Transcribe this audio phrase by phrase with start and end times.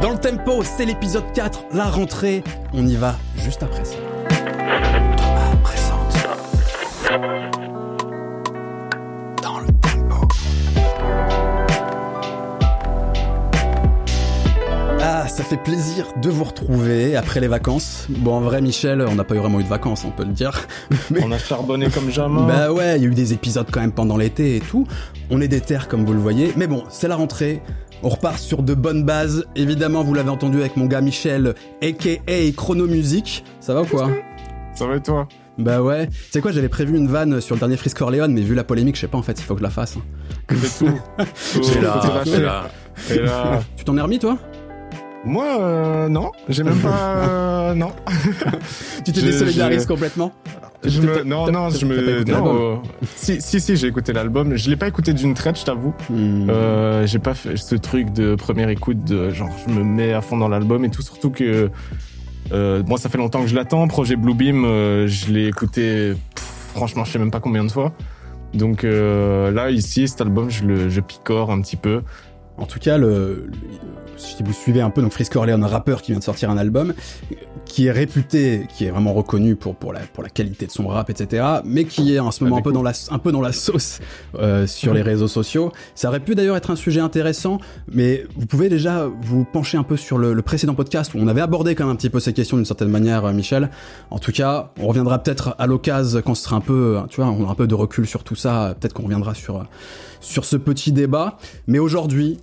[0.00, 2.42] Dans le tempo, c'est l'épisode 4, la rentrée.
[2.72, 3.96] On y va juste après ça.
[15.40, 18.06] Ça fait plaisir de vous retrouver après les vacances.
[18.10, 20.32] Bon, en vrai, Michel, on n'a pas eu vraiment eu de vacances, on peut le
[20.32, 20.68] dire.
[21.10, 21.20] Mais...
[21.24, 22.42] On a charbonné comme jamais.
[22.46, 24.86] Bah ouais, il y a eu des épisodes quand même pendant l'été et tout.
[25.30, 26.52] On est des terres comme vous le voyez.
[26.58, 27.62] Mais bon, c'est la rentrée.
[28.02, 29.46] On repart sur de bonnes bases.
[29.56, 33.42] Évidemment, vous l'avez entendu avec mon gars Michel, aka Chrono Music.
[33.60, 34.10] Ça va ou quoi
[34.74, 35.26] Ça va et toi
[35.56, 36.08] Bah ouais.
[36.08, 38.64] Tu sais quoi, j'avais prévu une vanne sur le dernier Frisk Orleans, mais vu la
[38.64, 39.96] polémique, je sais pas en fait, il faut que je la fasse.
[40.50, 41.80] C'est tout.
[41.80, 42.70] Là, là.
[43.22, 43.60] là.
[43.74, 44.36] Tu t'en es remis toi
[45.24, 46.32] Moi, euh, non.
[46.48, 47.26] J'ai même pas.
[47.70, 47.92] Euh, non.
[49.04, 50.32] tu t'es désolidarises complètement
[50.84, 51.22] je me...
[51.24, 52.24] Non, non, je me.
[52.24, 52.76] Non, euh...
[53.14, 54.56] si, si, si j'ai écouté l'album.
[54.56, 55.94] Je l'ai pas écouté d'une traite, je t'avoue.
[56.08, 56.48] Hmm.
[56.48, 60.20] Euh, j'ai pas fait ce truc de première écoute de genre je me mets à
[60.20, 61.02] fond dans l'album et tout.
[61.02, 61.70] Surtout que
[62.52, 63.86] euh, moi, ça fait longtemps que je l'attends.
[63.88, 66.14] Projet Bluebeam, euh, je l'ai écouté.
[66.74, 67.92] franchement, je sais même pas combien de fois.
[68.54, 72.02] Donc euh, là, ici, cet album, je le, je picore un petit peu.
[72.56, 76.02] En tout cas, le, le si vous suivez un peu, donc Frisk Orleans, un rappeur
[76.02, 76.94] qui vient de sortir un album,
[77.64, 80.86] qui est réputé, qui est vraiment reconnu pour, pour, la, pour la qualité de son
[80.88, 83.40] rap, etc., mais qui est en ce moment un peu, dans la, un peu dans
[83.40, 84.00] la sauce
[84.34, 85.72] euh, sur les réseaux sociaux.
[85.94, 87.58] Ça aurait pu d'ailleurs être un sujet intéressant,
[87.90, 91.28] mais vous pouvez déjà vous pencher un peu sur le, le précédent podcast où on
[91.28, 93.70] avait abordé quand même un petit peu ces questions d'une certaine manière, euh, Michel.
[94.10, 97.30] En tout cas, on reviendra peut-être à l'occasion quand ce sera un peu, tu vois,
[97.30, 99.64] on a un peu de recul sur tout ça, peut-être qu'on reviendra sur,
[100.20, 101.38] sur ce petit débat.
[101.66, 102.38] Mais aujourd'hui,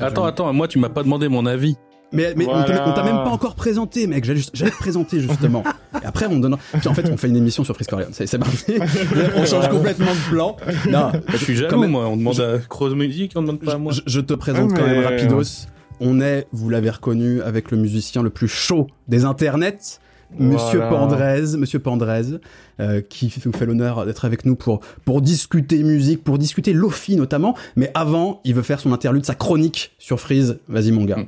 [0.00, 1.76] Attends, attends, moi tu m'as pas demandé mon avis.
[2.12, 4.24] Mais, mais on t'a même pas encore présenté, mec.
[4.24, 5.62] J'allais te présenter justement.
[6.02, 6.56] Et après, on donne.
[6.78, 8.74] Puis en fait, on fait une émission sur Frisk C'est parti.
[9.36, 10.56] on change complètement de plan.
[10.88, 12.08] Non, je suis jaloux, moi.
[12.08, 13.92] On demande à Cross Music, on demande pas à moi.
[14.06, 15.66] Je, te présente quand même rapidos.
[16.02, 20.00] On est, vous l'avez reconnu, avec le musicien le plus chaud des internets.
[20.38, 22.38] Monsieur Pandrez, Monsieur Pandrez,
[22.78, 27.16] euh, qui nous fait l'honneur d'être avec nous pour pour discuter musique, pour discuter Lofi
[27.16, 27.56] notamment.
[27.76, 30.60] Mais avant, il veut faire son interlude, sa chronique sur Freeze.
[30.68, 31.18] Vas-y mon gars.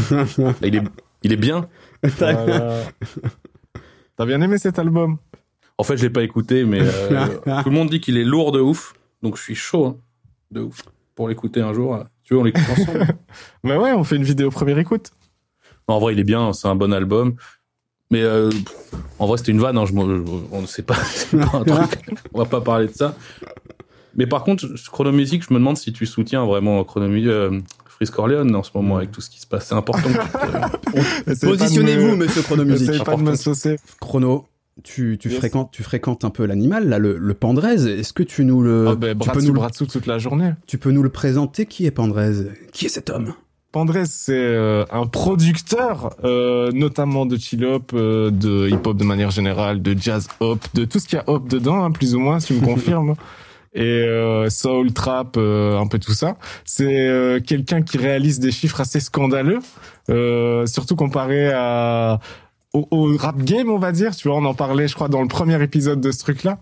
[0.62, 0.82] il est
[1.22, 1.68] il est bien.
[4.16, 5.18] T'as bien aimé cet album?
[5.78, 7.26] En fait, je l'ai pas écouté, mais euh,
[7.62, 8.92] tout le monde dit qu'il est lourd de ouf,
[9.22, 9.96] donc je suis chaud hein,
[10.50, 10.82] de ouf
[11.14, 12.04] pour l'écouter un jour.
[12.24, 13.06] Tu veux, on l'écoute ensemble?
[13.64, 15.10] Bah ouais, on fait une vidéo première écoute.
[15.88, 17.36] En vrai, il est bien, c'est un bon album.
[18.12, 18.50] Mais euh,
[19.18, 19.78] en vrai, c'était une vanne.
[19.78, 20.94] Hein, je, on ne sait pas,
[21.32, 21.98] pas un truc.
[22.34, 23.16] on va pas parler de ça.
[24.14, 28.18] Mais par contre, Chrono Music, je me demande si tu soutiens vraiment Chrono euh, Frisk
[28.18, 29.68] Orleans en ce moment avec tout ce qui se passe.
[29.68, 30.10] C'est important.
[31.40, 33.02] Positionnez-vous, Monsieur Chrono Music.
[33.02, 33.76] pas de me saucer.
[33.98, 34.46] Chrono.
[34.84, 38.42] Tu, tu fréquentes tu fréquentes un peu l'animal là le, le Pandrez est-ce que tu
[38.46, 41.10] nous le ah ben, tu peux nous le toute la journée tu peux nous le
[41.10, 41.66] présenter?
[41.66, 42.46] Qui est Pandrez?
[42.72, 43.34] Qui est cet homme?
[43.72, 49.04] Pandrez, c'est euh, un producteur, euh, notamment de chill hop, euh, de hip hop de
[49.04, 52.14] manière générale, de jazz hop, de tout ce qu'il y a hop dedans, hein, plus
[52.14, 53.14] ou moins, si tu me confirmes.
[53.74, 54.06] Et
[54.50, 56.36] soul, trap, un peu tout ça.
[56.66, 59.60] C'est quelqu'un qui réalise des chiffres assez scandaleux,
[60.66, 62.20] surtout comparé à
[62.74, 64.14] au, au, rap game, on va dire.
[64.14, 66.58] Tu vois, on en parlait, je crois, dans le premier épisode de ce truc-là.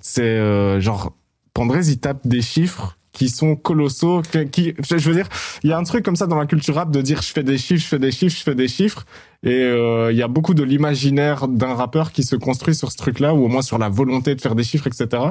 [0.00, 1.12] c'est genre
[1.52, 4.22] Pandrez, il tape des chiffres qui sont colossaux.
[4.52, 5.28] Qui, je veux dire,
[5.64, 7.42] il y a un truc comme ça dans la culture rap de dire je fais
[7.42, 9.04] des chiffres, je fais des chiffres, je fais des chiffres.
[9.42, 12.96] Et euh, il y a beaucoup de l'imaginaire d'un rappeur qui se construit sur ce
[12.96, 15.22] truc-là, ou au moins sur la volonté de faire des chiffres, etc.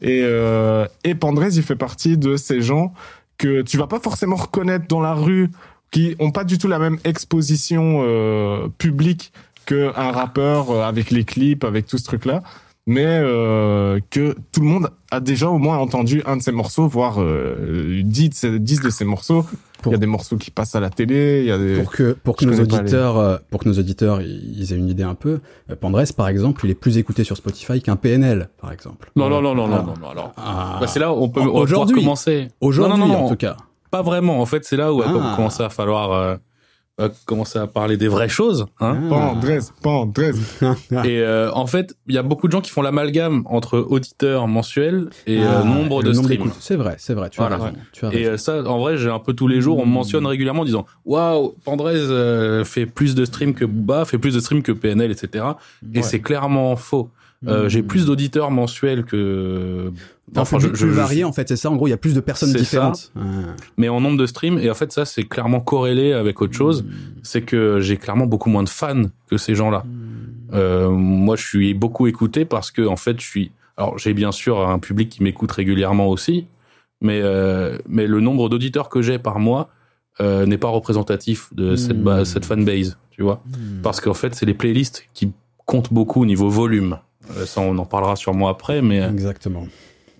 [0.00, 2.92] Et, euh, et Pandrez, il fait partie de ces gens
[3.38, 5.50] que tu vas pas forcément reconnaître dans la rue,
[5.90, 9.32] qui ont pas du tout la même exposition euh, publique
[9.66, 12.42] qu'un rappeur euh, avec les clips, avec tout ce truc-là
[12.86, 16.86] mais euh, que tout le monde a déjà au moins entendu un de ses morceaux,
[16.86, 19.44] voire euh, 10, de de ses morceaux.
[19.84, 21.40] Il y a des morceaux qui passent à la télé.
[21.42, 21.76] Il y a des...
[21.82, 25.02] Pour que pour que nos auditeurs euh, pour que nos auditeurs ils aient une idée
[25.02, 28.72] un peu, euh, Pandrés par exemple, il est plus écouté sur Spotify qu'un PNL par
[28.72, 29.10] exemple.
[29.16, 30.78] Non non non non non non, alors ah.
[30.80, 32.48] bah, c'est là où on peut aujourd'hui commencer.
[32.60, 33.56] Aujourd'hui en tout cas.
[33.90, 34.40] Pas vraiment.
[34.40, 35.36] En fait, c'est là où il va ah.
[35.36, 36.36] commencer à falloir euh,
[36.98, 38.66] va commencer à parler des vraies choses.
[38.80, 40.32] Hein Pandrez, Pandrez.
[41.04, 44.48] et euh, en fait, il y a beaucoup de gens qui font l'amalgame entre auditeurs
[44.48, 46.52] mensuels et euh, ah, nombre de streams.
[46.58, 47.28] C'est vrai, c'est vrai.
[47.30, 47.72] Tu as raison.
[47.92, 49.92] Tu as et euh, ça, en vrai, j'ai un peu tous les jours, on me
[49.92, 54.40] mentionne régulièrement en disant waouh, Pandrez fait plus de streams que Booba, fait plus de
[54.40, 55.44] streams que PNL, etc.
[55.94, 57.10] Et c'est clairement faux.
[57.46, 59.92] Euh, j'ai plus d'auditeurs mensuels que.
[60.36, 61.70] Enfin, je, plus varié en fait, c'est ça.
[61.70, 63.12] En gros, il y a plus de personnes différentes.
[63.76, 66.82] Mais en nombre de streams, et en fait, ça c'est clairement corrélé avec autre chose.
[66.82, 66.88] Hmm.
[67.22, 69.84] C'est que j'ai clairement beaucoup moins de fans que ces gens-là.
[69.84, 70.54] Hmm.
[70.54, 73.52] Euh, moi, je suis beaucoup écouté parce que en fait, je suis.
[73.76, 76.46] Alors, j'ai bien sûr un public qui m'écoute régulièrement aussi,
[77.02, 79.70] mais euh, mais le nombre d'auditeurs que j'ai par mois
[80.18, 82.04] n'est pas représentatif de cette, Hmm.
[82.04, 83.42] base, cette fanbase, tu vois.
[83.82, 85.30] Parce qu'en fait, c'est les playlists qui
[85.66, 86.98] comptent beaucoup au niveau volume.
[87.36, 89.66] Euh, ça, on en parlera sûrement après, mais Exactement.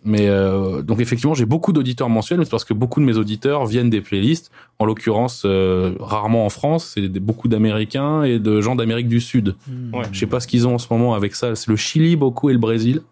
[0.05, 3.17] mais euh, donc effectivement, j'ai beaucoup d'auditeurs mensuels, mais c'est parce que beaucoup de mes
[3.17, 4.51] auditeurs viennent des playlists.
[4.79, 9.55] En l'occurrence, euh, rarement en France, c'est beaucoup d'Américains et de gens d'Amérique du Sud.
[9.93, 10.05] Ouais.
[10.13, 11.55] Je sais pas ce qu'ils ont en ce moment avec ça.
[11.55, 13.03] C'est le Chili beaucoup et le Brésil.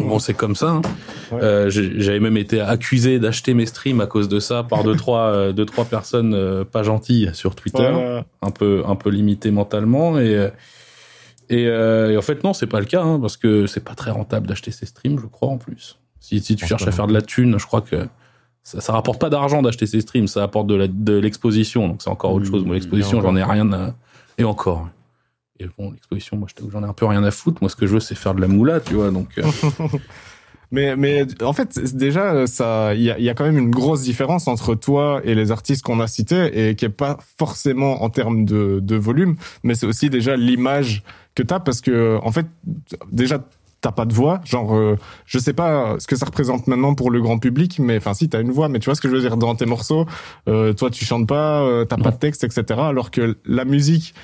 [0.00, 0.70] Bon, c'est comme ça.
[0.70, 0.82] hein.
[1.32, 1.42] Ouais.
[1.42, 4.96] Euh, j'ai- J'avais même été accusé d'acheter mes streams à cause de ça par deux
[4.96, 8.24] trois euh, deux trois personnes euh, pas gentilles sur Twitter, Voilà.
[8.42, 10.48] un peu un peu limitées mentalement et euh,
[11.48, 13.94] et, euh, et en fait non, c'est pas le cas hein, parce que c'est pas
[13.94, 15.98] très rentable d'acheter ces streams, je crois en plus.
[16.20, 18.06] Si si tu cherches à faire de la thune, je crois que
[18.62, 22.32] ça, ça rapporte pas d'argent d'acheter ces streams, ça apporte de l'exposition, donc c'est encore
[22.32, 22.64] autre Mmh, chose.
[22.64, 23.94] Moi, l'exposition, et j'en ai rien à...
[24.38, 24.88] Et encore.
[25.60, 27.58] Et bon, l'exposition, moi, j'en ai un peu rien à foutre.
[27.60, 29.10] Moi, ce que je veux, c'est faire de la moula, tu vois.
[29.10, 29.42] Donc, euh,
[30.72, 33.70] Mais, mais en fait, déjà, ça, il y a, il y a quand même une
[33.70, 38.02] grosse différence entre toi et les artistes qu'on a cités et qui est pas forcément
[38.02, 42.32] en termes de, de volume, mais c'est aussi déjà l'image que t'as parce que, en
[42.32, 42.46] fait,
[43.10, 43.40] déjà,
[43.84, 44.40] t'as pas de voix.
[44.44, 47.98] Genre, euh, je sais pas ce que ça représente maintenant pour le grand public, mais
[47.98, 49.66] enfin, si, t'as une voix, mais tu vois ce que je veux dire dans tes
[49.66, 50.06] morceaux,
[50.48, 52.80] euh, toi, tu chantes pas, euh, t'as pas de texte, etc.
[52.80, 54.14] Alors que la musique,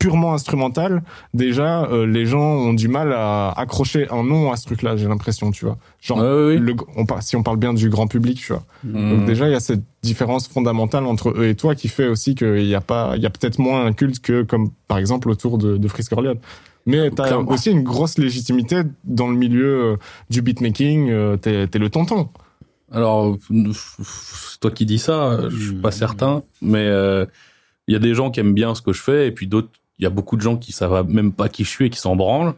[0.00, 1.02] purement instrumentale,
[1.34, 5.06] déjà, euh, les gens ont du mal à accrocher un nom à ce truc-là, j'ai
[5.06, 5.76] l'impression, tu vois.
[6.00, 8.64] Genre, ouais, le, on, si on parle bien du grand public, tu vois.
[8.82, 9.10] Mmh.
[9.10, 12.34] Donc déjà, il y a cette différence fondamentale entre eux et toi qui fait aussi
[12.34, 15.28] qu'il y a pas, il y a peut-être moins un culte que comme par exemple
[15.30, 16.40] autour de, de Frisk Orleans.
[16.86, 17.50] Mais t'as Clairement.
[17.52, 19.96] aussi une grosse légitimité dans le milieu euh,
[20.30, 21.10] du beatmaking.
[21.10, 22.30] euh, T'es t'es le tonton.
[22.90, 23.36] Alors,
[24.02, 25.92] c'est toi qui dis ça, je suis pas Mmh.
[25.92, 27.26] certain, mais euh,
[27.86, 29.68] il y a des gens qui aiment bien ce que je fais, et puis d'autres,
[30.00, 31.98] il y a beaucoup de gens qui savent même pas qui je suis et qui
[31.98, 32.54] s'en branlent.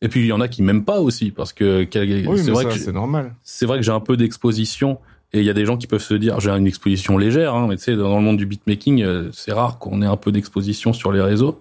[0.00, 1.86] Et puis il y en a qui m'aiment pas aussi, parce que
[2.26, 3.34] Oui, c'est vrai ça, que c'est normal.
[3.42, 4.98] c'est vrai que j'ai un peu d'exposition
[5.32, 7.66] et il y a des gens qui peuvent se dire j'ai une exposition légère hein,
[7.68, 10.32] mais tu sais dans le monde du beatmaking euh, c'est rare qu'on ait un peu
[10.32, 11.58] d'exposition sur les réseaux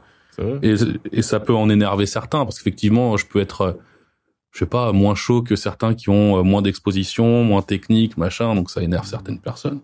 [0.64, 0.76] et,
[1.12, 3.74] et ça peut en énerver certains parce qu'effectivement je peux être euh,
[4.54, 8.56] je sais pas moins chaud que certains qui ont euh, moins d'exposition moins technique machin
[8.56, 9.82] donc ça énerve certaines personnes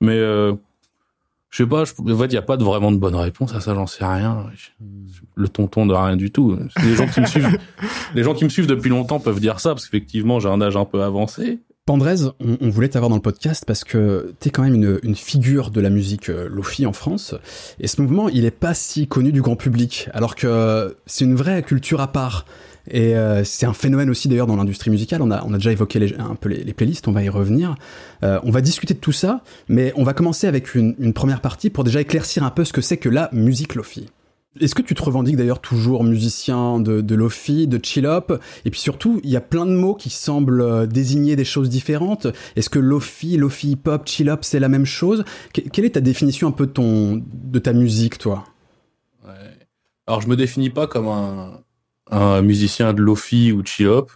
[0.00, 0.52] mais euh,
[1.50, 3.54] je sais pas je, en fait il y a pas de, vraiment de bonne réponse
[3.54, 4.46] à ça j'en sais rien
[5.34, 7.58] le tonton de rien du tout les gens qui me suivent
[8.14, 10.76] les gens qui me suivent depuis longtemps peuvent dire ça parce qu'effectivement j'ai un âge
[10.76, 14.62] un peu avancé Pandrez, on, on voulait t'avoir dans le podcast parce que t'es quand
[14.62, 17.34] même une, une figure de la musique euh, lofi en France.
[17.80, 21.34] Et ce mouvement, il est pas si connu du grand public, alors que c'est une
[21.34, 22.44] vraie culture à part.
[22.90, 25.22] Et euh, c'est un phénomène aussi d'ailleurs dans l'industrie musicale.
[25.22, 27.74] On a, déjà évoqué un peu les, playlists, on va y revenir.
[28.22, 31.70] Euh, on va discuter de tout ça, mais on va commencer avec une, première partie
[31.70, 34.08] pour déjà éclaircir un peu ce que c'est que la musique lofi.
[34.60, 39.20] Est-ce que tu te revendiques d'ailleurs toujours musicien de, lofi, de chill-hop Et puis surtout,
[39.22, 42.26] il y a plein de mots qui semblent euh, désigner des choses différentes.
[42.56, 45.24] Est-ce que lofi, lofi hip-hop, chill-hop, c'est la même chose?
[45.52, 48.44] Que- Quelle est ta définition un peu de, de ta musique, toi?
[49.24, 49.32] Ouais.
[50.06, 51.60] Alors, je me définis pas comme un,
[52.10, 54.10] un musicien de lofi ou de chill-hop,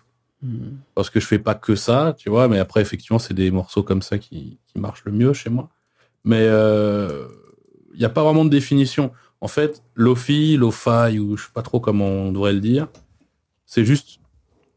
[0.94, 3.82] parce que je fais pas que ça, tu vois, mais après, effectivement, c'est des morceaux
[3.82, 5.68] comme ça qui, qui marchent le mieux chez moi.
[6.24, 9.12] Mais il n'y a pas vraiment de définition.
[9.40, 12.88] En fait, lofi, lo-fi, ou je sais pas trop comment on devrait le dire,
[13.66, 14.20] c'est juste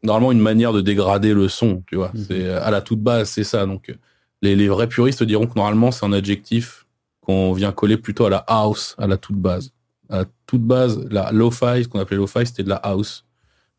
[0.03, 2.11] normalement une manière de dégrader le son, tu vois.
[2.13, 2.25] Mhm.
[2.27, 3.65] C'est à la toute base, c'est ça.
[3.65, 3.95] Donc, euh,
[4.41, 6.85] les, les vrais puristes diront que normalement, c'est un adjectif
[7.21, 9.71] qu'on vient coller plutôt à la house, à la toute base.
[10.09, 13.25] À toute base, la lo-fi, ce qu'on appelait lo-fi, c'était de la house.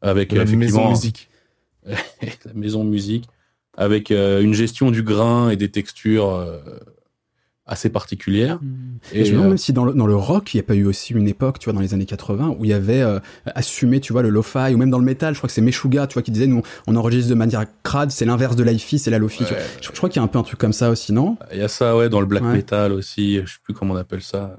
[0.02, 1.28] Avec La euh, maison musique.
[1.86, 3.28] la maison musique,
[3.76, 6.58] avec euh, une gestion du grain et des textures euh,
[7.64, 8.60] assez particulières.
[9.12, 10.62] Et, je me euh, demande même si dans le, dans le rock, il n'y a
[10.64, 13.02] pas eu aussi une époque, tu vois, dans les années 80, où il y avait
[13.02, 15.60] euh, assumé, tu vois, le lo-fi, ou même dans le métal, je crois que c'est
[15.60, 18.98] Meshuga, tu vois, qui disait, nous, on enregistre de manière crade, c'est l'inverse de l'hi-fi,
[18.98, 19.42] c'est la lo-fi.
[19.44, 21.36] ouais, Je, je crois qu'il y a un peu un truc comme ça aussi, non?
[21.52, 22.52] Il y a ça, ouais, dans le black Ouais.
[22.52, 23.40] metal aussi.
[23.44, 24.56] Je sais plus comment on appelle ça.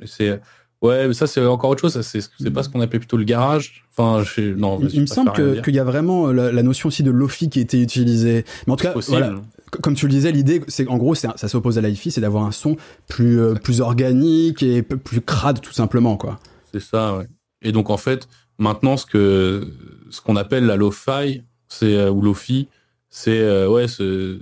[0.00, 0.40] Mais C'est
[0.82, 1.92] ouais, mais ça c'est encore autre chose.
[1.94, 3.84] Ça c'est c'est pas ce qu'on appelait plutôt le garage.
[3.96, 6.62] Enfin, je, non, Il, je me semble que- qu'il y a vraiment euh, la, la
[6.62, 8.44] notion aussi de lofi qui a été utilisée.
[8.66, 9.34] Mais en tout cas, voilà,
[9.82, 12.44] comme tu le disais, l'idée, c'est en gros, c'est ça s'oppose à l'hi-fi, c'est d'avoir
[12.44, 12.76] un son
[13.08, 16.38] plus euh, plus organique et plus crade, tout simplement, quoi.
[16.72, 17.26] C'est ça, ouais.
[17.62, 19.66] Et donc en fait, maintenant ce que
[20.10, 22.68] ce qu'on appelle la lo-fi, c'est euh, ou lo-fi,
[23.10, 24.38] c'est ouais ce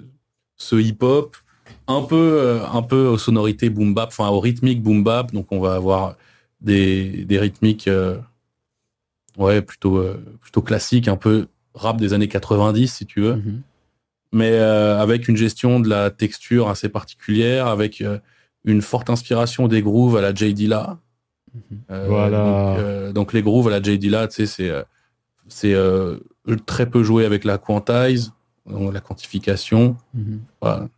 [0.59, 1.37] ce hip-hop
[1.89, 5.33] un peu euh, un peu aux sonorités boom bap, enfin au rythmique boom bap.
[5.33, 6.17] Donc on va avoir
[6.61, 8.17] des des rythmiques euh,
[9.39, 13.63] ouais plutôt euh, plutôt classiques, un peu rap des années 90 si tu veux Mhm.
[14.33, 18.03] mais euh, avec une gestion de la texture assez particulière, avec
[18.65, 20.55] une forte inspiration des grooves à la J.
[20.55, 20.99] Dilla.
[21.91, 22.77] Euh, Voilà.
[23.07, 23.99] Donc, donc les grooves à la J.
[23.99, 24.73] Dilla, tu sais, c'est
[25.49, 25.77] c'est
[26.67, 28.33] très peu joué avec la quantize,
[28.67, 29.97] donc la quantification.
[30.15, 30.41] Mhm.
[30.61, 30.89] Voilà.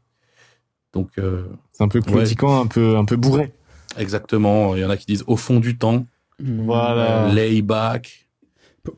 [0.95, 3.53] Donc euh, C'est un peu claudiquant, un peu un peu bourré.
[3.97, 4.75] Exactement.
[4.75, 6.07] Il y en a qui disent au fond du temps.
[6.43, 7.29] Voilà.
[7.33, 8.25] Layback.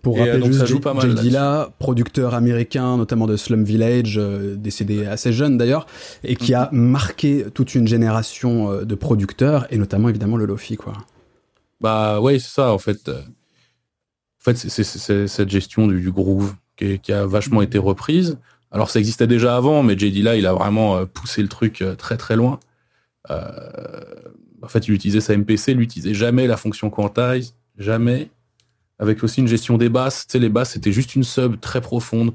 [0.03, 1.23] Pour Et, euh, rappeler donc, ça juste, joue Jay pas mal Jay.
[1.23, 5.87] Dilla, producteur américain, notamment de Slum Village, euh, décédé assez jeune d'ailleurs,
[6.23, 10.77] et qui a marqué toute une génération euh, de producteurs, et notamment évidemment le Lofi,
[10.77, 10.93] quoi.
[11.81, 13.09] Bah ouais, c'est ça en fait.
[13.09, 13.15] En
[14.45, 18.39] fait, c'est- cette gestion du, du groove qui, est- qui a vachement été reprise.
[18.71, 21.83] Alors ça existait déjà avant, mais JD là, il a vraiment euh, poussé le truc
[21.83, 22.61] euh, très très loin.
[23.31, 23.45] Euh,
[24.63, 28.31] en fait, il utilisait sa MPC, il utilisait jamais la fonction quantize, jamais.
[28.99, 30.27] Avec aussi une gestion des basses.
[30.27, 32.33] Tu sais, les basses, c'était juste une sub très profonde.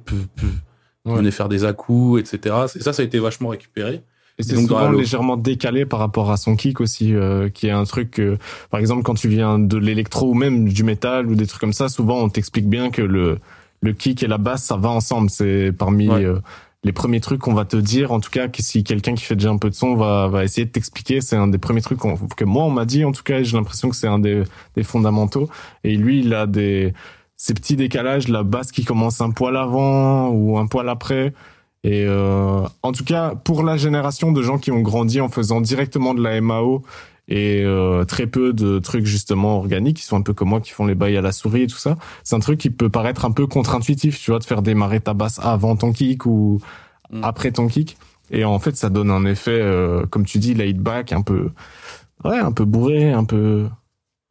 [1.06, 1.18] On Ouais.
[1.20, 2.56] venait faire des à-coups, etc.
[2.76, 4.02] Et ça, ça a été vachement récupéré.
[4.40, 7.84] Et c'est souvent légèrement décalé par rapport à son kick aussi, euh, qui est un
[7.86, 8.38] truc que,
[8.72, 11.72] par exemple, quand tu viens de l'électro ou même du métal ou des trucs comme
[11.74, 13.38] ça, souvent on t'explique bien que le,
[13.82, 15.30] le kick et la basse, ça va ensemble.
[15.30, 16.24] C'est parmi Ouais.
[16.26, 16.40] euh,
[16.84, 18.12] les premiers trucs qu'on va te dire.
[18.12, 20.44] En tout cas, que si quelqu'un qui fait déjà un peu de son va, va
[20.44, 23.04] essayer de t'expliquer, c'est un des premiers trucs que moi on m'a dit.
[23.06, 24.44] En tout cas, j'ai l'impression que c'est un des,
[24.76, 25.50] des fondamentaux.
[25.84, 26.94] Et lui, il a des
[27.38, 31.34] ces petits décalages, la basse qui commence un poil avant ou un poil après.
[31.84, 35.62] Et euh, en tout cas, pour la génération de gens qui ont grandi en faisant
[35.62, 36.84] directement de la MAO
[37.28, 40.72] et euh, très peu de trucs justement organiques, qui sont un peu comme moi, qui
[40.72, 43.26] font les bails à la souris et tout ça, c'est un truc qui peut paraître
[43.26, 46.60] un peu contre-intuitif, tu vois, de faire démarrer ta basse avant ton kick ou
[47.12, 47.24] Mm.
[47.24, 47.98] après ton kick.
[48.32, 51.50] Et en fait, ça donne un effet, euh, comme tu dis, laid back, un peu,
[52.24, 53.68] ouais, un peu bourré, un peu.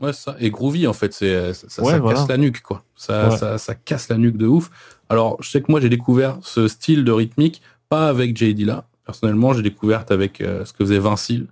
[0.00, 0.34] Ouais, ça.
[0.40, 2.18] Et groovy, en fait, c'est ça, ça- Ouais, ça voilà.
[2.18, 2.82] casse la nuque, quoi.
[2.96, 3.36] Ça, Ouais.
[3.36, 4.70] ça, ça casse la nuque de ouf.
[5.08, 8.84] Alors, je sais que moi, j'ai découvert ce style de rythmique, pas avec JD là.
[9.06, 11.46] Personnellement, j'ai découvert avec euh, ce que faisait Vincile.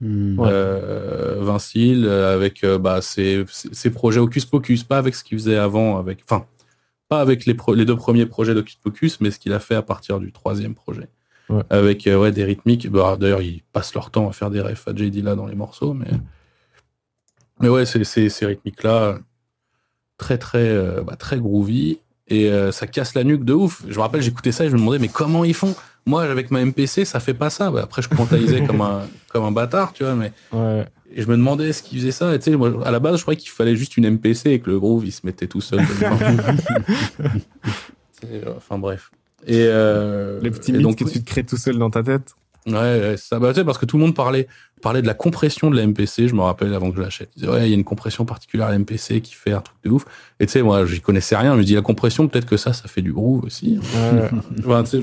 [0.00, 0.48] Ouais.
[0.48, 3.44] Euh, Vincile, euh, avec euh, bah, ses,
[3.92, 6.46] projets Hocus Pocus, pas avec ce qu'il faisait avant, avec, enfin,
[7.08, 9.74] pas avec les, pro- les deux premiers projets d'Hocus Pocus, mais ce qu'il a fait
[9.74, 11.08] à partir du troisième projet.
[11.48, 11.62] Ouais.
[11.70, 12.88] Avec euh, ouais, des rythmiques.
[12.90, 15.56] Bah, D'ailleurs, ils passent leur temps à faire des refs à JD là dans les
[15.56, 16.06] morceaux, mais.
[17.60, 19.18] Mais ouais, c'est c'est- ces rythmiques-là,
[20.16, 21.98] très, très, bah, très groovy.
[22.28, 23.82] Et euh, ça casse la nuque de ouf.
[23.88, 25.74] Je me rappelle, j'écoutais ça et je me demandais, mais comment ils font?
[26.06, 27.70] Moi, avec ma MPC, ça fait pas ça.
[27.70, 30.32] Bah, après, je quantisais comme un, comme un bâtard, tu vois, mais.
[30.52, 30.86] Ouais.
[31.14, 32.34] Et je me demandais est-ce qu'ils faisaient ça.
[32.34, 34.60] Et tu sais, moi, à la base, je croyais qu'il fallait juste une MPC et
[34.60, 35.80] que le groove, il se mettait tout seul.
[38.56, 39.12] Enfin, bref.
[39.46, 42.02] Et, euh, Les petits et mythes donc, que tu te crées tout seul dans ta
[42.02, 42.34] tête.
[42.66, 44.46] Ouais, ouais, ça, bah, tu sais, parce que tout le monde parlait,
[44.82, 47.30] parlait de la compression de la MPC, je me rappelle avant que je l'achète.
[47.36, 49.76] Disaient, ouais, il y a une compression particulière à la MPC qui fait un truc
[49.84, 50.04] de ouf.
[50.40, 52.72] Et tu sais, moi, j'y connaissais rien, je me dis, la compression, peut-être que ça,
[52.72, 53.78] ça fait du groove aussi.
[53.78, 54.28] Ouais.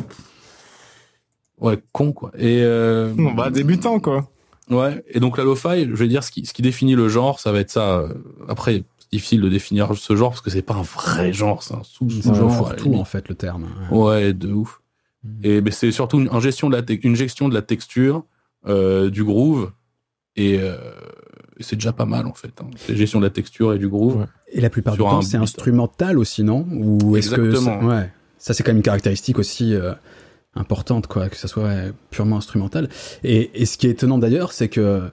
[1.57, 2.31] Enfin, con, quoi.
[2.37, 4.29] Et, euh, Bon, bah, débutant, quoi.
[4.69, 7.39] Ouais, et donc la lo-fi, je vais dire, ce qui, ce qui définit le genre,
[7.39, 7.99] ça va être ça.
[7.99, 8.09] Euh,
[8.47, 11.75] Après, c'est difficile de définir ce genre parce que c'est pas un vrai genre, c'est
[11.75, 11.93] un C'est
[12.23, 12.69] sous-genre.
[12.69, 13.67] la tout en fait le terme.
[13.91, 14.81] Ouais, de ouf.
[15.43, 18.25] Et ben, c'est surtout une, un gestion de la une gestion de la texture,
[18.67, 19.71] euh, du groove,
[20.35, 20.77] et euh,
[21.59, 22.51] c'est déjà pas mal en fait.
[22.61, 22.67] Hein.
[22.77, 24.17] C'est gestion de la texture et du groove.
[24.17, 24.25] Ouais.
[24.51, 26.65] Et la plupart du temps, c'est instrumental aussi, non?
[26.71, 29.93] Ou est-ce que ça- ouais, ça c'est quand même une caractéristique aussi euh,
[30.55, 31.71] importante, quoi, que ça soit
[32.11, 32.89] purement instrumental.
[33.23, 35.09] Et, et ce qui est étonnant d'ailleurs, c'est que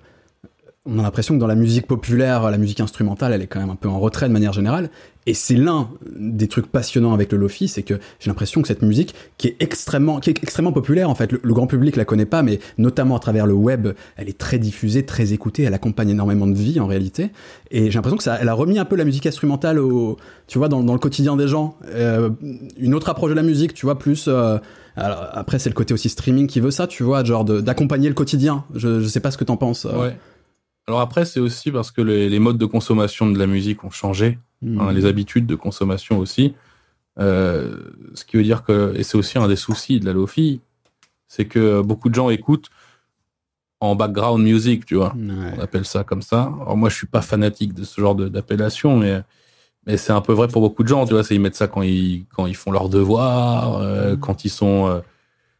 [0.84, 3.70] on a l'impression que dans la musique populaire, la musique instrumentale, elle est quand même
[3.70, 4.90] un peu en retrait de manière générale.
[5.26, 8.82] Et c'est l'un des trucs passionnants avec le lofi, c'est que j'ai l'impression que cette
[8.82, 12.26] musique, qui est extrêmement, qui est extrêmement populaire en fait, le, grand public la connaît
[12.26, 16.10] pas, mais notamment à travers le web, elle est très diffusée, très écoutée, elle accompagne
[16.10, 17.30] énormément de vie en réalité.
[17.70, 20.16] Et j'ai l'impression que ça, elle a remis un peu la musique instrumentale au,
[20.48, 21.76] tu vois, dans, le quotidien des gens.
[21.94, 22.30] Euh,
[22.76, 24.24] une autre approche de la musique, tu vois, plus.
[24.26, 24.58] euh,
[24.96, 28.14] alors après, c'est le côté aussi streaming qui veut ça, tu vois, genre d'accompagner le
[28.14, 28.64] quotidien.
[28.74, 29.86] Je, je sais pas ce que t'en penses.
[29.86, 30.08] euh.
[30.08, 30.16] Ouais.
[30.88, 33.90] Alors après, c'est aussi parce que les, les modes de consommation de la musique ont
[33.90, 34.80] changé, Hmm.
[34.80, 36.54] hein, les habitudes de consommation aussi.
[37.18, 37.78] Euh,
[38.14, 40.60] ce qui veut dire que, et c'est aussi un des soucis de la lofi,
[41.26, 42.70] c'est que beaucoup de gens écoutent
[43.80, 45.14] en background music, tu vois.
[45.16, 45.54] Ouais.
[45.56, 46.42] On appelle ça comme ça.
[46.60, 49.22] Alors moi, je suis pas fanatique de ce genre d'appellation, mais
[49.84, 51.24] mais c'est un peu vrai pour beaucoup de gens, tu vois.
[51.24, 54.86] C'est ils mettent ça quand ils quand ils font leurs devoirs, euh, quand ils sont.
[54.86, 55.00] euh,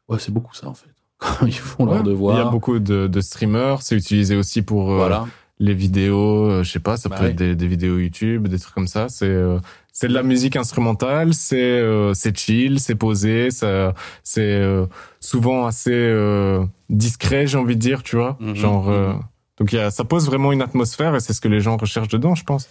[0.08, 0.91] Ouais, c'est beaucoup ça en fait.
[1.38, 1.86] Quand ils font.
[2.04, 3.82] Il y a beaucoup de, de streamers.
[3.82, 5.26] C'est utilisé aussi pour euh, Voilà.
[5.60, 6.46] les vidéos.
[6.50, 7.30] euh, je sais pas, ça Bah peut ouais.
[7.30, 9.08] être des, des vidéos YouTube, des trucs comme ça.
[9.08, 9.58] C'est euh,
[9.92, 11.34] c'est de la musique instrumentale.
[11.34, 13.50] C'est euh, c'est chill, c'est posé.
[13.50, 14.86] Ça c'est euh,
[15.20, 18.36] souvent assez euh, discret, j'ai envie de dire, tu vois.
[18.40, 18.56] Mhm.
[18.56, 19.12] Genre euh,
[19.58, 21.76] donc il y a, ça pose vraiment une atmosphère et c'est ce que les gens
[21.76, 22.68] recherchent dedans, je pense.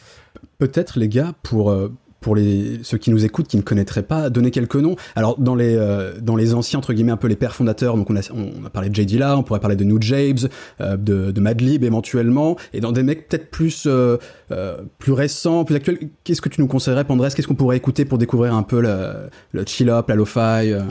[0.57, 4.29] Peut-être les gars pour euh, pour les ceux qui nous écoutent qui ne connaîtraient pas
[4.29, 4.95] donner quelques noms.
[5.15, 8.09] Alors dans les euh, dans les anciens entre guillemets un peu les pères fondateurs donc
[8.09, 10.37] on a on a parlé de J Dilla, on pourrait parler de New James,
[10.79, 14.17] euh, de de Madlib éventuellement et dans des mecs peut-être plus euh,
[14.51, 15.97] euh, plus récents, plus actuels.
[16.23, 19.29] Qu'est-ce que tu nous conseillerais Pandresse Qu'est-ce qu'on pourrait écouter pour découvrir un peu le
[19.51, 20.81] le chill up, la lo-fi euh?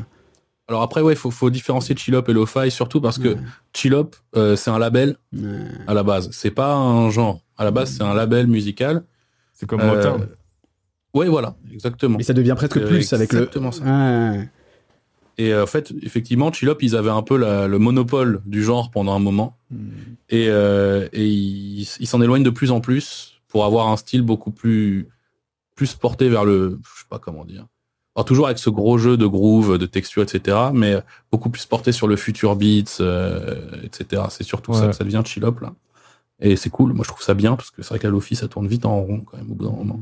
[0.68, 3.37] Alors après, ouais, faut, faut différencier Chillop et Lo-Fi, surtout parce que
[3.72, 5.16] Chillop, euh, c'est un label
[5.88, 6.28] à la base.
[6.30, 7.40] C'est pas un genre.
[7.58, 9.02] À la base, c'est un label musical.
[9.52, 10.28] C'est comme Euh, Motown.
[11.14, 12.16] Ouais, voilà, exactement.
[12.18, 13.40] Mais ça devient presque Euh, plus avec le.
[13.40, 13.84] exactement ça.
[15.38, 18.90] Et euh, en fait, effectivement, Chillop, ils avaient un peu la- le monopole du genre
[18.90, 19.56] pendant un moment.
[20.28, 24.50] Et, euh, et ils s'en éloignent de plus en plus pour avoir un style beaucoup
[24.50, 25.08] plus,
[25.76, 27.66] plus porté vers le, je sais pas comment dire.
[28.16, 30.56] Alors toujours avec ce gros jeu de groove, de texture, etc.
[30.74, 30.96] Mais
[31.32, 34.22] beaucoup plus porté sur le future beats, euh, etc.
[34.30, 35.72] C'est surtout ça que ça devient Chillop là.
[36.40, 36.92] Et c'est cool.
[36.92, 38.84] Moi, je trouve ça bien parce que c'est vrai que la Lofi, ça tourne vite
[38.84, 40.00] en rond quand même au bout d'un moment.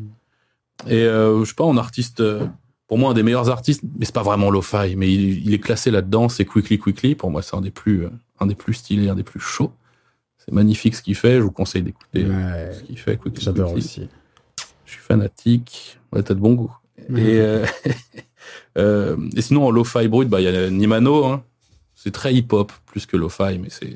[0.87, 2.47] Et euh, je sais pas, en artiste, euh,
[2.87, 5.59] pour moi, un des meilleurs artistes, mais c'est pas vraiment lo-fi, mais il, il est
[5.59, 7.15] classé là-dedans, c'est Quickly Quickly.
[7.15, 9.73] Pour moi, c'est un des plus, euh, un des plus stylés, un des plus chauds.
[10.39, 11.37] C'est magnifique ce qu'il fait.
[11.39, 12.75] Je vous conseille d'écouter euh, Ouais.
[12.75, 13.17] ce qu'il fait.
[13.17, 14.09] Quickly J'adore aussi.
[14.87, 15.99] Je suis fanatique.
[16.13, 16.75] Ouais, t'as de bon goût.
[17.11, 17.67] Et, euh,
[18.79, 21.25] euh, et sinon, en lo-fi brut, bah, il y a Nimano.
[21.27, 21.45] Hein.
[21.95, 23.95] C'est très hip-hop, plus que lo-fi, mais c'est.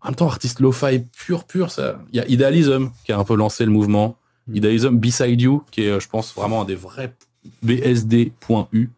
[0.00, 2.00] En même temps, artiste lo-fi pur, pur, ça.
[2.12, 4.16] Il y a Idealism qui a un peu lancé le mouvement.
[4.52, 7.14] Idealism Beside You, qui est, euh, je pense, vraiment un des vrais
[7.62, 8.90] BSD.U,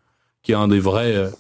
[0.43, 1.31] qui est un des vrais, euh,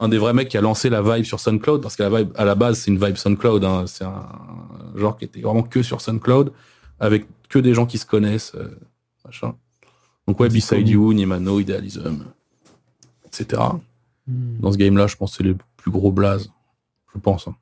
[0.00, 2.30] un des vrais mecs qui a lancé la vibe sur SoundCloud, parce que la vibe,
[2.36, 3.64] à la base, c'est une vibe SoundCloud.
[3.64, 3.84] Hein.
[3.86, 4.26] C'est un
[4.94, 6.52] genre qui était vraiment que sur SoundCloud,
[7.00, 8.68] avec que des gens qui se connaissent, euh,
[9.24, 9.54] machin.
[10.26, 10.48] Donc ouais.
[10.48, 12.24] Beside You, Nimano, Idealism,
[13.26, 13.62] etc.
[14.26, 16.50] Dans ce game-là, je pense que c'est les plus gros blazes.
[17.14, 17.46] Je pense.
[17.46, 17.54] Hein.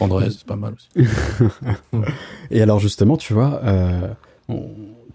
[0.00, 0.88] André, c'est pas mal aussi.
[2.50, 4.08] Et alors justement, tu vois, euh,
[4.48, 4.70] on-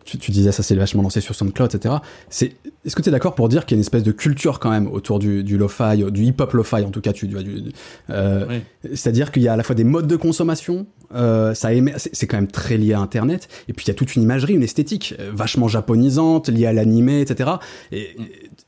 [0.06, 1.96] tu, tu disais ça c'est vachement lancé sur SoundCloud, etc.
[2.30, 2.54] C'est,
[2.86, 4.70] est-ce que tu es d'accord pour dire qu'il y a une espèce de culture quand
[4.70, 7.72] même autour du, du lo-fi, du hip-hop lo-fi en tout cas, tu, du, du-
[8.12, 8.62] euh, Oui.
[8.94, 12.38] c'est-à-dire qu'il y a à la fois des modes de consommation, euh, ça c'est, quand
[12.38, 15.16] même très lié à Internet, et puis il y a toute une imagerie, une esthétique
[15.20, 17.52] euh, vachement japonisante, liée à l'animé, etc.
[17.92, 18.16] Et,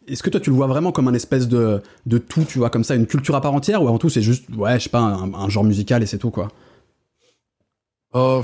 [0.08, 2.70] est-ce que toi tu le vois vraiment comme un espèce de, de tout, tu vois,
[2.72, 4.90] comme ça, une culture à part entière, ou avant tout c'est juste, ouais, je sais
[4.90, 6.48] pas, un, un genre musical et c'est tout quoi?
[8.14, 8.44] Oh,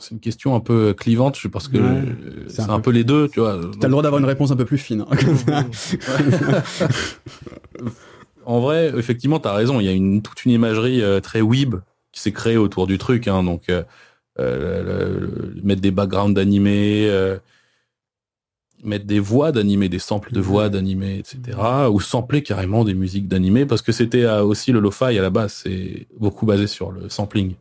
[0.00, 2.90] c'est une question un peu clivante, je- parce que Ouais, euh, c'est un un, peu-
[2.90, 3.58] les deux, tu vois.
[3.80, 5.04] T'as le droit d'avoir une réponse un peu plus fine.
[5.10, 5.16] hein.
[8.44, 9.80] En vrai, effectivement, t'as raison.
[9.80, 11.74] Il y a une, toute une imagerie euh, très weeb
[12.12, 13.26] qui s'est créée autour du truc.
[13.26, 13.82] Hein, donc, euh,
[14.38, 17.38] le- le- mettre des backgrounds d'animé, euh,
[18.84, 21.58] mettre des voix d'animé, des samples de voix d'animé, etc.
[21.90, 25.52] Ou sampler carrément des musiques d'animé, parce que c'était aussi le lo-fi à la base.
[25.64, 27.54] C'est beaucoup basé sur le sampling.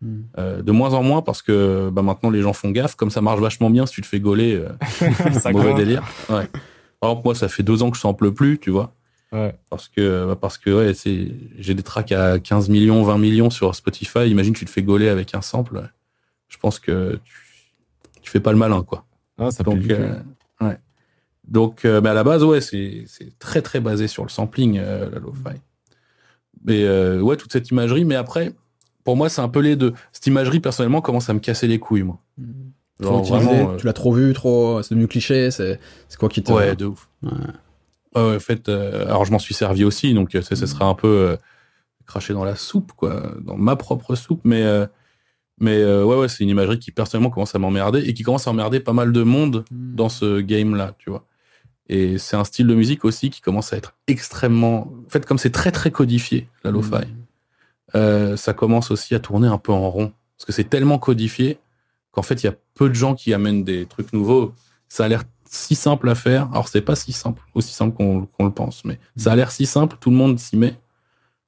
[0.00, 0.20] Mm.
[0.38, 2.94] Euh, de moins en moins parce que bah, maintenant les gens font gaffe.
[2.94, 4.68] Comme ça marche vachement bien, si tu te fais gauler, euh,
[5.40, 6.02] Ça mauvais délire.
[6.28, 6.46] Ouais.
[7.00, 8.92] Par exemple, moi, ça fait deux ans que je sample plus, tu vois.
[9.32, 9.54] Ouais.
[9.70, 13.50] Parce que, bah, parce que ouais, c'est, j'ai des tracks à 15 millions, 20 millions
[13.50, 14.28] sur Spotify.
[14.28, 15.90] Imagine, tu te fais gauler avec un sample.
[16.48, 17.34] Je pense que tu,
[18.22, 19.04] tu fais pas le malin, quoi.
[19.38, 20.14] Ah, ça Donc, euh,
[20.60, 20.78] ouais.
[21.48, 24.78] Donc, euh, mais à la base, ouais, c'est, c'est très, très basé sur le sampling,
[24.78, 25.60] euh, la lo-fi.
[26.64, 28.04] Mais, euh, ouais, toute cette imagerie.
[28.04, 28.52] Mais après,
[29.08, 29.94] pour moi, c'est un peu les deux.
[30.12, 32.18] Cette imagerie, personnellement, commence à me casser les couilles, moi.
[33.00, 36.28] Genre, utilisé, vraiment, euh, tu l'as trop vu, trop, c'est devenu cliché, c'est, c'est quoi
[36.28, 36.52] qui te.
[36.52, 37.08] Ouais, de ouf.
[37.22, 37.30] Ouais.
[38.14, 40.66] Ouais, ouais, en fait, euh, alors je m'en suis servi aussi, donc euh, ça, ça
[40.66, 41.36] serait un peu euh,
[42.04, 44.86] craché dans la soupe, quoi, dans ma propre soupe, mais euh,
[45.58, 48.46] mais euh, ouais, ouais, c'est une imagerie qui personnellement commence à m'emmerder et qui commence
[48.46, 51.24] à emmerder pas mal de monde dans ce game-là, tu vois.
[51.88, 55.38] Et c'est un style de musique aussi qui commence à être extrêmement, en fait, comme
[55.38, 57.06] c'est très très codifié, la lo-fi,
[57.94, 61.58] euh, ça commence aussi à tourner un peu en rond parce que c'est tellement codifié
[62.12, 64.54] qu'en fait, il y a peu de gens qui amènent des trucs nouveaux.
[64.88, 66.48] Ça a l'air si simple à faire.
[66.52, 69.66] Alors, c'est pas si simple, aussi simple qu'on le pense, mais ça a l'air si
[69.66, 70.74] simple, tout le monde s'y met.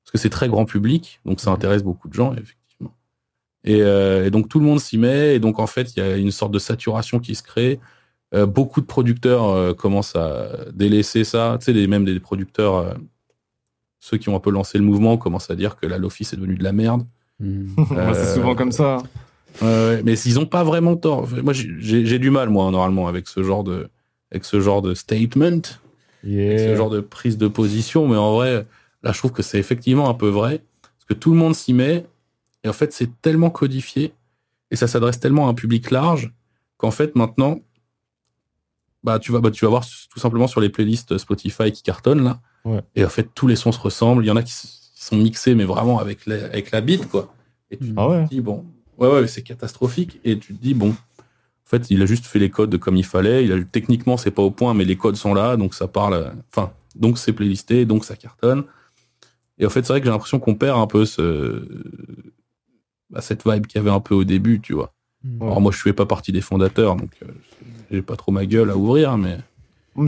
[0.03, 2.95] Parce que c'est très grand public, donc ça intéresse beaucoup de gens, effectivement.
[3.63, 6.03] Et, euh, et donc, tout le monde s'y met, et donc, en fait, il y
[6.03, 7.79] a une sorte de saturation qui se crée.
[8.35, 11.57] Euh, beaucoup de producteurs euh, commencent à délaisser ça.
[11.61, 12.97] Tu sais, les, même des producteurs,
[14.01, 16.37] ceux qui ont un peu lancé le mouvement, commencent à dire que la Lofi, c'est
[16.37, 17.07] devenu de la merde.
[17.43, 17.69] Mm.
[17.79, 18.99] Moi, c'est euh, souvent comme ça.
[19.63, 21.27] Ouais, mais ils ont pas vraiment tort.
[21.43, 23.89] Moi, j'ai- du mal, moi, normalement, avec ce genre de,
[24.31, 25.63] avec ce genre de statement,
[26.23, 28.07] avec ce genre de prise de position.
[28.07, 28.67] Mais en vrai,
[29.03, 31.73] là, je trouve que c'est effectivement un peu vrai, parce que tout le monde s'y
[31.73, 32.05] met,
[32.63, 34.13] et en fait, c'est tellement codifié,
[34.71, 36.35] et ça s'adresse tellement à un public large,
[36.77, 37.61] qu'en fait, maintenant,
[39.03, 42.23] bah, tu vas, bah, tu vas voir tout simplement sur les playlists Spotify qui cartonnent
[42.23, 42.81] là, Ouais.
[42.95, 44.25] et en fait, tous les sons se ressemblent.
[44.25, 47.33] Il y en a qui, sont mixés, mais vraiment avec la, avec la beat, quoi.
[47.71, 48.25] Et tu Ah ouais.
[48.25, 48.67] te dis, bon,
[48.99, 50.21] ouais, ouais, c'est catastrophique.
[50.25, 50.95] Et tu te dis, bon, en
[51.65, 53.45] fait, il a juste fait les codes comme il fallait.
[53.45, 56.33] Il a, techniquement, c'est pas au point, mais les codes sont là, donc ça parle.
[56.53, 58.65] Enfin, donc c'est playlisté, donc ça cartonne.
[59.59, 61.67] Et en fait, c'est vrai que j'ai l'impression qu'on perd un peu ce,
[63.11, 64.93] bah, cette vibe qu'il y avait un peu au début, tu vois.
[65.25, 65.47] Ouais.
[65.47, 67.27] Alors moi, je fais pas partie des fondateurs, donc euh,
[67.91, 69.39] j'ai pas trop ma gueule à ouvrir, mais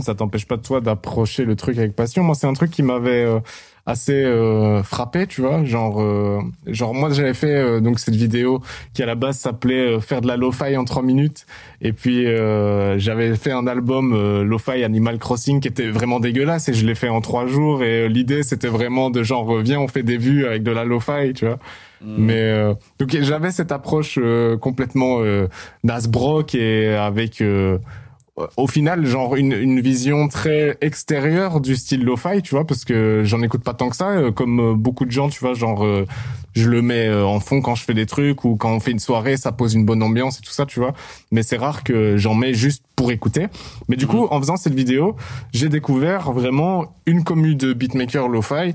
[0.01, 2.23] Ça t'empêche pas de toi d'approcher le truc avec passion.
[2.23, 3.41] Moi, c'est un truc qui m'avait euh,
[3.87, 5.65] assez euh, frappé, tu vois.
[5.65, 8.61] Genre, euh, genre moi j'avais fait euh, donc cette vidéo
[8.95, 11.47] qui à la base s'appelait faire de la lo-fi en trois minutes,
[11.81, 12.27] et puis
[12.97, 17.09] j'avais fait un album lo-fi Animal Crossing qui était vraiment dégueulasse et je l'ai fait
[17.09, 17.83] en trois jours.
[17.83, 21.33] Et l'idée c'était vraiment de genre viens on fait des vues avec de la lo-fi,
[21.35, 21.59] tu vois.
[22.03, 22.15] Mm.
[22.19, 24.19] Mais donc j'avais cette approche
[24.61, 25.21] complètement
[25.83, 27.43] Nasbrock et avec
[28.57, 33.23] au final genre une, une vision très extérieure du style lo-fi tu vois parce que
[33.25, 35.85] j'en écoute pas tant que ça euh, comme euh, beaucoup de gens tu vois genre
[35.85, 36.07] euh,
[36.55, 38.99] je le mets en fond quand je fais des trucs ou quand on fait une
[38.99, 40.93] soirée ça pose une bonne ambiance et tout ça tu vois.
[41.31, 43.47] Mais c'est rare que j'en mets juste pour écouter.
[43.89, 45.17] Mais du coup en faisant cette vidéo
[45.55, 48.75] j'ai découvert vraiment une commune de beatmaker lo-fi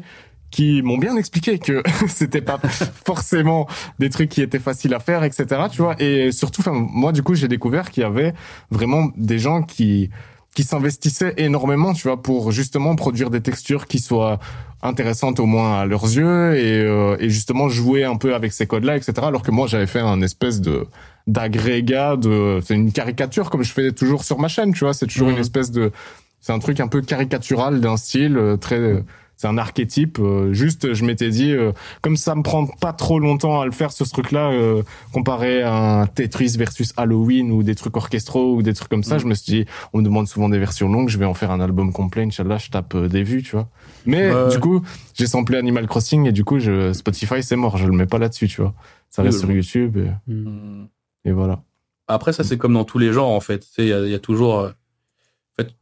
[0.51, 2.59] qui m'ont bien expliqué que c'était pas
[3.05, 3.67] forcément
[3.99, 5.45] des trucs qui étaient faciles à faire, etc.
[5.71, 5.95] Tu vois.
[6.01, 8.33] Et surtout, enfin, moi, du coup, j'ai découvert qu'il y avait
[8.71, 10.09] vraiment des gens qui
[10.55, 14.39] qui s'investissaient énormément, tu vois, pour justement produire des textures qui soient
[14.81, 18.65] intéressantes au moins à leurs yeux et, euh, et justement jouer un peu avec ces
[18.65, 19.13] codes-là, etc.
[19.21, 20.87] Alors que moi, j'avais fait un espèce de
[21.27, 24.95] d'agrégat, de c'est une caricature comme je fais toujours sur ma chaîne, tu vois.
[24.95, 25.41] C'est toujours une mmh.
[25.41, 25.91] espèce de
[26.39, 29.03] c'est un truc un peu caricatural d'un style euh, très
[29.37, 30.17] c'est un archétype.
[30.19, 31.71] Euh, juste, je m'étais dit, euh,
[32.01, 34.81] comme ça me prend pas trop longtemps à le faire ce truc-là, euh,
[35.13, 39.17] comparé à un Tetris versus Halloween ou des trucs orchestraux ou des trucs comme ça,
[39.17, 39.19] mm.
[39.19, 41.51] je me suis dit, on me demande souvent des versions longues, je vais en faire
[41.51, 43.69] un album complet, Inch'Allah, je tape des vues, tu vois.
[44.07, 44.81] Mais du coup,
[45.13, 48.17] j'ai samplé Animal Crossing et du coup, je, Spotify, c'est mort, je le mets pas
[48.17, 48.73] là-dessus, tu vois.
[49.09, 50.87] Ça reste sur YouTube et, mm.
[51.25, 51.61] et voilà.
[52.07, 53.67] Après, ça, c'est comme dans tous les genres, en fait.
[53.77, 54.59] Il y a, y a toujours...
[54.59, 55.75] En fait,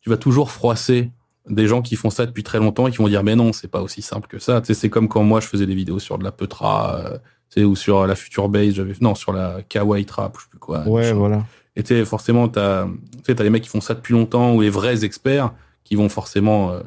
[0.00, 1.10] tu vas toujours froisser
[1.48, 3.68] des gens qui font ça depuis très longtemps et qui vont dire mais non c'est
[3.68, 4.60] pas aussi simple que ça.
[4.60, 7.18] Tu sais c'est comme quand moi je faisais des vidéos sur de la Petra euh,
[7.50, 10.48] tu sais ou sur la Future Base j'avais non sur la Kawaii Trap je sais
[10.50, 11.44] plus quoi ouais voilà.
[11.76, 12.92] Et tu forcément t'as tu
[13.26, 15.52] sais t'as les mecs qui font ça depuis longtemps ou les vrais experts
[15.84, 16.82] qui vont forcément euh,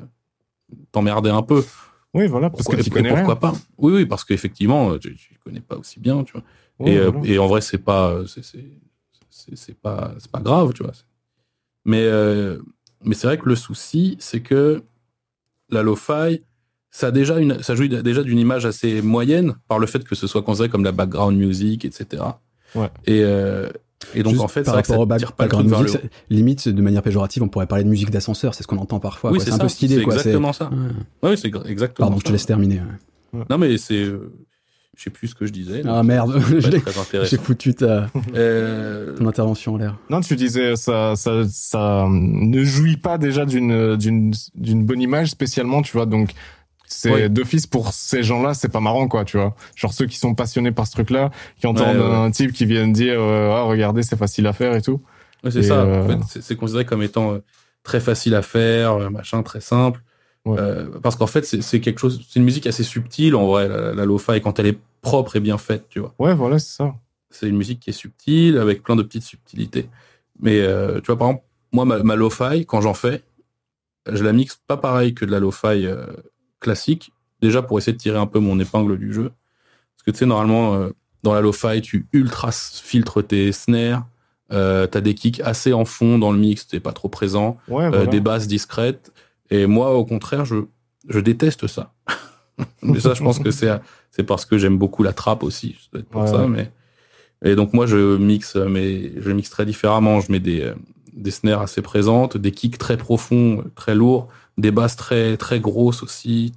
[0.92, 1.64] t'emmerder un peu.
[2.14, 3.54] Oui voilà parce que tu connais pourquoi pas?
[3.78, 6.44] Oui oui parce qu'effectivement tu, tu connais pas aussi bien tu vois.
[6.88, 8.44] Et, euh, et en vrai c'est pas c'est
[9.56, 10.94] c'est pas c'est pas grave tu vois.
[11.86, 12.04] Mais
[13.04, 14.84] mais c'est vrai que le souci, c'est que
[15.70, 16.42] la lo-fi,
[16.90, 20.16] ça, a déjà une, ça joue déjà d'une image assez moyenne par le fait que
[20.16, 22.24] ce soit considéré comme la background music, etc.
[22.76, 22.90] Ouais.
[23.06, 23.70] Et, euh,
[24.14, 27.68] et donc, en fait, par rapport au background music, limite, de manière péjorative, on pourrait
[27.68, 29.32] parler de musique d'ascenseur, c'est ce qu'on entend parfois.
[29.32, 29.96] Oui, c'est un peu stylé.
[29.96, 30.70] C'est exactement ça.
[31.24, 32.82] Oui, c'est exactement Pardon, je te laisse terminer.
[33.50, 34.12] Non, mais c'est.
[35.02, 35.82] Euh, je sais plus ce que je disais.
[35.88, 36.42] Ah merde,
[37.24, 39.16] j'ai foutu ta euh...
[39.18, 39.98] ton intervention en l'air.
[40.10, 45.30] Non, tu disais ça, ça, ça ne jouit pas déjà d'une d'une d'une bonne image
[45.30, 46.06] spécialement, tu vois.
[46.06, 46.32] Donc
[46.86, 49.56] c'est d'office pour ces gens-là, c'est pas marrant quoi, tu vois.
[49.76, 53.20] Genre ceux qui sont passionnés par ce truc-là, qui entendent un type qui vient dire
[53.20, 55.02] euh, ah regardez c'est facile à faire et tout.
[55.50, 55.84] c'est ça.
[55.84, 57.40] En euh, fait, c'est considéré comme étant euh,
[57.84, 60.02] très facile à faire, machin, très simple.
[60.48, 63.94] Euh, parce qu'en fait, c'est quelque chose, c'est une musique assez subtile en vrai, la,
[63.94, 66.14] la lo-fi, quand elle est propre et bien faite, tu vois.
[66.20, 66.96] Ouais, voilà, c'est ça.
[67.30, 69.90] C'est une musique qui est subtile, avec plein de petites subtilités.
[70.40, 73.24] Mais euh, tu vois, par exemple, moi, ma, ma lo-fi, quand j'en fais,
[74.12, 76.06] je la mixe pas pareil que de la lo-fi euh,
[76.60, 79.32] classique, déjà pour essayer de tirer un peu mon épingle du jeu.
[79.96, 80.90] Parce que tu sais, normalement,
[81.24, 84.06] dans la lo-fi, tu ultra filtres tes snares,
[84.52, 88.08] euh, t'as des kicks assez en fond dans le mix, t'es pas trop présent, ouais,
[88.08, 89.12] des basses discrètes.
[89.50, 90.58] Et moi, au contraire, je,
[91.08, 91.94] je déteste ça.
[92.82, 93.70] mais ça, je pense que c'est,
[94.12, 95.76] c'est parce que j'aime beaucoup la trappe aussi.
[96.14, 96.72] Ça mais.
[97.44, 100.22] Et donc, moi, je mixe, mais je mixe très différemment.
[100.22, 100.72] Je mets des,
[101.14, 106.04] des snares assez présentes, des kicks très profonds, très lourds, des basses très, très grosses
[106.04, 106.54] aussi,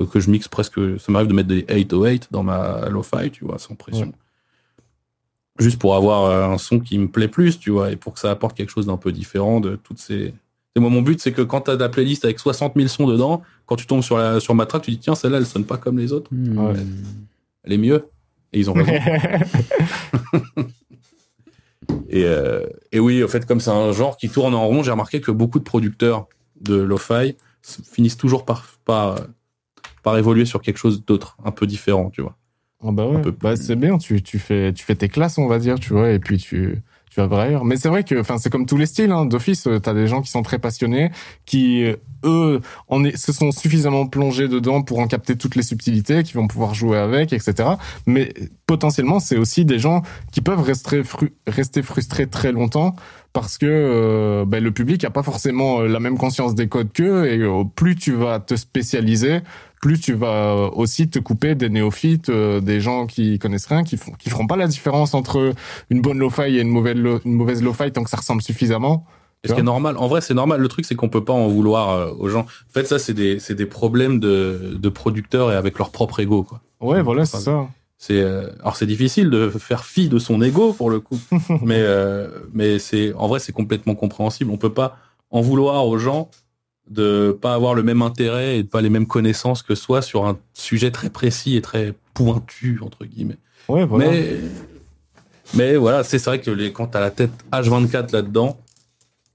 [0.00, 0.78] euh, que je mixe presque.
[0.98, 4.12] Ça m'arrive de mettre des 808 dans ma lo-fi, tu vois, sans pression.
[5.58, 8.20] Juste pour avoir euh, un son qui me plaît plus, tu vois, et pour que
[8.20, 10.34] ça apporte quelque chose d'un peu différent de toutes ces,
[10.78, 13.42] moi, mon but, c'est que quand tu as la playlist avec 60 000 sons dedans,
[13.66, 15.76] quand tu tombes sur, la, sur ma track, tu dis tiens, celle-là, elle sonne pas
[15.76, 16.32] comme les autres.
[16.32, 16.74] Hmm.
[17.64, 18.08] Elle est mieux.
[18.52, 18.92] Et ils ont raison.
[22.08, 24.90] et, euh, et oui, en fait, comme c'est un genre qui tourne en rond, j'ai
[24.90, 26.28] remarqué que beaucoup de producteurs
[26.60, 29.20] de lo-fi finissent toujours par, par,
[30.02, 32.36] par évoluer sur quelque chose d'autre, un peu différent, tu vois.
[32.80, 35.58] Oh bah ouais, bah c'est bien, tu, tu, fais, tu fais tes classes, on va
[35.58, 38.66] dire, tu vois, et puis tu, tu vas Mais c'est vrai que, enfin, c'est comme
[38.66, 39.12] tous les styles.
[39.12, 39.26] Hein.
[39.26, 41.10] D'office, euh, t'as des gens qui sont très passionnés,
[41.46, 42.60] qui euh, eux,
[43.14, 46.98] se sont suffisamment plongés dedans pour en capter toutes les subtilités, qui vont pouvoir jouer
[46.98, 47.70] avec, etc.
[48.06, 48.32] Mais
[48.66, 52.94] potentiellement, c'est aussi des gens qui peuvent rester, frustrés très longtemps
[53.34, 57.26] parce que euh, ben, le public a pas forcément la même conscience des codes qu'eux
[57.26, 57.40] et
[57.76, 59.40] plus tu vas te spécialiser,
[59.80, 63.96] plus tu vas aussi te couper des néophytes, euh, des gens qui connaissent rien, qui
[63.96, 65.52] font, qui feront pas la différence entre
[65.90, 69.04] une bonne lo-fi et une mauvaise lo, une mauvaise lo-fi tant que ça ressemble suffisamment.
[69.44, 69.96] Ce qui est normal.
[69.96, 70.60] En vrai, c'est normal.
[70.60, 72.40] Le truc, c'est qu'on peut pas en vouloir euh, aux gens.
[72.40, 76.18] En fait, ça, c'est des, c'est des problèmes de, de producteurs et avec leur propre
[76.20, 76.60] ego, quoi.
[76.80, 77.68] Ouais, voilà, c'est ça.
[78.00, 81.18] C'est, euh, alors c'est difficile de faire fi de son ego pour le coup,
[81.62, 84.52] mais euh, mais c'est, en vrai, c'est complètement compréhensible.
[84.52, 84.96] On peut pas
[85.30, 86.30] en vouloir aux gens
[86.90, 90.26] de pas avoir le même intérêt et de pas les mêmes connaissances que soi sur
[90.26, 93.38] un sujet très précis et très pointu entre guillemets.
[93.68, 94.10] Ouais, voilà.
[94.10, 94.26] Mais
[95.54, 98.58] mais voilà, c'est vrai que les, quand t'as la tête H24 là-dedans,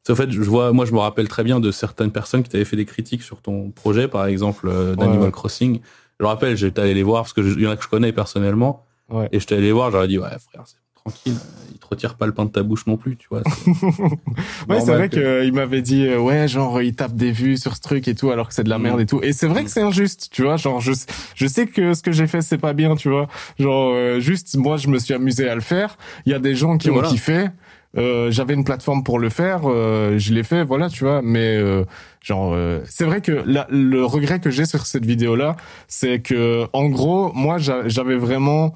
[0.04, 2.50] c'est en fait, je vois, moi, je me rappelle très bien de certaines personnes qui
[2.50, 5.32] t'avaient fait des critiques sur ton projet, par exemple, euh, d'Animal ouais.
[5.32, 5.80] Crossing.
[6.20, 7.84] Je me rappelle, j'étais allé les voir parce que je- il y en a que
[7.84, 8.86] je connais personnellement.
[9.10, 9.30] Ouais.
[9.32, 11.36] Et j'étais allé les voir, j'aurais dit, ouais, frère, c'est tranquille,
[11.72, 13.42] il te retire pas le pain de ta bouche non plus, tu vois.
[13.46, 13.72] c'est
[14.70, 17.76] Ouais, c'est vrai que- qu'il m'avait dit, euh, ouais, genre, il tape des vues sur
[17.76, 18.82] ce truc et tout, alors que c'est de la Mm.
[18.84, 19.20] merde et tout.
[19.22, 20.58] Et c'est vrai que c'est injuste, tu vois.
[20.58, 20.94] Genre, je,
[21.36, 23.28] je sais que ce que j'ai fait, c'est pas bien, tu vois.
[23.60, 25.98] Genre, euh, juste, moi, je me suis amusé à le faire.
[26.26, 27.10] Il y a des gens qui Et ont voilà.
[27.10, 27.48] kiffé.
[27.96, 31.22] Euh, j'avais une plateforme pour le faire, euh, je l'ai fait, voilà, tu vois.
[31.22, 31.84] Mais euh,
[32.22, 36.66] genre, euh, c'est vrai que la- le regret que j'ai sur cette vidéo-là, c'est que,
[36.74, 38.74] en gros, moi, j'a- j'avais vraiment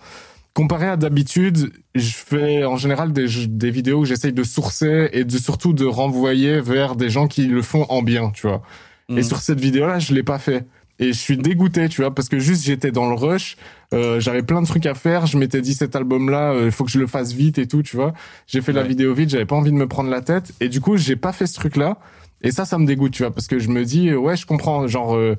[0.58, 5.24] comparé à d'habitude, je fais en général des, des vidéos où j'essaye de sourcer et
[5.24, 8.64] de surtout de renvoyer vers des gens qui le font en bien, tu vois.
[9.10, 9.24] Et Mhm.
[9.24, 10.66] sur cette vidéo-là, je l'ai pas fait.
[10.98, 13.56] Et je suis dégoûté, tu vois, parce que juste j'étais dans le rush,
[13.94, 16.92] euh, j'avais plein de trucs à faire, je m'étais dit cet album-là, il faut que
[16.92, 18.14] je le fasse vite et tout, tu vois.
[18.48, 20.82] J'ai fait la vidéo vite, j'avais pas envie de me prendre la tête, et du
[20.82, 22.00] coup j'ai pas fait ce truc-là.
[22.44, 24.46] Et ça, ça me dégoûte, tu vois, parce que je me dis, euh, ouais, je
[24.48, 25.36] comprends, genre, euh,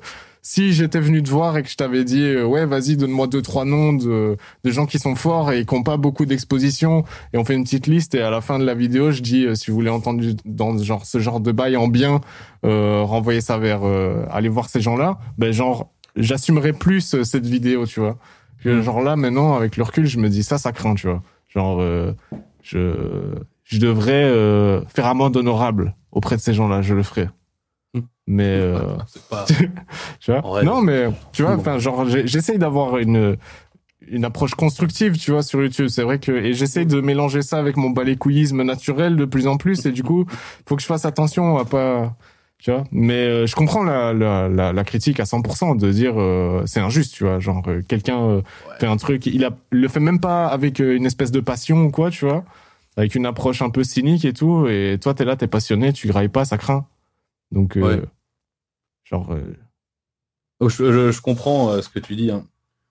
[0.49, 3.43] si j'étais venu te voir et que je t'avais dit, euh, ouais, vas-y, donne-moi deux,
[3.43, 7.37] trois noms de, de gens qui sont forts et qui ont pas beaucoup d'exposition, et
[7.37, 9.53] on fait une petite liste, et à la fin de la vidéo, je dis, euh,
[9.53, 12.21] si vous voulez entendre dans ce genre, ce genre de bail en bien,
[12.65, 17.85] euh, renvoyer ça vers, euh, aller voir ces gens-là, ben, genre, j'assumerai plus cette vidéo,
[17.85, 18.17] tu vois.
[18.63, 18.81] Que, Mm.
[18.81, 21.21] Genre là, maintenant, avec le recul, je me dis, ça, ça craint, tu vois.
[21.49, 22.13] Genre, euh,
[22.63, 22.95] je,
[23.65, 27.29] je devrais euh, faire amende honorable auprès de ces gens-là, je le ferai.
[28.27, 29.45] Mais euh, C'est pas.
[30.19, 30.41] tu vois?
[30.41, 33.37] Vrai, non mais tu vois enfin genre j'essaye d'avoir une
[34.07, 35.87] une approche constructive tu vois sur YouTube.
[35.89, 39.57] C'est vrai que et j'essaye de mélanger ça avec mon balécouillisme naturel de plus en
[39.57, 40.25] plus et du coup
[40.67, 42.15] faut que je fasse attention à pas
[42.59, 42.83] tu vois.
[42.91, 46.81] Mais euh, je comprends la, la, la, la critique à 100% de dire euh, c'est
[46.81, 47.39] injuste tu vois.
[47.39, 48.41] Genre euh, quelqu'un euh,
[48.79, 51.89] fait un truc il a le fait même pas avec une espèce de passion ou
[51.91, 52.43] quoi tu vois.
[52.97, 56.07] Avec une approche un peu cynique et tout et toi t'es là t'es passionné tu
[56.07, 56.85] grailles pas ça craint
[57.51, 58.01] donc euh, Ouais.
[59.03, 59.41] genre euh,
[60.61, 62.31] Oh, Je, je, je comprends euh, ce que tu dis.
[62.31, 62.45] Hein.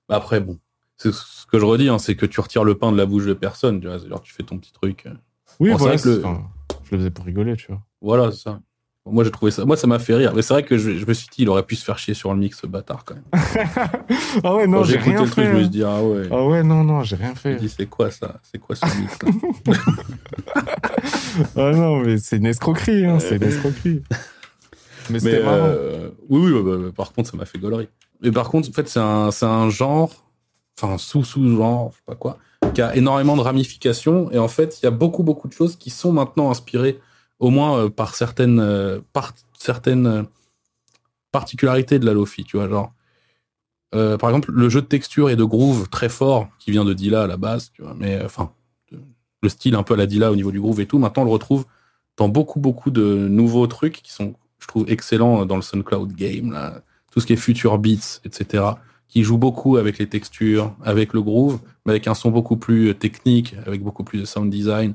[0.09, 0.59] Bah, Après, bon,
[0.97, 3.27] c'est ce que je redis, hein, c'est que tu retires le pain de la bouche
[3.27, 3.81] de personne.
[3.81, 5.05] Tu vois, genre tu fais ton petit truc.
[5.61, 6.43] Oui, Bon, c'est voilà, vrai que le- c'est- enfin,
[6.85, 7.83] je le faisais pour rigoler, tu vois.
[8.01, 8.61] Voilà, c'est ça.
[9.11, 9.65] Moi, j'ai trouvé ça.
[9.65, 10.33] Moi, ça m'a fait rire.
[10.35, 12.13] Mais c'est vrai que je, je me suis dit, il aurait pu se faire chier
[12.15, 13.25] sur le mix, ce bâtard, quand même.
[14.45, 15.51] ah ouais, non, j'ai écouté rien le truc, fait.
[15.51, 15.69] je me suis hein.
[15.71, 16.29] dit, ah ouais.
[16.31, 17.55] Ah ouais, non, non, j'ai rien Je fait.
[17.55, 18.39] me dis, c'est quoi ça?
[18.43, 19.31] C'est quoi ce mix là?
[21.57, 24.03] Ah non, mais c'est une escroquerie, hein, c'est une escroquerie.
[25.11, 25.57] Mais Mais c'était marrant.
[25.61, 27.89] euh, oui, oui, bah, bah, par contre, ça m'a fait gaulerie.
[28.21, 30.13] Mais par contre, en fait, c'est un, un genre,
[30.77, 32.39] enfin, un sous-sous-genre, je sais pas quoi,
[32.75, 34.31] qui a énormément de ramifications.
[34.33, 36.99] Et en fait, il y a beaucoup, beaucoup de choses qui sont maintenant inspirées,
[37.39, 40.23] au moins euh, par certaines, euh, par certaines euh,
[41.33, 42.93] particularités de la Lofi, tu vois, genre.
[43.93, 47.23] par exemple, le jeu de texture et de groove très fort qui vient de Dilla
[47.23, 48.53] à la base, tu vois, mais enfin,
[49.43, 51.27] le style un peu à la Dilla au niveau du groove et tout, maintenant on
[51.27, 51.65] le retrouve
[52.17, 54.35] dans beaucoup, beaucoup de nouveaux trucs qui sont,
[54.69, 56.83] trouve, excellents dans le SoundCloud game, là.
[57.11, 58.65] Tout ce qui est Future Beats, etc.
[59.09, 62.91] Qui joue beaucoup avec les textures, avec le groove, mais avec un son beaucoup plus
[62.91, 64.95] euh, technique, avec beaucoup plus de sound design.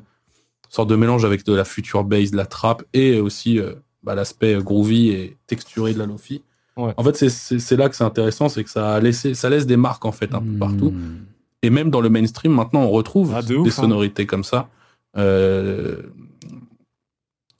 [0.69, 4.15] Sorte de mélange avec de la future bass, de la trap, et aussi euh, bah,
[4.15, 6.43] l'aspect groovy et texturé de la lofi.
[6.77, 6.93] Ouais.
[6.97, 9.77] En fait, c'est- là que c'est intéressant, c'est que ça, a laissé, ça laisse des
[9.77, 10.91] marques, en fait, un peu partout.
[10.91, 11.25] Hmm.
[11.63, 13.71] Et même dans le mainstream, maintenant, on retrouve Ah, de des hein.
[13.71, 14.69] sonorités comme ça.
[15.17, 16.01] Euh,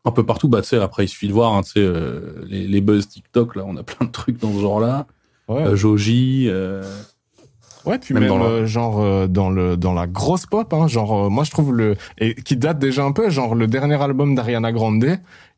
[0.06, 3.56] un peu partout, bah, après, il suffit de voir, hein, euh, les, les buzz TikTok,
[3.56, 5.08] là, on a plein de trucs dans ce genre-là.
[5.48, 6.84] Ouais, Euh, Joji, euh,
[7.86, 10.74] ouais puis même même, dans la- euh, genre euh, dans le dans la grosse pop,
[10.74, 14.02] hein, genre moi je trouve le et qui date déjà un peu, genre le dernier
[14.02, 15.04] album d'Ariana Grande,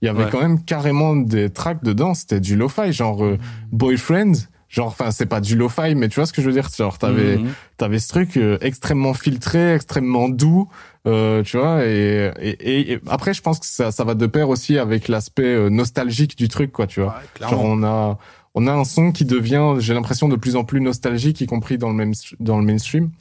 [0.02, 0.30] il y avait Ouais.
[0.32, 3.38] quand même carrément des tracks dedans, c'était du lo-fi, genre euh,
[3.72, 4.34] Boyfriend.
[4.76, 6.68] Genre, enfin, c'est pas du lo-fi, mais tu vois ce que je veux dire.
[6.76, 7.54] Genre, t'avais, mhm.
[7.78, 10.68] t'avais ce truc euh, extrêmement filtré, extrêmement doux,
[11.08, 11.86] euh, tu vois.
[11.86, 15.44] Et, et, et- après, je pense que ça, ça va de pair aussi avec l'aspect
[15.46, 17.16] euh, nostalgique du truc, quoi, tu vois.
[17.40, 18.18] Ouais, Genre, on a,
[18.54, 21.78] on a un son qui devient, j'ai l'impression, de plus en plus nostalgique, y compris
[21.78, 22.12] dans le même,
[22.42, 23.12] dans le mainstream.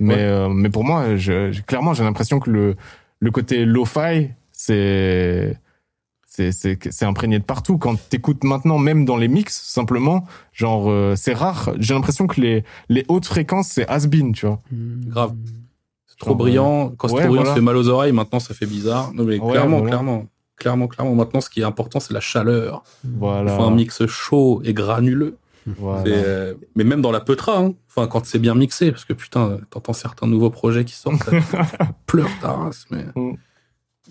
[0.00, 0.20] Mais, Ouais.
[0.20, 2.74] euh, mais pour moi, je- clairement, j'ai l'impression que le,
[3.20, 5.56] le côté lo-fi, c'est,
[6.36, 7.78] c'est, c'est, c'est imprégné de partout.
[7.78, 11.70] Quand t'écoutes maintenant, même dans les mix, simplement, genre, euh, c'est rare.
[11.78, 14.60] J'ai l'impression que les, les hautes fréquences, c'est has-been, tu vois.
[14.72, 15.34] Grave.
[16.06, 16.92] C'est trop Genre, brillant.
[16.96, 17.50] Quand c'est ouais, trop brillant, voilà.
[17.50, 18.12] ça fait mal aux oreilles.
[18.12, 19.12] Maintenant, ça fait bizarre.
[19.14, 19.90] Non, mais Ouais, clairement, voilà.
[19.90, 20.26] clairement.
[20.56, 21.14] clairement, clairement.
[21.14, 22.82] Maintenant, ce qui est important, c'est la chaleur.
[23.04, 23.52] Voilà.
[23.52, 25.36] Il faut un mix chaud et granuleux.
[25.66, 26.02] Voilà.
[26.04, 27.74] C'est, euh, mais même dans la Petra, hein.
[27.88, 31.62] enfin, quand c'est bien mixé, parce que putain, t'entends certains nouveaux projets qui sortent, ça
[32.06, 32.86] pleure ta race.
[32.90, 33.34] Mais, Mm.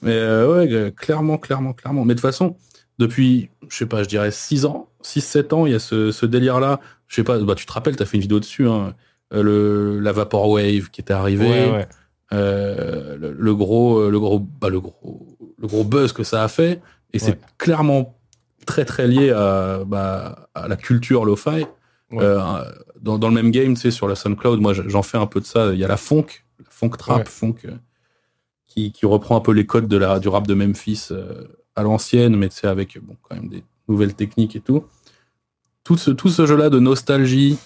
[0.03, 2.05] Mais euh, ouais, euh, clairement, clairement, clairement.
[2.05, 2.55] Mais de toute façon,
[2.99, 6.25] depuis, je sais pas, je dirais 6 ans, 6-7 ans, il y a ce, ce
[6.25, 6.79] délire-là.
[7.07, 8.93] Je sais pas, bah, tu te rappelles, t'as fait une vidéo dessus, hein,
[9.33, 11.47] euh, le, la Vaporwave qui était arrivée.
[11.67, 11.87] Ouais, ouais.
[12.33, 16.47] Euh, le, le gros, le gros, bah, le gros, le gros buzz que ça a
[16.47, 16.81] fait,
[17.13, 17.39] et c'est Ouais.
[17.57, 18.17] clairement
[18.65, 21.65] très très lié à, bah, à la culture lo-fi.
[22.13, 22.39] Euh,
[23.01, 25.39] dans, dans le même game, tu sais, sur la SoundCloud, moi j'en fais un peu
[25.41, 25.73] de ça.
[25.73, 26.25] Il y a la funk,
[26.59, 27.55] la funk trap, funk,
[28.73, 31.43] qui, qui reprend un peu les codes de la, du rap de Memphis euh,
[31.75, 34.83] à l'ancienne, mais sais, avec bon, quand même des nouvelles techniques et tout.
[35.83, 37.57] Tout ce, tout ce jeu-là de nostalgie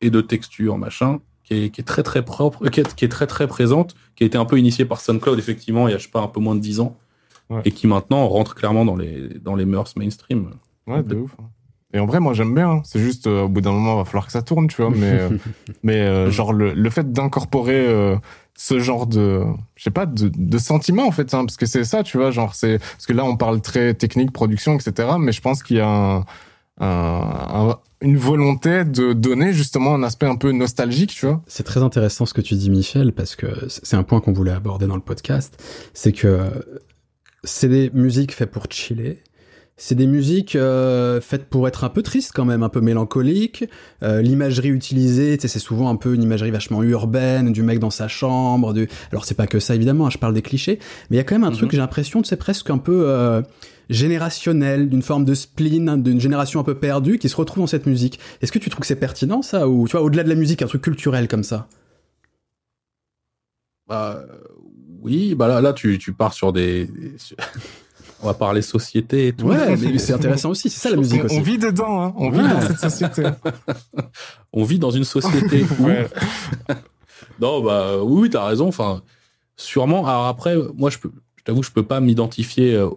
[0.00, 3.04] et de texture, machin, qui est, qui est très très propre, euh, qui est, qui
[3.04, 5.94] est très très présente, qui a été un peu initié par SoundCloud, effectivement, il y
[5.94, 6.96] a, je sais pas, un peu moins de 10 ans,
[7.50, 7.60] Ouais.
[7.66, 10.52] et qui maintenant rentre clairement dans les, dans les mœurs mainstream.
[10.86, 11.32] Ouais, de ouf.
[11.38, 11.44] hein.
[11.92, 12.70] Et en vrai, moi, j'aime bien.
[12.70, 12.82] hein.
[12.84, 14.90] C'est juste, euh, au bout d'un moment, il va falloir que ça tourne, tu vois.
[14.90, 15.28] Mais, euh,
[15.82, 17.86] mais euh, genre, le, le fait d'incorporer
[18.56, 19.42] ce genre de,
[19.74, 22.30] je sais pas, de, sentiments, en fait, hein, parce que c'est ça, tu vois.
[22.30, 25.08] Genre, c'est parce que là, on parle très technique, production, etc.
[25.18, 26.18] Mais je pense qu'il y a un,
[26.80, 31.42] un- un- une volonté de donner justement un aspect un peu nostalgique, tu vois.
[31.46, 34.52] C'est très intéressant ce que tu dis, Michel, parce que c'est un point qu'on voulait
[34.52, 35.60] aborder dans le podcast.
[35.94, 36.50] C'est que
[37.44, 39.22] c'est des musiques faites pour chiller.
[39.76, 43.64] C'est des musiques euh, faites pour être un peu triste quand même, un peu mélancolique.
[44.04, 48.06] Euh, L'imagerie utilisée, c'est souvent un peu une imagerie vachement urbaine, du mec dans sa
[48.06, 48.72] chambre.
[48.72, 48.88] Du...
[49.10, 50.78] Alors c'est pas que ça évidemment, hein, je parle des clichés,
[51.10, 51.56] mais il y a quand même un Mhm.
[51.56, 53.42] truc, j'ai l'impression, c'est presque un peu euh,
[53.90, 57.66] générationnel, d'une forme de spleen, hein, d'une génération un peu perdue qui se retrouve dans
[57.66, 58.20] cette musique.
[58.42, 60.62] Est-ce que tu trouves que c'est pertinent ça, ou tu vois, au-delà de la musique,
[60.62, 61.66] un truc culturel comme ça?
[63.88, 64.24] Bah,
[65.02, 66.88] oui, bah là, là tu, tu pars sur des.
[68.22, 69.46] On va parler société et tout.
[69.46, 71.38] Ouais, mais c'est intéressant aussi, c'est ça la musique on, aussi.
[71.38, 72.14] on vit dedans, hein.
[72.16, 72.48] On vit Ouais.
[72.48, 73.22] dans cette société.
[74.52, 75.84] On vit dans une société où.
[75.84, 76.08] Ouais.
[77.40, 78.68] Non, bah oui, oui, t'as raison.
[78.68, 79.02] Enfin,
[79.56, 80.06] sûrement.
[80.06, 82.88] Alors après, moi, je peux, je t'avoue, je peux pas m'identifier euh,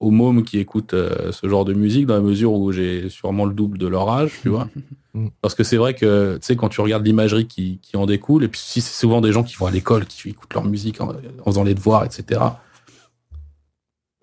[0.00, 3.44] aux mômes qui écoutent euh, ce genre de musique dans la mesure où j'ai sûrement
[3.44, 4.68] le double de leur âge, tu vois.
[5.14, 5.26] Mm.
[5.42, 8.44] Parce que c'est vrai que, tu sais, quand tu regardes l'imagerie qui, qui en découle,
[8.44, 11.00] et puis si c'est souvent des gens qui vont à l'école, qui écoutent leur musique
[11.00, 12.40] en, en faisant les devoirs, etc.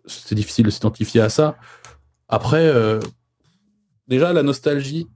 [0.09, 1.57] C'est difficile de s'identifier à ça.
[2.27, 2.99] Après, euh,
[4.07, 5.07] déjà, la nostalgie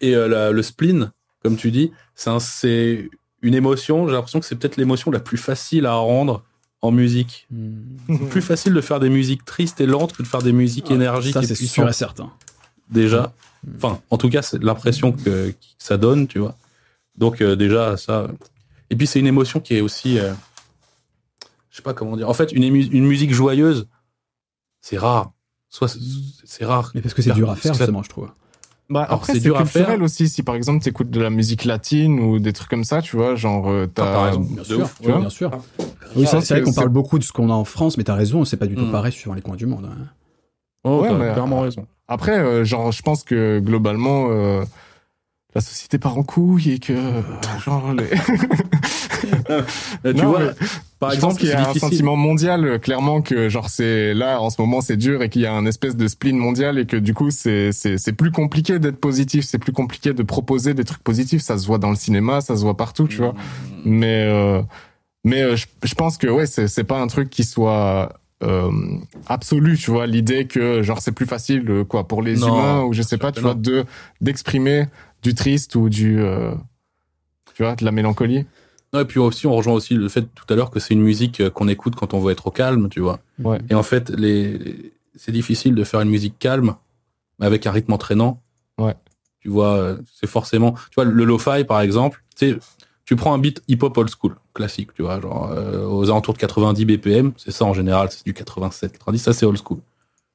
[0.00, 1.12] et euh, la- le spleen,
[1.42, 3.08] comme tu dis, c'est un- c'est
[3.42, 4.06] une émotion.
[4.08, 6.42] J'ai l'impression que c'est peut-être l'émotion la plus facile à rendre
[6.82, 7.46] en musique.
[8.08, 10.90] C'est plus facile de faire des musiques tristes et lentes que de faire des musiques
[10.90, 12.30] énergiques Ça, et c'est sûr et certain.
[12.90, 13.32] déjà.
[13.76, 16.56] Enfin, en tout cas, c'est l'impression que, que ça donne, tu vois.
[17.16, 18.28] Donc euh, déjà, ça.
[18.90, 20.18] Et puis c'est une émotion qui est aussi,
[21.76, 22.26] je sais pas comment dire.
[22.26, 23.86] En fait, une, une musique joyeuse,
[24.80, 25.32] c'est rare.
[25.68, 25.94] Soit
[26.44, 26.90] c'est- rare.
[26.94, 28.30] Mais parce que c'est dur à faire, justement, je trouve.
[28.88, 30.02] Bah, Alors, après, c'est dur à culturel faire.
[30.02, 30.26] aussi.
[30.30, 33.16] Si par exemple, tu écoutes de la musique latine ou des trucs comme ça, tu
[33.16, 34.40] vois, genre, euh, Ah, t'as raison.
[34.40, 35.20] Bien sûr, ouf, ouais, tu vois.
[35.20, 35.50] bien sûr.
[35.52, 35.58] Ah,
[36.16, 38.46] Oui, c'est vrai qu'on parle beaucoup de ce qu'on a en France, mais t'as raison,
[38.46, 38.92] c'est pas du tout Mm.
[38.92, 39.84] pareil suivant les coins du monde.
[39.92, 40.06] hein.
[40.84, 41.86] Oh, Ouais, t'as clairement raison.
[42.08, 44.64] Après, euh, genre, je pense que globalement, euh,
[45.54, 47.22] la société part en couille et que, euh,
[47.62, 48.08] genre, les...
[49.50, 49.62] Euh,
[50.12, 50.40] tu Non, vois,
[50.98, 54.14] par je exemple, pense qu'il y a un sentiment mondial, euh, clairement, que genre c'est
[54.14, 56.78] là en ce moment c'est dur et qu'il y a un espèce de spleen mondial
[56.78, 60.22] et que du coup c'est c'est c'est plus compliqué d'être positif, c'est plus compliqué de
[60.22, 61.42] proposer des trucs positifs.
[61.42, 63.34] Ça se voit dans le cinéma, ça se voit partout, tu vois.
[63.84, 64.62] Mais euh,
[65.24, 68.70] mais euh, je, je pense que ouais c'est c'est pas un truc qui soit euh,
[69.26, 70.06] absolu, tu vois.
[70.06, 73.32] L'idée que genre c'est plus facile quoi pour les Non, humains ou je sais pas,
[73.32, 73.84] tu vois, de
[74.20, 74.86] d'exprimer
[75.22, 76.52] du triste ou du euh,
[77.54, 78.44] tu vois de la mélancolie.
[79.00, 81.40] Et puis aussi, on rejoint aussi le fait tout à l'heure que c'est une musique
[81.40, 83.20] euh, qu'on écoute quand on veut être au calme, tu vois.
[83.42, 83.58] Ouais.
[83.70, 84.92] Et en fait, les...
[85.14, 86.74] c'est difficile de faire une musique calme,
[87.38, 88.40] mais avec un rythme entraînant.
[88.78, 88.94] Ouais.
[89.40, 90.72] Tu vois, euh, c'est forcément.
[90.90, 92.58] Tu vois, le lo-fi, par exemple, tu sais,
[93.04, 96.38] tu prends un beat hip-hop old school, classique, tu vois, genre euh, aux alentours de
[96.38, 99.78] 90 BPM, c'est ça en général, c'est du 87, 90, ça c'est old school.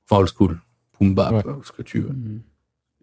[0.09, 0.57] Enfin, old school,
[0.99, 1.43] boom bap, Ouais.
[1.65, 2.15] ce que tu veux.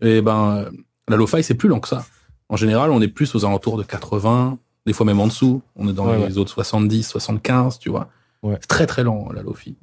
[0.01, 0.71] Et ben,
[1.09, 2.07] la lo-fi, c'est plus lent que ça.
[2.49, 5.63] En général, on est plus aux alentours de 80, des fois même en dessous.
[5.77, 8.09] On est dans Ouais, les autres 70, 75, tu vois.
[8.43, 8.57] Ouais.
[8.61, 9.77] C'est très très lent, la lo-fi.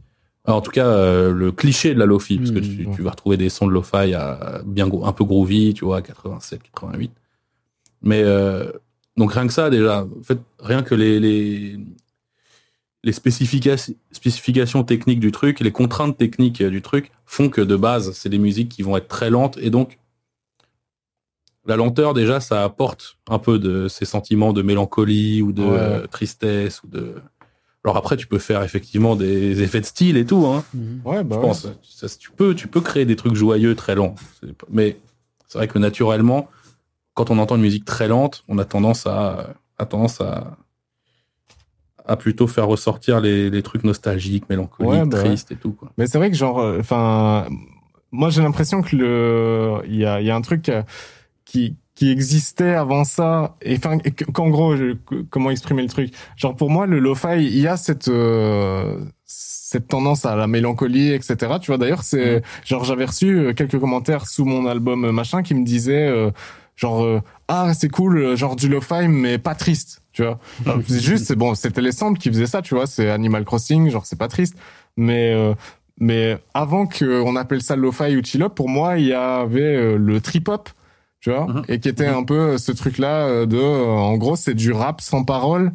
[0.45, 3.01] Alors, en tout cas, euh, le cliché de la lo-fi, parce que Mmh, tu, tu
[3.01, 6.61] vas retrouver des sons de lo-fi à bien un peu groovy, tu vois, à 87,
[6.63, 7.11] 88.
[8.01, 8.71] Mais euh,
[9.17, 11.19] donc rien que ça déjà, en fait, rien que les
[13.03, 18.11] les, spécifications techniques du truc, les contraintes techniques euh, du truc font que de base,
[18.13, 19.99] c'est des musiques qui vont être très lentes et donc
[21.65, 25.77] la lenteur déjà, ça apporte un peu de ces sentiments de mélancolie ou de Ouais.
[25.79, 27.15] euh, tristesse ou de
[27.83, 30.63] Alors après, tu peux faire effectivement des effets de style et tout, hein.
[31.05, 31.41] Ouais, bah je ouais.
[31.47, 31.67] pense.
[31.83, 34.15] Ça, tu peux, tu peux créer des trucs joyeux très lents.
[34.69, 34.97] Mais
[35.47, 36.49] c'est vrai que naturellement,
[37.13, 40.57] quand on entend une musique très lente, on a tendance à, a tendance à,
[42.05, 45.23] à plutôt faire ressortir les, les trucs nostalgiques, mélancoliques, Ouais, bah ouais.
[45.25, 45.91] tristes et tout, quoi.
[45.97, 47.47] Mais c'est vrai que genre, euh, enfin,
[48.11, 50.83] moi j'ai l'impression que le, il y a, il y a un truc euh,
[51.45, 53.55] qui qui existait avant ça.
[53.61, 53.97] Et enfin
[54.33, 54.95] qu'en gros, je-
[55.29, 56.13] comment exprimer le truc.
[56.35, 61.11] Genre pour moi le lo-fi, il y a cette euh, cette tendance à la mélancolie,
[61.13, 61.53] etc.
[61.61, 65.41] Tu vois d'ailleurs c'est genre j'avais reçu euh, quelques commentaires sous mon album euh, machin
[65.41, 66.31] qui me disaient euh,
[66.75, 70.01] genre euh, ah c'est cool euh, genre du lo-fi mais pas triste.
[70.11, 70.39] Tu vois.
[70.87, 72.87] C'est juste c'est bon c'était les samples qui faisaient ça tu vois.
[72.87, 74.55] C'est Animal Crossing genre c'est pas triste.
[74.97, 75.53] Mais euh,
[75.99, 80.69] mais avant qu'on appelle ça lo-fi ou chill-hop, pour moi, il y avait le trip-hop,
[81.21, 81.63] tu vois, Mhm.
[81.67, 84.71] et qui était un peu euh, ce truc-là euh, de, euh, en gros, c'est du
[84.71, 85.71] rap sans parole.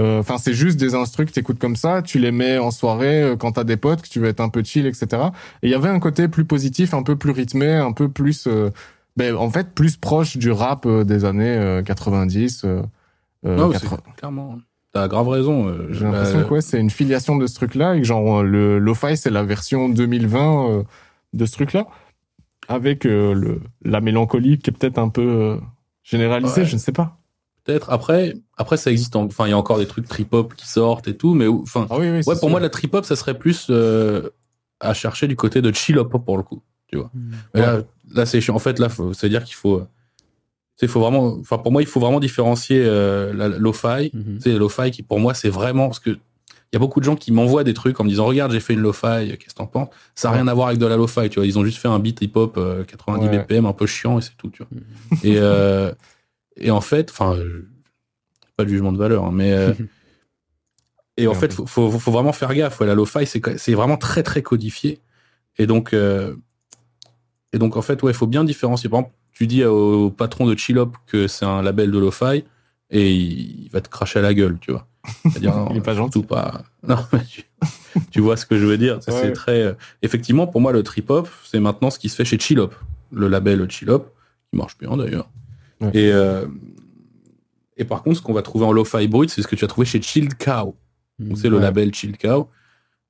[0.00, 3.22] Euh, Enfin, c'est juste des instrus que t'écoutes comme ça, tu les mets en soirée
[3.22, 5.06] euh, quand t'as des potes, que tu veux être un peu chill, etc.
[5.62, 8.46] Et il y avait un côté plus positif, un peu plus rythmé, un peu plus,
[8.46, 8.70] euh,
[9.18, 12.62] ben, en fait, plus proche du rap des années euh, 90.
[12.64, 12.82] euh,
[13.44, 13.98] euh, Non, mais 80.
[14.06, 14.58] c'est clairement.
[14.94, 15.68] T'as grave raison.
[15.68, 18.42] euh, J'ai bah, l'impression que ouais, c'est une filiation de ce truc-là et que genre
[18.42, 20.82] le lo-fi c'est la version 2020 euh,
[21.34, 21.86] de ce truc-là
[22.74, 25.56] avec euh, le la mélancolie qui est peut-être un peu euh,
[26.02, 26.66] généralisée, Ouais.
[26.66, 27.18] je ne sais pas.
[27.64, 27.90] Peut-être.
[27.90, 29.14] Après, après, ça existe.
[29.14, 31.86] en- Enfin, il y a encore des trucs trip-hop qui sortent et tout, mais enfin,
[31.90, 32.20] Ah oui oui.
[32.26, 34.30] ouais, pour moi, la trip-hop, ça serait plus euh,
[34.80, 36.60] à chercher du côté de chill-hop pour le coup.
[37.54, 38.54] Mais là, là c'est chiant.
[38.56, 39.82] En fait, là, faut- c'est-à-dire qu'il faut,
[40.82, 44.10] il faut vraiment, enfin, pour moi, il faut vraiment différencier euh, la lo-fi.
[44.10, 46.18] Tu sais, lo-fi qui, pour moi, c'est vraiment parce que
[46.72, 48.60] il y a beaucoup de gens qui m'envoient des trucs en me disant, regarde, j'ai
[48.60, 49.88] fait une lo-fi, qu'est-ce que t'en penses?
[50.14, 50.40] Ça n'a Ouais.
[50.40, 51.46] rien à voir avec de la lo-fi, tu vois.
[51.46, 53.38] Ils ont juste fait un beat hip-hop euh, 90 Ouais.
[53.40, 54.80] BPM, un peu chiant et c'est tout, tu vois.
[55.22, 55.92] et, euh,
[56.56, 57.68] et en fait, enfin, euh,
[58.56, 59.74] pas de jugement de valeur, hein, mais euh,
[61.18, 62.80] et en Ouais, fait, faut, faut, faut vraiment faire gaffe.
[62.80, 65.00] La lo-fi, c'est vraiment très très codifié.
[65.58, 66.34] Et donc, euh,
[67.52, 68.88] et donc en fait, ouais, il faut bien différencier.
[68.88, 72.44] Par exemple, tu dis au patron de Chillop que c'est un label de lo-fi
[72.90, 74.86] et il va te cracher à la gueule, tu vois.
[75.24, 76.12] C'est-à-dire, Il est pas gentil.
[76.20, 76.62] surtout pas.
[76.86, 77.42] Non, mais tu,
[78.10, 78.96] tu vois ce que je veux dire.
[78.96, 79.00] Ouais.
[79.12, 79.62] C'est très.
[79.62, 79.72] euh,
[80.02, 82.70] Effectivement, pour moi, le trip-hop, c'est maintenant ce qui se fait chez Chillop,
[83.10, 84.00] le label Chillop,
[84.50, 85.28] qui marche bien d'ailleurs.
[85.80, 85.90] Ouais.
[85.94, 86.46] Et euh,
[87.76, 89.68] et par contre, ce qu'on va trouver en lo-fi brut, c'est ce que tu as
[89.68, 90.76] trouvé chez Chilled Cow.
[91.18, 92.48] Donc c'est le label Chill Cow.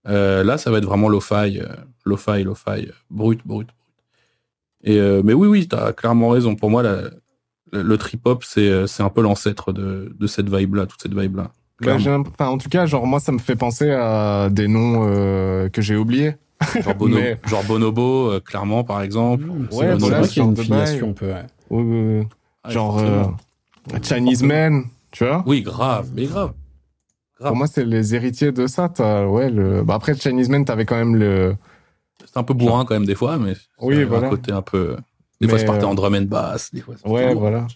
[0.08, 1.66] Euh, là, ça va être vraiment lo-fi, euh,
[2.04, 3.68] lo-fi, lo-fi, euh, brut, brut, brut.
[4.84, 6.56] Et euh, mais oui, oui, t'as clairement raison.
[6.56, 7.10] Pour moi, la-
[7.72, 7.98] le,
[8.42, 11.52] c'est euh, c'est un peu l'ancêtre de, de cette vibe-là, toute cette vibe-là.
[11.84, 15.68] Bah, enfin, en tout cas, genre moi ça me fait penser à des noms euh,
[15.68, 16.36] que j'ai oubliés.
[16.80, 19.44] Genre, Bono- mais- genre Bonobo, euh, clairement, par exemple.
[19.44, 21.26] Mmh, c'est Ouais, c'est vrai qu'il y a une filiation un peu.
[21.26, 21.44] ouais.
[21.70, 22.28] Ouais, ouais, ouais.
[22.64, 23.24] Ah, genre euh.
[24.02, 25.42] Chinese Man, tu vois?
[25.46, 26.52] Oui, grave, mais grave.
[27.40, 27.48] Grave.
[27.50, 28.88] Pour moi, c'est les héritiers de ça.
[29.28, 29.82] Ouais, le.
[29.82, 31.56] Bah après, Chinese Man, t'avais quand même le.
[32.24, 34.28] C'est un peu bourrin quand même des fois, mais Oui, voilà.
[34.28, 34.96] un côté un peu.
[35.40, 36.94] Des fois, Mais, ça partait euh, en drum and bass, des fois.
[36.96, 37.66] c'était Ouais, voilà.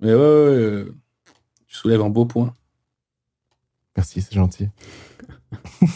[0.00, 0.94] Mais ouais, ouais, ouais, euh,
[1.74, 2.54] tu soulèves un beau point.
[3.96, 4.68] Merci, c'est gentil.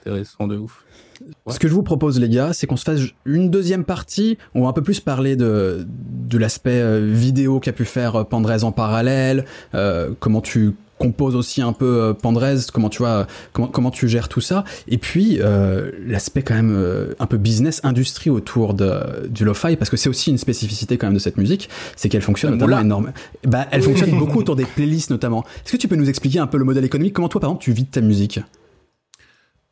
[0.00, 0.84] Intéressant de ouf.
[1.20, 1.52] Ouais.
[1.52, 4.38] Ce que je vous propose, les gars, c'est qu'on se fasse une deuxième partie.
[4.54, 8.24] On va un peu plus parler de, de l'aspect euh, vidéo qu'a pu faire euh,
[8.24, 9.44] Pandrez en parallèle,
[9.74, 14.08] euh, comment tu composes aussi un peu euh, Pandrez, comment tu vois, comment, comment tu
[14.08, 14.64] gères tout ça.
[14.88, 19.76] Et puis, euh, l'aspect quand même euh, un peu business, industrie autour de, du lo-fi,
[19.76, 22.80] parce que c'est aussi une spécificité quand même de cette musique, c'est qu'elle fonctionne notamment
[22.80, 23.12] énorme.
[23.44, 25.44] Bah, elle fonctionne beaucoup autour des playlists notamment.
[25.64, 27.14] Est-ce que tu peux nous expliquer un peu le modèle économique?
[27.14, 28.40] Comment toi, par exemple, tu vis de ta musique?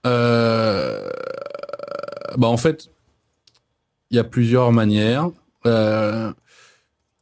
[0.07, 1.09] Euh,
[2.37, 2.91] bah en fait,
[4.11, 5.31] il y a plusieurs manières.
[5.67, 6.33] Euh,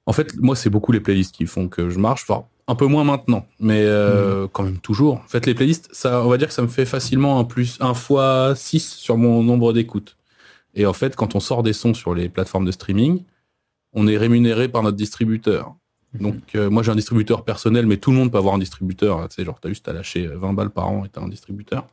[0.07, 2.25] en fait, moi, c'est beaucoup les playlists qui font que je marche.
[2.29, 5.17] Enfin, un peu moins maintenant, mais euh, quand même toujours.
[5.17, 7.77] En fait, les playlists, ça, on va dire que ça me fait facilement un plus
[7.81, 10.17] un fois 6 sur mon nombre d'écoutes.
[10.75, 13.25] Et en fait, quand on sort des sons sur les plateformes de streaming,
[13.93, 15.75] on est rémunéré par notre distributeur.
[16.15, 19.29] Donc, euh, moi, j'ai un distributeur personnel, mais tout le monde peut avoir un distributeur.
[19.29, 21.87] Tu sais, genre, t'as juste à lâcher 20 balles par an et t'as un distributeur.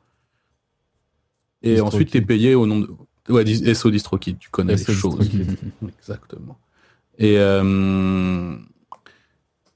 [1.62, 2.90] Et ensuite, t'es payé au nom de.
[3.30, 5.30] Ouais, SO DistroKid, tu connais SO les choses.
[6.00, 6.58] Exactement.
[7.18, 8.56] Et, euh,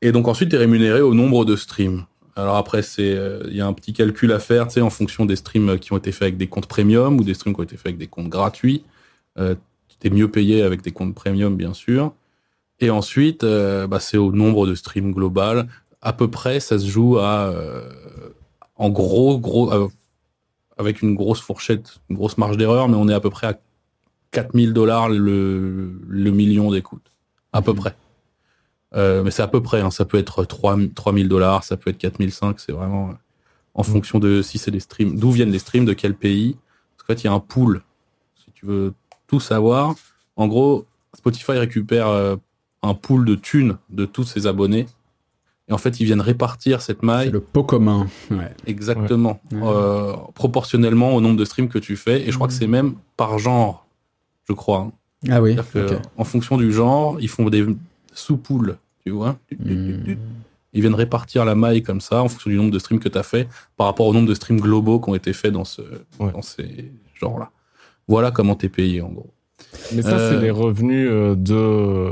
[0.07, 2.05] et donc, ensuite, t'es rémunéré au nombre de streams.
[2.35, 4.89] Alors après, c'est, euh, il y a un petit calcul à faire, tu sais, en
[4.89, 7.59] fonction des streams qui ont été faits avec des comptes premium ou des streams qui
[7.61, 8.83] ont été faits avec des comptes gratuits.
[9.37, 9.55] Euh,
[9.99, 12.11] t'es mieux payé avec des comptes premium, bien sûr.
[12.79, 15.67] Et ensuite, euh, bah, c'est au nombre de streams global.
[16.01, 17.87] À peu près, ça se joue à, euh,
[18.75, 19.87] en gros, gros, euh,
[20.77, 23.59] avec une grosse fourchette, une grosse marge d'erreur, mais on est à peu près à
[24.31, 27.11] 4000 dollars le, le million d'écoutes.
[27.53, 27.77] À peu Mhm.
[27.77, 27.95] près.
[28.95, 31.89] Euh, mais c'est à peu près, hein, ça peut être 3 3000 dollars, ça peut
[31.89, 33.13] être 4005, c'est vraiment.
[33.73, 36.55] en fonction de si c'est des streams, d'où viennent les streams, de quel pays.
[36.95, 37.81] Parce qu'en fait, il y a un pool.
[38.35, 38.93] Si tu veux
[39.27, 39.95] tout savoir,
[40.35, 40.85] en gros,
[41.17, 42.35] Spotify récupère euh,
[42.83, 44.85] un pool de thunes de tous ses abonnés.
[45.69, 47.27] Et en fait, ils viennent répartir cette maille.
[47.27, 48.07] C'est le pot commun.
[48.29, 48.53] Ouais.
[48.67, 49.39] Exactement.
[49.53, 52.27] Euh, proportionnellement au nombre de streams que tu fais.
[52.27, 53.87] Et je crois que c'est même par genre,
[54.47, 54.79] je crois.
[54.79, 54.91] hein.
[55.31, 55.55] Ah oui.
[56.17, 57.65] En fonction du genre, ils font des
[58.13, 59.37] sous-poules, tu vois.
[59.59, 60.15] Hmm.
[60.75, 63.17] Ils viennent répartir la maille comme ça en fonction du nombre de streams que tu
[63.17, 63.47] as fait
[63.77, 65.81] par rapport au nombre de streams globaux qui ont été faits dans, ce,
[66.19, 66.31] Ouais.
[66.31, 67.51] dans ces genres-là.
[68.07, 69.31] Voilà comment t'es payé en gros.
[69.93, 72.11] Mais ça, Euh, c'est les revenus euh, de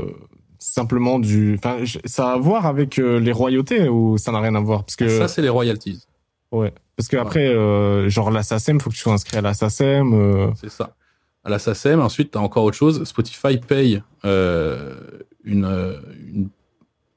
[0.58, 1.56] simplement du.
[1.58, 4.84] Enfin, ça a à voir avec euh, les royautés ou ça n'a rien à voir?
[4.84, 6.06] Parce que Ça, c'est les royalties.
[6.52, 6.72] ouais.
[6.96, 10.12] Parce que après, euh, genre la SACEM, faut que tu sois inscrit à la SACEM.
[10.14, 10.94] euh, C'est ça.
[11.42, 13.02] À la SACEM, ensuite, tu as encore autre chose.
[13.04, 14.94] Spotify paye euh,
[15.42, 15.94] une, euh,
[16.32, 16.48] une-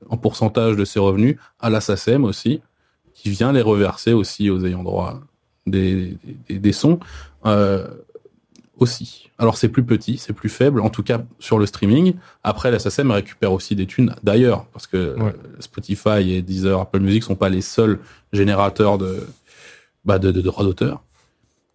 [0.10, 2.62] un pourcentage de ses revenus à la SACEM aussi,
[3.14, 5.20] qui vient les reverser aussi aux ayants droit
[5.66, 6.18] des,
[6.50, 7.00] des, des sons.
[7.46, 7.88] Euh,
[8.78, 9.30] aussi.
[9.38, 12.16] Alors c'est plus petit, c'est plus faible, en tout cas sur le streaming.
[12.44, 15.34] Après, la SACEM récupère aussi des thunes d'ailleurs, parce que Ouais.
[15.60, 18.00] Spotify et Deezer, Apple Music sont pas les seuls
[18.34, 19.26] générateurs de,
[20.04, 21.02] bah, de, de droits d'auteur.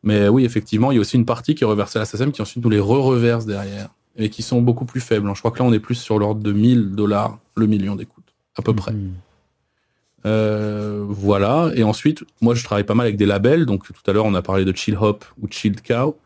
[0.02, 2.32] Mais oui, effectivement, il y a aussi une partie qui est reversée à la SACEM
[2.32, 5.30] qui ensuite nous les re-reverse derrière et qui sont beaucoup plus faibles.
[5.34, 8.19] Je crois que là, on est plus sur l'ordre de 1000 dollars le million d'écoutes,
[8.56, 8.92] à peu près.
[8.92, 9.14] Hmm.
[10.26, 11.70] Euh, voilà.
[11.74, 13.66] Et ensuite, moi, je travaille pas mal avec des labels.
[13.66, 16.18] Donc, tout à l'heure, on a parlé de Chill Hop ou Chilled Cow.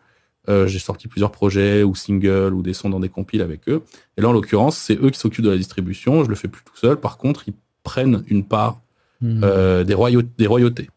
[0.49, 3.83] Euh, j'ai sorti plusieurs projets ou singles ou des sons dans des compiles avec eux.
[4.17, 6.25] Et là, en l'occurrence, c'est eux qui s'occupent de la distribution.
[6.25, 6.97] Je le fais plus tout seul.
[6.97, 8.81] Par contre, ils prennent une part
[9.21, 9.43] Hmm.
[9.43, 9.97] euh, des,
[10.37, 10.91] des royautés.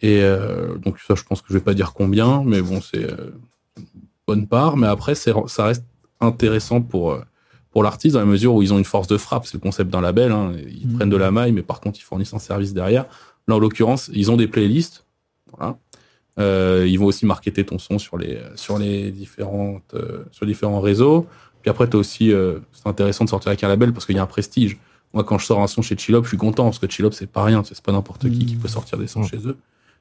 [0.00, 0.22] Et
[0.80, 3.84] donc ça, je pense que je vais pas dire combien, mais bon, c'est une
[4.26, 4.76] bonne part.
[4.76, 5.84] Mais après, ça reste
[6.20, 7.18] intéressant pour
[7.78, 9.46] pour l'artiste dans la mesure où ils ont une force de frappe.
[9.46, 10.32] C'est le concept d'un label.
[10.32, 10.50] hein.
[10.68, 10.94] Ils Mhm.
[10.96, 13.04] prennent de la maille, mais par contre, ils fournissent un service derrière.
[13.46, 15.04] Là, en l'occurrence, ils ont des playlists.
[15.56, 15.78] Voilà.
[16.40, 20.80] Euh, ils vont aussi marketer ton son sur les sur les différentes euh, sur différents
[20.80, 21.24] réseaux.
[21.62, 24.18] Puis après, t'as aussi, euh, c'est intéressant de sortir avec un label parce qu'il y
[24.18, 24.76] a un prestige.
[25.14, 27.28] Moi, quand je sors un son chez Chillop, je suis content parce que Chillop, c'est
[27.30, 27.62] pas rien.
[27.62, 28.58] tu C'est pas n'importe qui qui Mm.
[28.58, 29.56] peut sortir des sons chez eux.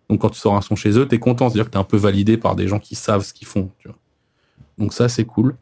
[0.09, 1.47] Donc, quand tu sors un son chez eux, t'es content.
[1.49, 3.69] C'est-à-dire que t'es un peu validé par des gens qui savent ce qu'ils font.
[3.77, 3.97] Tu vois.
[4.79, 5.55] Donc, ça, c'est cool.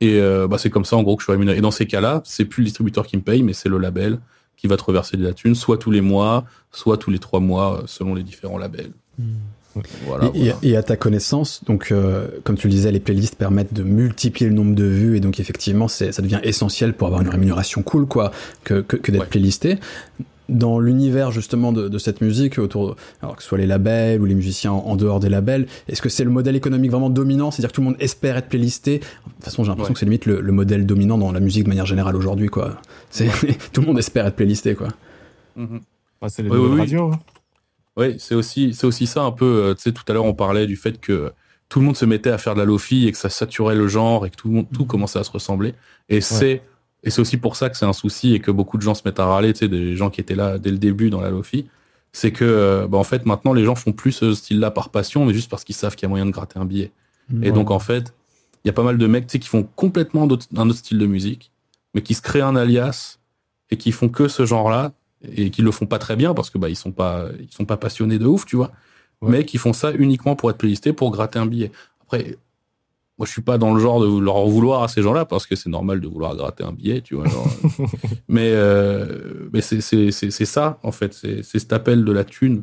[0.00, 1.58] Et euh, bah, c'est comme ça, en gros, que je suis rémunéré.
[1.58, 4.18] Et dans ces cas-là, c'est plus le distributeur qui me paye, mais c'est le label
[4.56, 7.40] qui va te reverser de la thune, soit tous les mois, soit tous les trois
[7.40, 8.92] mois, euh, selon les différents labels.
[10.04, 10.26] Voilà.
[10.34, 10.56] et, et- voilà.
[10.62, 14.48] et à ta connaissance, donc euh, comme tu le disais, les playlists permettent de multiplier
[14.50, 18.06] le nombre de vues et donc effectivement, ça devient essentiel pour avoir une rémunération cool,
[18.06, 18.32] quoi,
[18.64, 19.28] que que, que d'être Ouais.
[19.28, 19.78] playlisté.
[20.50, 24.24] Dans l'univers justement de, de cette musique, autour, alors que ce soit les labels ou
[24.24, 27.50] les musiciens en, en dehors des labels, est-ce que c'est le modèle économique vraiment dominant,
[27.50, 29.94] c'est-à-dire que tout le monde espère être playlisté De toute façon, j'ai l'impression Ouais.
[29.94, 32.80] que c'est limite le, le modèle dominant dans la musique de manière générale aujourd'hui, quoi.
[33.10, 33.28] C'est
[33.72, 34.88] tout le monde espère être playlisté, quoi.
[35.56, 35.80] Mhm.
[36.28, 36.78] c'est les Oui, oui, oui.
[36.80, 37.12] radios.
[37.12, 37.18] hein.
[37.96, 39.44] Oui, c'est aussi, c'est aussi ça un peu.
[39.44, 41.32] euh, Tu sais, tout à l'heure, on parlait du fait que
[41.68, 43.86] tout le monde se mettait à faire de la lofi et que ça saturait le
[43.88, 45.74] genre et que tout le monde, tout commençait à se ressembler.
[46.08, 46.62] Et c'est,
[47.02, 49.02] et c'est aussi pour ça que c'est un souci et que beaucoup de gens se
[49.04, 51.30] mettent à râler, tu sais, des gens qui étaient là dès le début dans la
[51.30, 51.66] lofi.
[52.12, 55.24] C'est que, euh, bah, en fait, maintenant, les gens font plus ce style-là par passion,
[55.24, 56.90] mais juste parce qu'ils savent qu'il y a moyen de gratter un billet.
[57.42, 58.12] Et donc, en fait,
[58.64, 60.98] il y a pas mal de mecs, tu sais, qui font complètement un autre style
[60.98, 61.52] de musique,
[61.94, 63.18] mais qui se créent un alias
[63.70, 64.92] et qui font que ce genre-là
[65.22, 67.66] et qui le font pas très bien parce que bah ils sont pas ils sont
[67.66, 68.72] pas passionnés de ouf, tu vois.
[69.22, 69.30] Ouais.
[69.30, 71.70] Mais qui font ça uniquement pour être playlistés, pour gratter un billet.
[72.02, 72.36] Après,
[73.20, 75.46] moi je suis pas dans le genre de leur en vouloir à ces gens-là parce
[75.46, 77.28] que c'est normal de vouloir gratter un billet, tu vois.
[77.28, 77.46] genre,
[78.28, 82.12] mais euh, mais c'est c'est c'est c'est ça en fait, c'est c'est cet appel de
[82.12, 82.62] la thune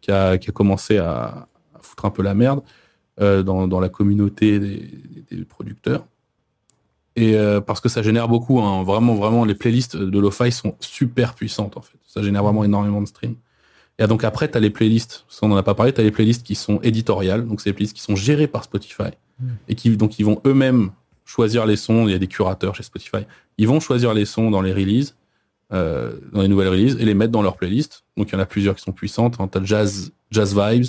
[0.00, 2.62] qui a qui a commencé à, à foutre un peu la merde
[3.20, 6.04] euh, dans dans la communauté des producteurs.
[7.14, 10.74] Et euh, parce que ça génère beaucoup, hein, vraiment, vraiment, les playlists de lo-fi sont
[10.80, 11.98] super puissantes en fait.
[12.08, 13.36] Ça génère vraiment énormément de streams.
[14.00, 16.04] Et donc après, tu as les playlists, ça on n'en a pas parlé, tu as
[16.04, 19.12] les playlists qui sont éditoriales, donc c'est les playlists qui sont gérées par Spotify
[19.68, 20.90] et qui donc ils vont eux-mêmes
[21.24, 22.06] choisir les sons.
[22.06, 23.24] Il y a des curateurs chez Spotify.
[23.58, 25.16] Ils vont choisir les sons dans les releases,
[25.72, 28.04] euh, dans les nouvelles releases et les mettre dans leur playlist.
[28.16, 29.36] Donc il y en a plusieurs qui sont puissantes.
[29.40, 29.48] Hein.
[29.48, 30.86] Tu as jazz, jazz vibes,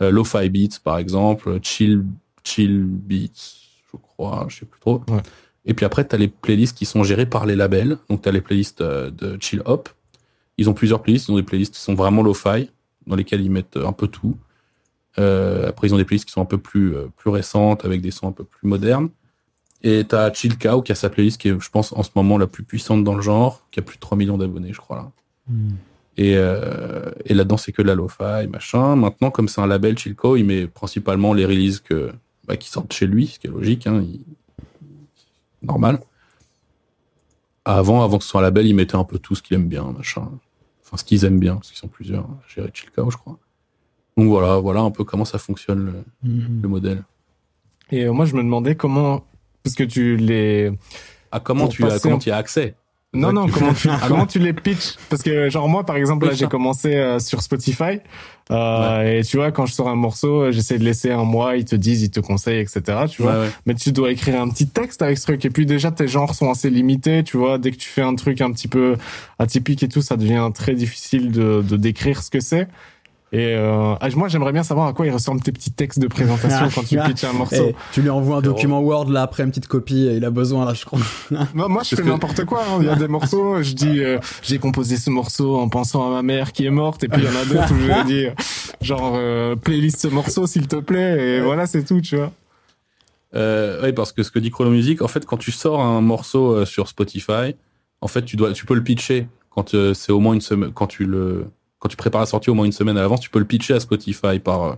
[0.00, 2.04] euh, lo-fi beats par exemple, chill,
[2.44, 3.56] chill beats,
[3.92, 5.02] je crois, je sais plus trop.
[5.08, 5.22] Ouais.
[5.66, 7.98] Et puis après, tu as les playlists qui sont gérées par les labels.
[8.08, 9.88] Donc tu as les playlists euh, de chill hop.
[10.58, 11.28] Ils ont plusieurs playlists.
[11.28, 12.70] Ils ont des playlists qui sont vraiment lo-fi,
[13.06, 14.36] dans lesquelles ils mettent un peu tout.
[15.18, 18.00] Euh, après, ils ont des playlists qui sont un peu plus, euh, plus récentes, avec
[18.00, 19.08] des sons un peu plus modernes.
[19.82, 22.38] Et t'as Chill Cow, qui a sa playlist qui est, je pense, en ce moment
[22.38, 24.96] la plus puissante dans le genre, qui a plus de 3 millions d'abonnés, je crois,
[24.96, 25.10] là.
[26.16, 28.96] Et, euh, et là-dedans, c'est que de la lo-fi, machin.
[28.96, 32.10] Maintenant, comme c'est un label Chilco, il met principalement les releases que,
[32.46, 34.24] bah, qui sortent chez lui, ce qui est logique, hein, il-
[35.62, 36.00] normal.
[37.64, 39.68] Avant, avant que ce soit un label, il mettait un peu tout ce qu'il aime
[39.68, 40.28] bien, machin.
[40.84, 43.38] enfin ce qu'ils aiment bien, parce qu'ils sont plusieurs à gérer Chilcao, je crois.
[44.16, 46.60] Donc voilà, voilà un peu comment ça fonctionne le, Mhm.
[46.62, 47.02] le modèle.
[47.90, 49.24] Et euh, moi, je me demandais comment,
[49.62, 50.72] parce que tu les,
[51.30, 52.74] Ah comment tu comment en- tu y as accès?
[53.14, 54.96] Non, non, tu- comment tu, comment tu les pitches?
[55.08, 58.00] Parce que, genre, moi, par exemple, là, j'ai commencé euh, sur Spotify.
[58.50, 61.56] Euh, Et tu vois, quand je sors un morceau, euh, j'essaie de laisser un mois,
[61.56, 62.80] ils te disent, ils te conseillent, etc.
[63.08, 63.32] Tu vois.
[63.32, 63.50] Ouais, ouais.
[63.64, 65.44] Mais tu dois écrire un petit texte avec ce truc.
[65.46, 67.56] Et puis déjà, tes genres sont assez limités, tu vois.
[67.58, 68.96] Dès que tu fais un truc un petit peu
[69.38, 72.68] atypique et tout, ça devient très difficile de, de décrire ce que c'est.
[73.36, 76.06] Et euh, ah, moi, j'aimerais bien savoir à quoi ils ressemblent tes petits textes de
[76.06, 77.72] présentation quand tu pitches un morceau.
[77.92, 80.64] Tu lui envoies un document Word là après une petite copie et il a besoin
[80.64, 81.00] là je crois.
[81.54, 82.62] Moi, moi, je fais que- n'importe quoi.
[82.62, 82.78] hein.
[82.80, 86.10] Il y a des morceaux, je dis, euh, j'ai composé ce morceau en pensant à
[86.10, 88.04] ma mère qui est morte, et puis il y en a d'autres où je vais
[88.04, 88.32] dire,
[88.80, 92.32] genre, euh, playlist ce morceau s'il te plaît, et voilà, c'est tout, tu vois.
[93.34, 96.00] Euh, oui, parce que ce que dit Chrono Music, en fait, quand tu sors un
[96.00, 97.54] morceau euh, sur Spotify,
[98.00, 100.70] en fait, tu dois, tu peux le pitcher quand euh, c'est au moins une semaine,
[100.72, 101.46] quand tu le,
[101.78, 103.74] quand tu prépares la sortie au moins une semaine à l'avance, tu peux le pitcher
[103.74, 104.74] à Spotify par, euh,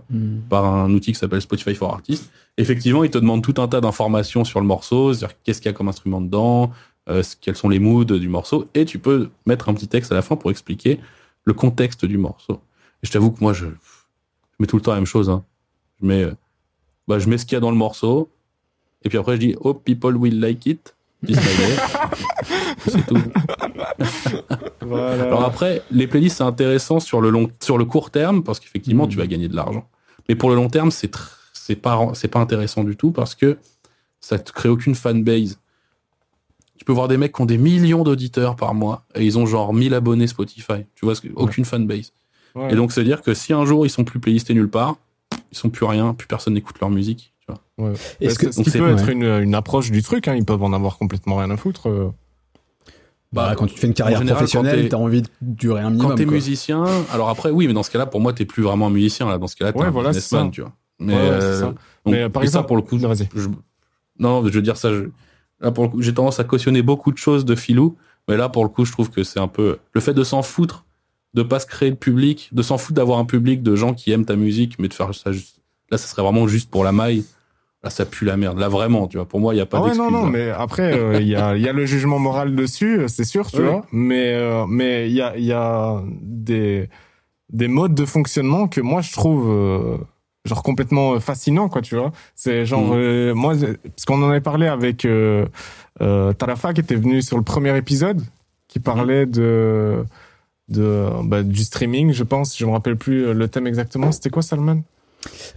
[0.49, 2.29] par un outil qui s'appelle Spotify for Artists.
[2.57, 5.73] Effectivement, il te demande tout un tas d'informations sur le morceau, c'est-à-dire qu'est-ce qu'il y
[5.73, 6.71] a comme instrument dedans,
[7.09, 10.15] euh, quels sont les moods du morceau, et tu peux mettre un petit texte à
[10.15, 10.99] la fin pour expliquer
[11.45, 12.59] le contexte du morceau.
[13.01, 15.29] Et je t'avoue que moi, je, je mets tout le temps la même chose.
[15.29, 15.43] Hein.
[16.01, 16.33] Je mets, euh,
[17.07, 18.29] bah, je mets ce qu'il y a dans le morceau,
[19.03, 20.95] et puis après je dis, oh, people will like it.
[22.87, 23.17] C'est tout.
[24.81, 25.23] Voilà.
[25.23, 29.03] Alors après, les playlists c'est intéressant sur le long, sur le court terme parce qu'effectivement
[29.05, 29.09] Mhm.
[29.09, 29.87] tu vas gagner de l'argent.
[30.27, 31.07] Mais pour le long terme, c'est
[31.75, 33.57] pas c'est pas intéressant du tout parce que
[34.21, 35.59] ça te crée aucune fanbase.
[36.77, 39.45] Tu peux voir des mecs qui ont des millions d'auditeurs par mois et ils ont
[39.45, 40.85] genre 1000 abonnés Spotify.
[40.95, 42.13] Tu vois, ce que- aucune fanbase.
[42.55, 42.71] Ouais.
[42.71, 44.95] Et donc c'est à dire que si un jour ils sont plus playlistés nulle part,
[45.51, 47.33] ils sont plus rien, plus personne n'écoute leur musique.
[48.19, 49.13] Est-ce Bah, que ce qui peut c'est- être ouais.
[49.13, 51.87] une, une approche du truc, hein, ils peuvent en avoir complètement rien à foutre.
[51.89, 52.09] euh.
[53.31, 56.09] bah, quand tu fais une carrière en général, professionnelle, t'as envie de durer un minimum.
[56.11, 58.87] Quand t'es musicien, alors après oui, mais dans ce cas-là, pour moi, t'es plus vraiment
[58.87, 59.37] un musicien là.
[59.37, 60.51] Dans ce cas-là, t'es Ouais, un voilà, c'est businessman, ça.
[60.51, 60.71] tu vois.
[60.99, 61.65] Mais, Ouais, ouais, c'est euh, ça.
[61.67, 61.75] donc,
[62.07, 63.47] Mais, euh, par ça, pour le coup, je-
[64.19, 64.91] non, je veux dire ça.
[64.91, 65.03] Je...
[65.61, 68.49] Là, pour le coup, j'ai tendance à cautionner beaucoup de choses de Filou, mais là,
[68.49, 70.85] pour le coup, je trouve que c'est un peu le fait de s'en foutre,
[71.35, 74.11] de pas se créer de public, de s'en foutre d'avoir un public de gens qui
[74.11, 75.57] aiment ta musique, mais de faire ça juste.
[75.91, 77.23] Là, ça serait vraiment juste pour la maille.
[77.81, 78.59] Là, ça pue la merde.
[78.59, 79.25] Là, vraiment, tu vois.
[79.25, 80.29] Pour moi, il y a pas Ah ouais, non, non, là.
[80.29, 83.23] mais après, euh, il y, a, il y a le jugement moral dessus, euh, c'est
[83.23, 83.85] sûr, tu vois.
[83.93, 86.89] Mais euh, mais il y a, y a des,
[87.53, 89.97] des modes de fonctionnement que moi, je trouve euh,
[90.43, 92.11] genre complètement fascinants, quoi, tu vois.
[92.35, 95.07] C'est genre, euh, moi, parce qu'on en avait parlé avec
[96.37, 98.21] Tarafa, qui était venu sur le premier épisode,
[98.67, 100.03] qui parlait de
[100.67, 102.57] de bah, du streaming, je pense.
[102.57, 104.11] Je me rappelle plus le thème exactement.
[104.11, 104.81] C'était quoi, Salman?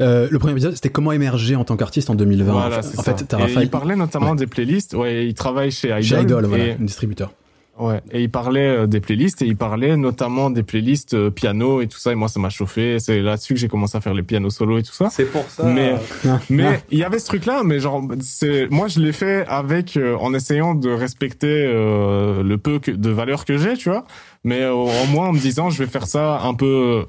[0.00, 2.52] Euh, le premier épisode, c'était comment émerger en tant qu'artiste en 2020.
[2.52, 3.12] Voilà, en c'est fait, ça.
[3.12, 4.94] en fait, t'as Et Raphaël- il parlait notamment des playlists.
[4.94, 6.02] Ouais, il travaille chez Idol.
[6.02, 7.32] chez Idol, voilà, et- un distributeur.
[7.78, 11.80] Ouais, et il parlait euh, des playlists et il parlait notamment des playlists euh, piano
[11.80, 12.12] et tout ça.
[12.12, 12.98] Et moi, ça m'a chauffé.
[12.98, 15.08] C'est là-dessus que j'ai commencé à faire les pianos solo et tout ça.
[15.10, 15.64] C'est pour ça.
[15.64, 15.94] Mais-
[16.28, 19.96] Ah, Mais il y avait ce truc-là, mais genre, c'est moi je l'ai fait avec
[19.96, 24.04] euh, en essayant de respecter euh, le peu que, de valeur que j'ai, tu vois.
[24.45, 27.07] Mais euh, au moins en me disant, je vais faire ça un peu,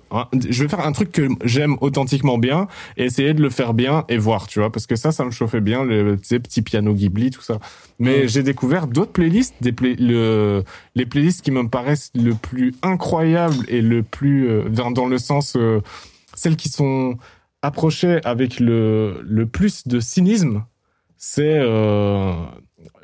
[0.49, 4.05] je vais faire un truc que j'aime authentiquement bien et essayer de le faire bien
[4.07, 6.61] et voir, tu vois, parce que ça, ça me chauffait bien, le, tu sais, petit
[6.61, 7.59] piano Ghibli, tout ça.
[7.97, 10.63] Mais j'ai découvert d'autres playlists, des play, le,
[10.95, 15.17] les playlists qui me paraissent le plus incroyable et le plus euh, dans, dans le
[15.17, 15.81] sens euh,
[16.35, 17.17] celles qui sont
[17.61, 20.65] approchées avec le le plus de cynisme,
[21.17, 22.33] c'est euh,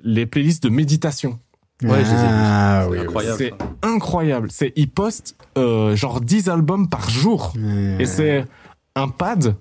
[0.04, 1.40] les playlists de méditation.
[1.84, 2.34] Ouais, je les ai vus.
[2.34, 2.86] Ah
[3.38, 4.50] C'est oui, incroyable.
[4.52, 7.54] C'est ils postent euh, genre 10 albums par jour.
[8.00, 8.46] Et c'est
[8.96, 9.56] un pad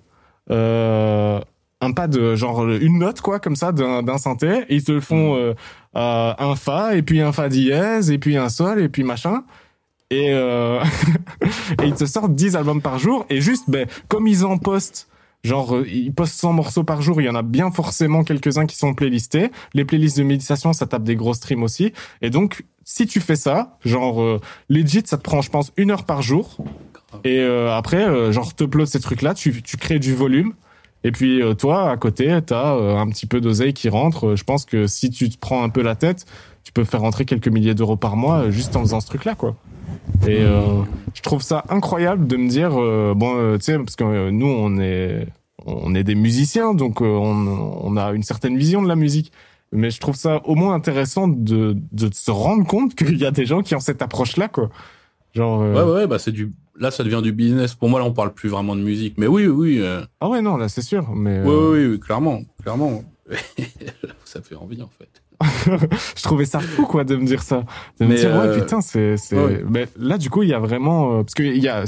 [0.51, 1.41] euh,
[1.81, 4.65] un pad euh, genre une note quoi comme ça d'un d'un synthé.
[4.69, 5.55] Et ils te le font euh,
[5.97, 9.45] euh, un fa et puis un fa dièse et puis un sol et puis machin.
[10.11, 10.83] Et euh,
[11.83, 13.27] et ils te sortent 10 albums par jour.
[13.31, 15.09] Et juste ben comme ils en postent
[15.45, 18.67] Genre, euh, ils postent 100 morceaux par jour, il y en a bien forcément quelques-uns
[18.67, 19.51] qui sont playlistés.
[19.73, 21.93] Les playlists de méditation, ça tape des gros streams aussi.
[22.23, 25.91] Et donc, si tu fais ça, genre, euh, legit, ça te prend, je pense, une
[25.91, 26.57] heure par jour.
[27.25, 30.55] Et euh, après, euh, genre, t'uploads ces trucs-là, tu, tu crées du volume.
[31.05, 34.35] Et puis, euh, toi, à côté, t'as euh, un petit peu d'oseille qui rentre.
[34.35, 36.27] Je pense que si tu te prends un peu la tête,
[36.69, 39.35] tu peux faire rentrer quelques milliers d'euros par mois euh, juste en faisant ce truc-là,
[39.35, 39.57] quoi.
[40.27, 40.83] Et euh,
[41.15, 44.47] je trouve ça incroyable de me dire, euh, bon, euh, tu sais, parce que nous,
[44.47, 45.27] on est,
[45.65, 49.33] on est des musiciens, donc on, on a une certaine vision de la musique.
[49.73, 53.31] Mais je trouve ça au moins intéressant de, de se rendre compte qu'il y a
[53.31, 54.69] des gens qui ont cette approche-là, quoi.
[55.33, 56.53] Genre, Ouais, ouais, bah c'est du.
[56.79, 57.75] Là, ça devient du business.
[57.75, 59.15] Pour moi, là, on parle plus vraiment de musique.
[59.17, 59.83] Mais oui, oui,
[60.21, 61.15] ah ouais, non, là, c'est sûr.
[61.15, 63.03] Mais oui, oui, oui, clairement, clairement.
[64.27, 65.23] ça fait envie en fait.
[66.17, 67.65] je trouvais ça fou quoi de me dire ça
[68.01, 69.65] de me Mais, dire ouais euh, putain c'est c'est ouais.
[69.69, 71.85] mais là du coup il y a vraiment euh, parce que il y a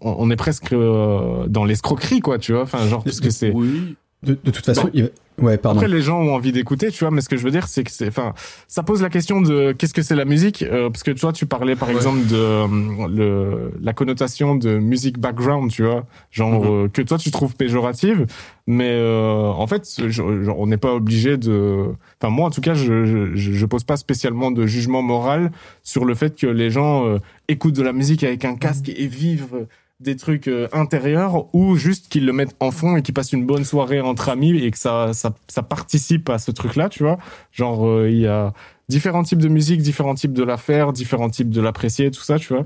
[0.00, 3.94] on est presque euh, dans l'escroquerie quoi tu vois enfin genre parce que c'est Oui.
[4.22, 4.90] De, de toute façon, Bon.
[4.94, 5.08] il va-
[5.40, 5.80] ouais, pardon.
[5.80, 7.82] après les gens ont envie d'écouter tu vois mais ce que je veux dire c'est
[7.82, 8.34] que c'est enfin
[8.68, 11.32] ça pose la question de qu'est-ce que c'est la musique euh, parce que tu vois
[11.32, 11.96] tu parlais par Ouais.
[11.96, 12.66] exemple de euh,
[13.08, 16.70] le la connotation de musique background tu vois genre Mhm.
[16.84, 18.26] euh, que toi tu trouves péjorative
[18.68, 21.86] mais euh, en fait genre, on n'est pas obligé de
[22.20, 25.50] enfin moi en tout cas je, je je pose pas spécialement de jugement moral
[25.82, 27.18] sur le fait que les gens euh,
[27.48, 29.66] écoutent de la musique avec un casque et vivent
[30.02, 33.46] des trucs euh, intérieurs ou juste qu'ils le mettent en fond et qu'ils passent une
[33.46, 37.02] bonne soirée entre amis et que ça ça, ça participe à ce truc là tu
[37.02, 37.18] vois.
[37.52, 38.52] Genre euh, il y a
[38.88, 42.38] différents types de musique différents types de la faire différents types de l'apprécier tout ça
[42.38, 42.64] tu vois.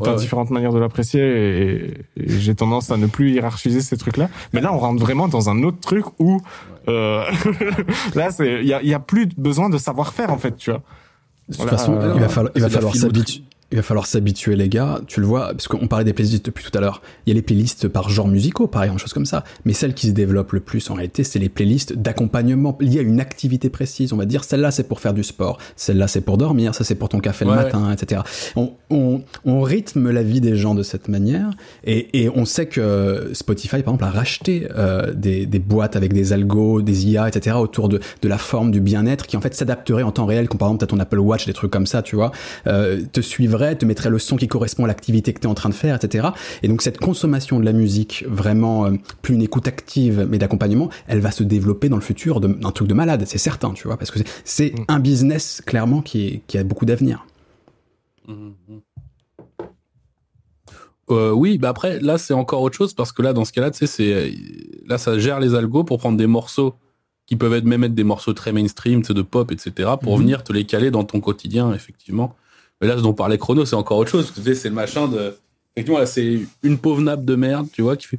[0.00, 0.16] Enfin ouais.
[0.16, 4.30] différentes manières de l'apprécier et, et j'ai tendance à ne plus hiérarchiser ces trucs là
[4.52, 6.40] mais là on rentre vraiment dans un autre truc où
[6.88, 7.24] euh,
[8.14, 10.56] là c'est il y a, il y a plus besoin de savoir faire en fait
[10.56, 10.82] tu vois.
[11.48, 13.44] De toute Voilà, façon, euh, il va falloir, il va s'habituer.
[13.72, 15.00] Il va falloir s'habituer, les gars.
[15.08, 17.02] Tu le vois, parce qu'on parlait des playlists depuis tout à l'heure.
[17.26, 19.42] Il y a les playlists par genre musicaux, par exemple, choses comme ça.
[19.64, 23.02] Mais celles qui se développent le plus, en réalité, c'est les playlists d'accompagnement liées à
[23.02, 24.12] une activité précise.
[24.12, 25.58] On va dire, celle-là, c'est pour faire du sport.
[25.74, 26.74] Celle-là, c'est pour dormir.
[26.76, 28.22] Ça, c'est pour ton café le Ouais, matin, etc.
[28.54, 31.50] On, on, on rythme la vie des gens de cette manière.
[31.84, 36.12] Et, et on sait que Spotify, par exemple, a racheté euh, des, des boîtes avec
[36.12, 37.56] des algos, des IA, etc.
[37.56, 40.58] autour de, de la forme, du bien-être, qui en fait s'adapteraient en temps réel, comme
[40.58, 42.30] par exemple, t'as ton Apple Watch, des trucs comme ça, tu vois,
[42.68, 43.20] euh, te
[43.56, 45.96] te mettrait le son qui correspond à l'activité que tu es en train de faire,
[45.96, 46.28] etc.
[46.62, 48.92] Et donc cette consommation de la musique, vraiment euh,
[49.22, 52.88] plus une écoute active, mais d'accompagnement, elle va se développer dans le futur d'un truc
[52.88, 54.84] de malade, c'est certain, tu vois, parce que c'est- Mm.
[54.88, 57.26] un business clairement qui, est- qui a beaucoup d'avenir.
[58.28, 58.52] Mhm.
[61.10, 63.70] Euh, oui, bah après, là, c'est encore autre chose parce que là, dans ce cas-là,
[63.70, 64.30] tu sais, c'est, euh,
[64.88, 66.74] là, ça gère les algos pour prendre des morceaux
[67.26, 70.22] qui peuvent être même être des morceaux très mainstream, de pop, etc., pour Mhm.
[70.22, 72.34] venir te les caler dans ton quotidien, effectivement.
[72.80, 74.32] Mais là, ce dont parlait Chrono, c'est encore autre chose.
[74.54, 75.34] c'est le machin de,
[75.76, 78.18] effectivement, là, c'est une pauvre nappe de merde, tu vois, qui fait,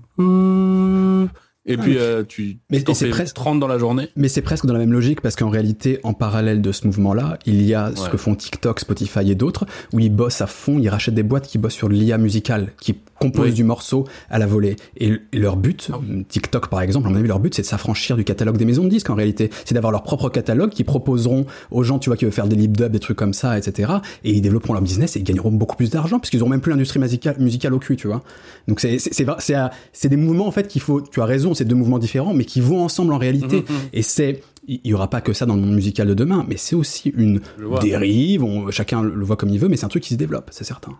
[1.69, 4.07] et Ah, puis, mais- euh, tu, mais- c'est presque- 30 dans la journée.
[4.15, 7.37] Mais c'est presque dans la même logique parce qu'en réalité, en parallèle de ce mouvement-là,
[7.45, 10.79] il y a ce que font TikTok, Spotify et d'autres, où ils bossent à fond,
[10.79, 13.53] ils rachètent des boîtes qui bossent sur de l'IA musicale, qui composent Oui.
[13.53, 14.75] du morceau à la volée.
[14.97, 15.97] Et, leur but, Ah
[16.29, 18.83] TikTok par exemple, à mon avis, leur but, c'est de s'affranchir du catalogue des maisons
[18.83, 19.49] de disques en réalité.
[19.65, 22.55] C'est d'avoir leur propre catalogue qui proposeront aux gens, tu vois, qui veulent faire des
[22.55, 23.93] lip dubs, des trucs comme ça, etc.
[24.23, 26.71] Et ils développeront leur business et ils gagneront beaucoup plus d'argent puisqu'ils auront même plus
[26.71, 28.23] l'industrie musicale, musicale au cul, tu vois.
[28.67, 29.55] Donc c'est c'est c'est
[29.93, 31.01] c'est des mouvements en fait qu'il faut.
[31.01, 33.57] Tu as raison, c'est deux mouvements différents, mais qui vont ensemble en réalité.
[33.57, 33.81] Mhm, mhm.
[33.93, 36.57] Et c'est il y aura pas que ça dans le monde musical de demain, mais
[36.57, 37.39] c'est aussi une
[37.81, 38.43] dérive.
[38.43, 40.65] on- chacun le voit comme il veut, mais c'est un truc qui se développe, c'est
[40.65, 40.91] certain.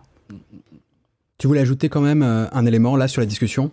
[1.38, 3.70] Tu voulais ajouter quand même euh, un élément là sur la discussion?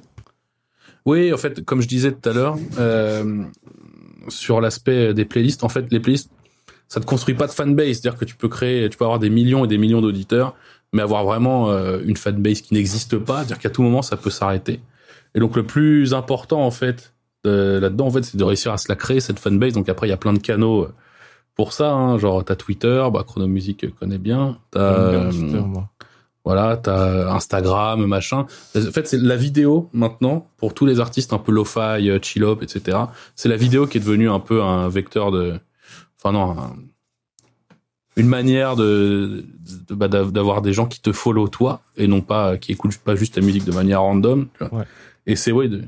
[1.05, 3.43] Oui, en fait, comme je disais tout à l'heure, euh,
[4.27, 6.31] sur l'aspect des playlists, en fait, les playlists,
[6.87, 7.87] ça ne construit pas de fanbase.
[7.99, 10.55] C'est-à-dire que tu peux créer, tu peux avoir des millions et des millions d'auditeurs,
[10.93, 13.37] mais avoir vraiment euh, une fanbase qui n'existe pas.
[13.37, 14.79] C'est-à-dire qu'à tout moment, ça peut s'arrêter.
[15.33, 17.13] Et donc, le plus important, en fait,
[17.43, 19.73] de- là-dedans, en fait, c'est de réussir à se la créer, cette fanbase.
[19.73, 20.87] Donc, après, il y a plein de canaux
[21.55, 21.91] pour ça.
[21.91, 24.57] Hein, genre, t'as Twitter, bah, Chronomusique connaît bien.
[24.71, 25.89] T'as, euh, Twitter, moi.
[26.45, 28.45] Voilà, t'as Instagram, machin.
[28.75, 32.61] En fait, c'est la vidéo maintenant pour tous les artistes un peu lo-fi, euh, chill-up,
[32.61, 32.97] etc.
[33.35, 35.59] C'est la vidéo qui est devenue un peu un vecteur de,
[36.19, 36.75] enfin non, un-
[38.17, 39.43] une manière de,
[39.89, 42.97] de- bah, d'av- d'avoir des gens qui te follow toi et non pas qui écoutent
[42.97, 44.47] pas juste ta musique de manière random.
[44.57, 44.79] tu vois.
[44.79, 44.85] Ouais.
[45.27, 45.67] Et c'est ouais.
[45.67, 45.81] De,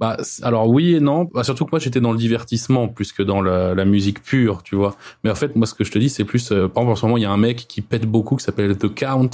[0.00, 1.28] bah alors oui et non.
[1.34, 4.62] Bah, surtout que moi j'étais dans le divertissement plus que dans la, la musique pure,
[4.62, 4.96] tu vois.
[5.24, 6.96] Mais en fait, moi, ce que je te dis, c'est plus, euh, par exemple, en
[6.96, 9.30] ce moment, il y a un mec qui pète beaucoup, qui s'appelle The Count.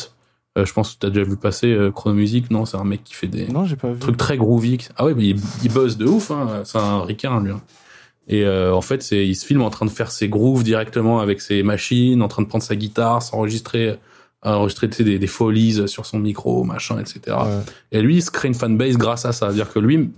[0.57, 2.51] Euh, je pense que tu as déjà vu passer euh, Chronomusique.
[2.51, 3.99] Non, c'est un mec qui fait des Non, j'ai pas vu.
[3.99, 4.79] trucs très groovy.
[4.97, 6.31] Ah ouais, mais il, il buzz de ouf.
[6.31, 6.63] Hein.
[6.65, 7.51] C'est un ricain, lui.
[7.53, 7.61] hein.
[8.29, 11.21] Et euh, en fait, c'est, il se filme en train de faire ses grooves directement
[11.21, 13.97] avec ses machines, en train de prendre sa guitare, s'enregistrer,
[14.43, 17.37] enregistrer tu sais, des, des folies sur son micro, machin, etc.
[17.37, 17.61] Ouais.
[17.93, 19.47] Et lui, il se crée une fanbase grâce à ça.
[19.49, 20.11] C'est-à-dire que lui,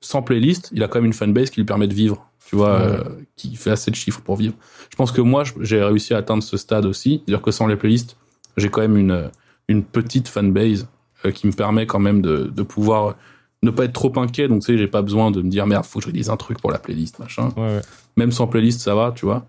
[0.00, 2.26] sans playlist, il a quand même une fanbase qui lui permet de vivre.
[2.46, 2.82] Tu vois, Ouais.
[2.86, 3.02] euh,
[3.36, 4.54] qui fait assez de chiffres pour vivre.
[4.90, 7.22] Je pense que moi, j'ai réussi à atteindre ce stade aussi.
[7.24, 8.16] C'est-à-dire que sans les playlists,
[8.56, 9.30] j'ai quand même une,
[9.68, 10.88] une petite fanbase
[11.24, 13.14] euh, qui me permet quand même de, de pouvoir
[13.62, 14.48] ne pas être trop inquiet.
[14.48, 16.36] Donc, tu sais, j'ai pas besoin de me dire, merde, faut que je dise un
[16.36, 17.50] truc pour la playlist, machin.
[17.56, 17.80] Ouais, ouais.
[18.16, 19.46] Même sans playlist, ça va, tu vois.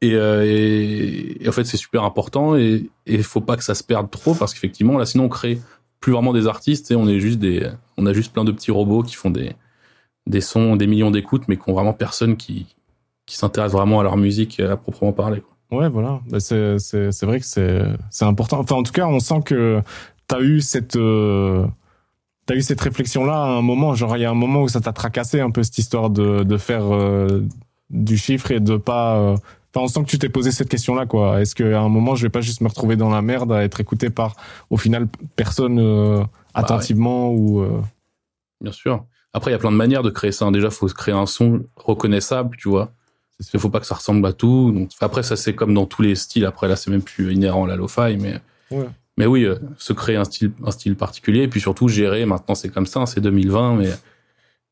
[0.00, 3.74] Et, euh, et, et en fait, c'est super important et il faut pas que ça
[3.76, 5.60] se perde trop parce qu'effectivement, là, sinon, on crée
[6.04, 8.70] plus vraiment des artistes et on est juste des, on a juste plein de petits
[8.70, 9.52] robots qui font des,
[10.26, 12.66] des sons, des millions d'écoutes, mais qui ont vraiment personne qui,
[13.24, 15.42] qui s'intéresse vraiment à leur musique à proprement parler.
[15.70, 16.20] Ouais, voilà.
[16.28, 18.58] Bah, c'est, c'est, c'est vrai que c'est, c'est important.
[18.58, 19.80] Enfin, en tout cas, on sent que
[20.26, 21.66] t'as eu cette, euh,
[22.44, 23.94] t'as eu cette réflexion-là à un moment.
[23.94, 26.42] Genre, il y a un moment où ça t'a tracassé un peu cette histoire de,
[26.42, 27.46] de faire, euh,
[27.88, 29.16] du chiffre et de pas.
[29.16, 29.36] euh,
[29.80, 31.40] on sent que tu t'es posé cette question-là, quoi.
[31.40, 33.80] Est-ce qu'à un moment, je vais pas juste me retrouver dans la merde à être
[33.80, 34.36] écouté par,
[34.70, 36.22] au final, personne euh,
[36.54, 37.60] attentivement ou.
[37.60, 37.80] euh,
[38.60, 39.04] Bien sûr.
[39.32, 40.48] Après, il y a plein de manières de créer ça.
[40.50, 42.92] Déjà, faut créer un son reconnaissable, tu vois.
[43.52, 44.70] Il faut pas que ça ressemble à tout.
[44.72, 46.46] Donc, après, ça, c'est comme dans tous les styles.
[46.46, 48.38] Après, là, c'est même plus inhérent à la lo-fi, mais,
[48.70, 48.86] Ouais.
[49.18, 51.42] mais oui, euh, se créer un style, un style particulier.
[51.42, 52.24] Et puis surtout, gérer.
[52.26, 53.90] Maintenant, c'est comme ça, hein, c'est 2020, mais,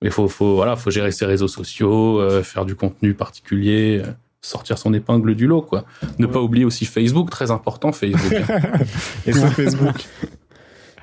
[0.00, 4.12] mais faut, faut, voilà, faut gérer ses réseaux sociaux, euh, faire du contenu particulier, euh,
[4.43, 5.84] sortir son épingle du lot, quoi.
[6.18, 6.32] Ne Ouais.
[6.32, 8.32] pas oublier aussi Facebook, très important, Facebook.
[9.26, 9.95] Et sur Facebook.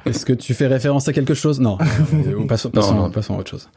[0.05, 1.59] Est-ce que tu fais référence à quelque chose?
[1.59, 1.77] Non.
[2.13, 3.11] Euh, passons, passons, Non, non.
[3.11, 3.69] passons à autre chose.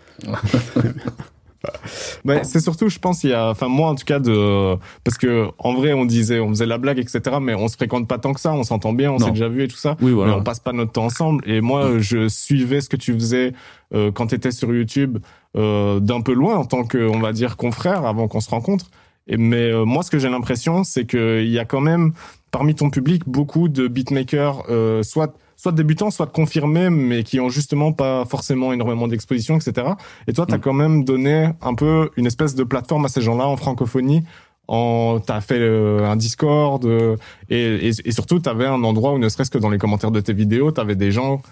[2.24, 5.16] Ouais, c'est surtout, je pense, il y a, enfin moi en tout cas de, parce
[5.16, 7.20] que en vrai on disait, on faisait la blague, etc.
[7.40, 9.62] Mais on se fréquente pas tant que ça, on s'entend bien, on s'est déjà vu
[9.62, 9.96] et tout ça.
[10.00, 10.36] oui, Mais voilà.
[10.38, 11.48] on passe pas notre temps ensemble.
[11.48, 13.52] Et moi, je suivais ce que tu faisais
[13.94, 15.18] euh, quand tu étais sur YouTube
[15.56, 18.86] euh, d'un peu loin en tant que, on va dire, confrère avant qu'on se rencontre.
[19.28, 22.12] Et, mais euh, moi, ce que j'ai l'impression, c'est qu'il y a quand même
[22.50, 27.48] parmi ton public beaucoup de beatmakers, euh, soit soit débutants, soit confirmés, mais qui ont
[27.48, 29.86] justement pas forcément énormément d'exposition, etc.
[30.26, 30.60] Et toi, tu as Mm.
[30.60, 34.24] quand même donné un peu une espèce de plateforme à ces gens-là en francophonie.
[34.66, 37.16] En, t'as fait euh, un Discord euh,
[37.48, 40.20] et, et, et surtout t'avais un endroit où ne serait-ce que dans les commentaires de
[40.20, 41.42] tes vidéos, t'avais des gens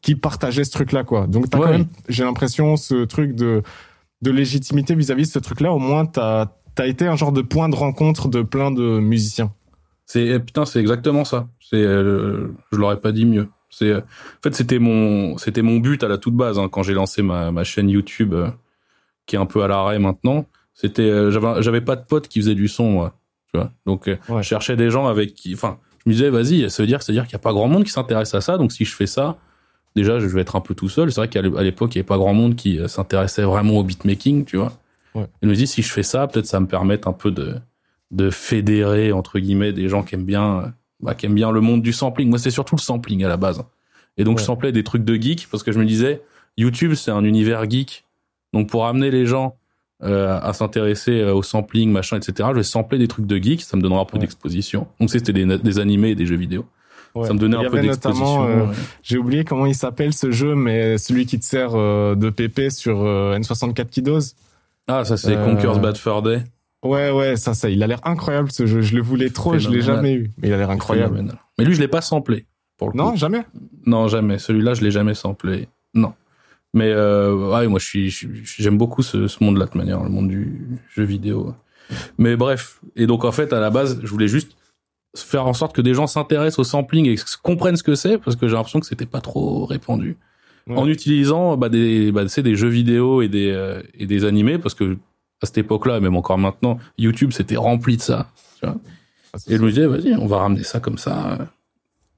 [0.00, 1.26] qui partageaient ce truc-là, quoi.
[1.26, 1.64] Donc t'as Ouais.
[1.64, 3.62] quand même, j'ai l'impression, ce truc de
[4.22, 5.72] de légitimité vis-à-vis de ce truc-là.
[5.72, 6.46] Au moins, t'as
[6.78, 9.52] t'as été un genre de point de rencontre de plein de musiciens.
[10.06, 11.48] C'est eh, putain, c'est exactement ça.
[11.58, 13.48] C'est, euh, je l'aurais pas dit mieux.
[13.68, 16.84] C'est, euh, en fait, c'était mon, c'était mon but à la toute base hein, quand
[16.84, 18.48] j'ai lancé ma, ma chaîne YouTube, euh,
[19.26, 20.46] qui est un peu à l'arrêt maintenant.
[20.72, 23.14] C'était, euh, j'avais, j'avais pas de potes qui faisaient du son, moi.
[23.52, 23.72] Tu vois.
[23.84, 24.42] Donc, Ouais.
[24.42, 27.10] je cherchais des gens avec qui, enfin, je me disais, vas-y, ça veut dire, ça
[27.12, 28.56] veut dire qu'il y a pas grand monde qui s'intéresse à ça.
[28.56, 29.36] Donc, si je fais ça,
[29.96, 31.10] déjà, je vais être un peu tout seul.
[31.10, 34.44] C'est vrai qu'à l'époque, il y avait pas grand monde qui s'intéressait vraiment au beatmaking,
[34.44, 34.72] tu vois.
[35.14, 35.26] Ouais.
[35.42, 37.54] Je me dis, si je fais ça, peut-être ça va me permettre un peu de,
[38.10, 40.66] de fédérer entre guillemets des gens qui aiment bien, euh,
[41.00, 42.28] bah, qui aiment bien le monde du sampling.
[42.28, 43.62] Moi, c'est surtout le sampling à la base.
[44.16, 44.42] Et donc, Ouais.
[44.42, 46.20] je samplais des trucs de geek parce que je me disais,
[46.56, 48.04] YouTube, c'est un univers geek.
[48.52, 49.56] Donc, pour amener les gens
[50.02, 53.62] euh, à s'intéresser euh, au sampling, machin, etc., je vais sampler des trucs de geek.
[53.62, 54.20] Ça me donnera un peu Ouais.
[54.20, 54.86] d'exposition.
[55.00, 56.64] Donc, c'était des, des animés et des jeux vidéo.
[57.14, 57.26] Ouais.
[57.26, 58.44] Ça me donnait Il y un peu d'exposition.
[58.48, 58.74] euh, ouais.
[59.02, 62.70] J'ai oublié comment il s'appelle ce jeu, mais celui qui te sert euh, de PP
[62.70, 64.20] sur euh, N64 Kiddos.
[64.88, 66.42] Ah, ça, c'est euh, Conker's Bad Fur Day.
[66.84, 68.80] Ouais, ouais, ça, ça, il a l'air incroyable ce jeu.
[68.80, 69.96] Je le voulais trop, je l'ai Phénoménal.
[69.96, 71.14] jamais eu, mais il a l'air incroyable.
[71.16, 71.38] Phénoménal.
[71.58, 72.46] Mais lui, je l'ai pas samplé.
[72.76, 73.16] Pour le Non, coup.
[73.16, 73.44] jamais?
[73.86, 74.38] Non, jamais.
[74.38, 75.68] Celui-là, je l'ai jamais samplé.
[75.94, 76.14] Non.
[76.74, 80.02] Mais euh, ouais, moi, je suis, je suis- j'aime beaucoup ce, ce monde-là de manière,
[80.02, 81.54] le monde du jeu vidéo.
[82.18, 82.80] Mais bref.
[82.94, 84.52] Et donc, en fait, à la base, je voulais juste
[85.16, 88.36] faire en sorte que des gens s'intéressent au sampling et comprennent ce que c'est, parce
[88.36, 90.16] que j'ai l'impression que c'était pas trop répandu.
[90.68, 90.76] Ouais.
[90.76, 94.74] En utilisant bah, des, bah, des jeux vidéo et des, euh, et des animés, parce
[94.74, 94.96] que
[95.42, 98.30] à cette époque-là, même encore maintenant, YouTube, c'était rempli de ça.
[98.62, 98.74] Ah,
[99.48, 101.38] Et je me disais, vas-y, on va ramener ça comme ça.
[101.40, 101.44] euh,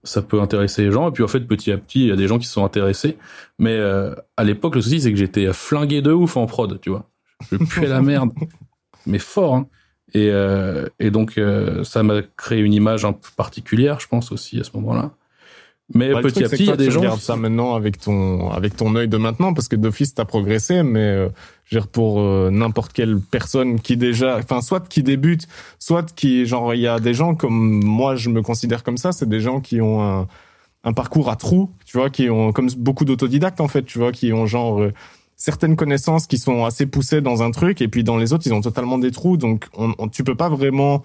[0.04, 1.08] Ça peut intéresser les gens.
[1.08, 2.64] Et puis, en fait, petit à petit, il y a des gens qui se sont
[2.64, 3.18] intéressés.
[3.58, 6.88] Mais euh, à l'époque, le souci, c'est que j'étais flingué de ouf en prod, tu
[6.90, 7.04] vois.
[7.52, 8.30] Je puais la merde.
[9.06, 9.66] Mais fort, hein.
[10.14, 14.32] Et, euh, et donc, euh, ça m'a créé une image un peu particulière, je pense,
[14.32, 15.12] aussi, à ce moment-là.
[15.94, 17.00] Mais Bah, petit à petit, il que y a des tu gens...
[17.00, 20.82] regardes ça maintenant avec ton avec ton œil de maintenant parce que d'office t'as progressé,
[20.82, 21.28] mais euh,
[21.64, 26.12] je veux dire pour euh, n'importe quelle personne qui déjà, enfin soit qui débute, soit
[26.14, 29.28] qui genre il y a des gens comme moi je me considère comme ça, c'est
[29.28, 30.28] des gens qui ont un
[30.82, 34.12] un parcours à trous, tu vois, qui ont comme beaucoup d'autodidactes en fait, tu vois,
[34.12, 34.92] qui ont genre euh,
[35.36, 38.54] certaines connaissances qui sont assez poussées dans un truc et puis dans les autres ils
[38.54, 41.02] ont totalement des trous, donc on, on- tu peux pas vraiment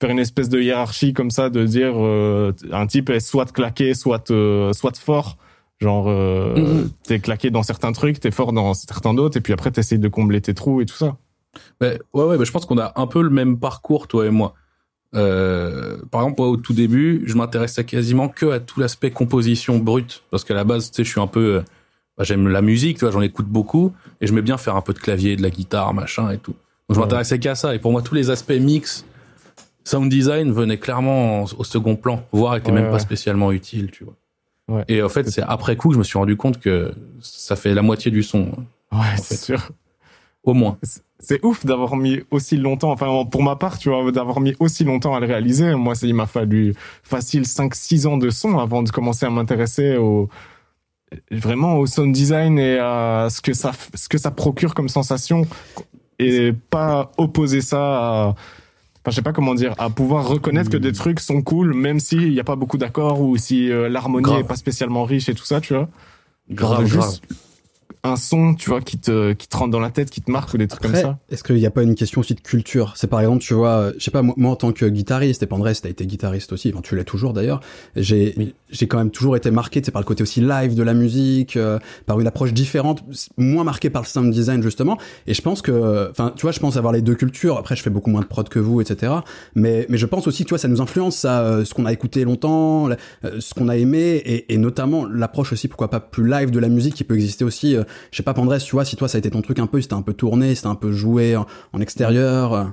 [0.00, 3.94] faire une espèce de hiérarchie comme ça de dire euh, un type est soit claqué
[3.94, 5.36] soit euh, soit fort
[5.80, 6.90] genre euh, Mhm.
[7.04, 10.08] t'es claqué dans certains trucs t'es fort dans certains d'autres et puis après t'essayes de
[10.08, 11.16] combler tes trous et tout ça
[11.80, 14.30] Ouais, ouais, ouais, bah, je pense qu'on a un peu le même parcours, toi et
[14.30, 14.54] moi.
[15.14, 19.78] Euh, par exemple, moi, au tout début, je m'intéressais quasiment que à tout l'aspect composition
[19.78, 21.62] brute, parce qu'à la base, tu sais, je suis un peu,
[22.16, 24.82] bah, j'aime la musique, tu vois, j'en écoute beaucoup, et je mets bien faire un
[24.82, 26.52] peu de clavier, de la guitare, machin et tout.
[26.52, 26.58] Donc,
[26.90, 27.00] je Ouais.
[27.00, 29.04] m'intéressais qu'à ça, et pour moi, tous les aspects mix,
[29.88, 34.04] sound design venaient clairement en- au second plan, voire Ouais, même pas spécialement utiles, tu
[34.04, 34.14] vois.
[34.68, 34.84] Ouais.
[34.88, 37.72] Et en fait, c'est après coup que je me suis rendu compte que ça fait
[37.74, 38.50] la moitié du son,
[38.92, 39.70] ouais c'est sûr
[40.44, 40.78] au moins.
[41.18, 44.84] c'est ouf d'avoir mis aussi longtemps enfin pour ma part tu vois d'avoir mis aussi
[44.84, 48.82] longtemps à le réaliser moi il m'a fallu facile 5 6 ans de son avant
[48.82, 50.28] de commencer à m'intéresser au
[51.30, 55.42] vraiment au sound design et à ce que ça ce que ça procure comme sensation
[56.18, 58.34] et pas opposer ça à
[59.08, 61.98] Enfin, je sais pas comment dire, à pouvoir reconnaître que des trucs sont cool, même
[61.98, 65.34] s'il n'y a pas beaucoup d'accords ou si euh, l'harmonie est pas spécialement riche et
[65.34, 65.88] tout ça, tu vois.
[66.50, 67.18] Grave.
[68.08, 70.52] Un son, tu vois, qui te, qui te rentre dans la tête, qui te marque
[70.54, 71.18] ou des trucs comme ça?
[71.30, 72.94] Est-ce qu'il n'y a pas une question aussi de culture?
[72.96, 75.42] C'est par exemple, tu vois, euh, je sais pas, moi, moi, en tant que guitariste,
[75.42, 77.60] et Pandrés, t'as été guitariste aussi, enfin tu l'es toujours d'ailleurs,
[77.96, 81.56] j'ai j'ai quand même toujours été marqué, par le côté aussi live de la musique,
[81.56, 83.02] euh, par une approche différente,
[83.36, 86.60] moins marquée par le sound design justement, et je pense que, enfin, tu vois, je
[86.60, 89.12] pense avoir les deux cultures, après je fais beaucoup moins de prod que vous, etc.,
[89.54, 91.92] mais, mais je pense aussi, tu vois, ça nous influence, ça, euh, ce qu'on a
[91.92, 92.88] écouté longtemps,
[93.38, 96.68] ce qu'on a aimé, et, et notamment l'approche aussi, pourquoi pas plus live de la
[96.68, 97.76] musique qui peut exister aussi,
[98.10, 99.80] je sais pas, Pandrés, tu vois, si toi ça a été ton truc un peu,
[99.80, 101.46] c'était un peu tourné, c'était un peu joué en,
[101.80, 102.52] extérieur.
[102.52, 102.64] Euh.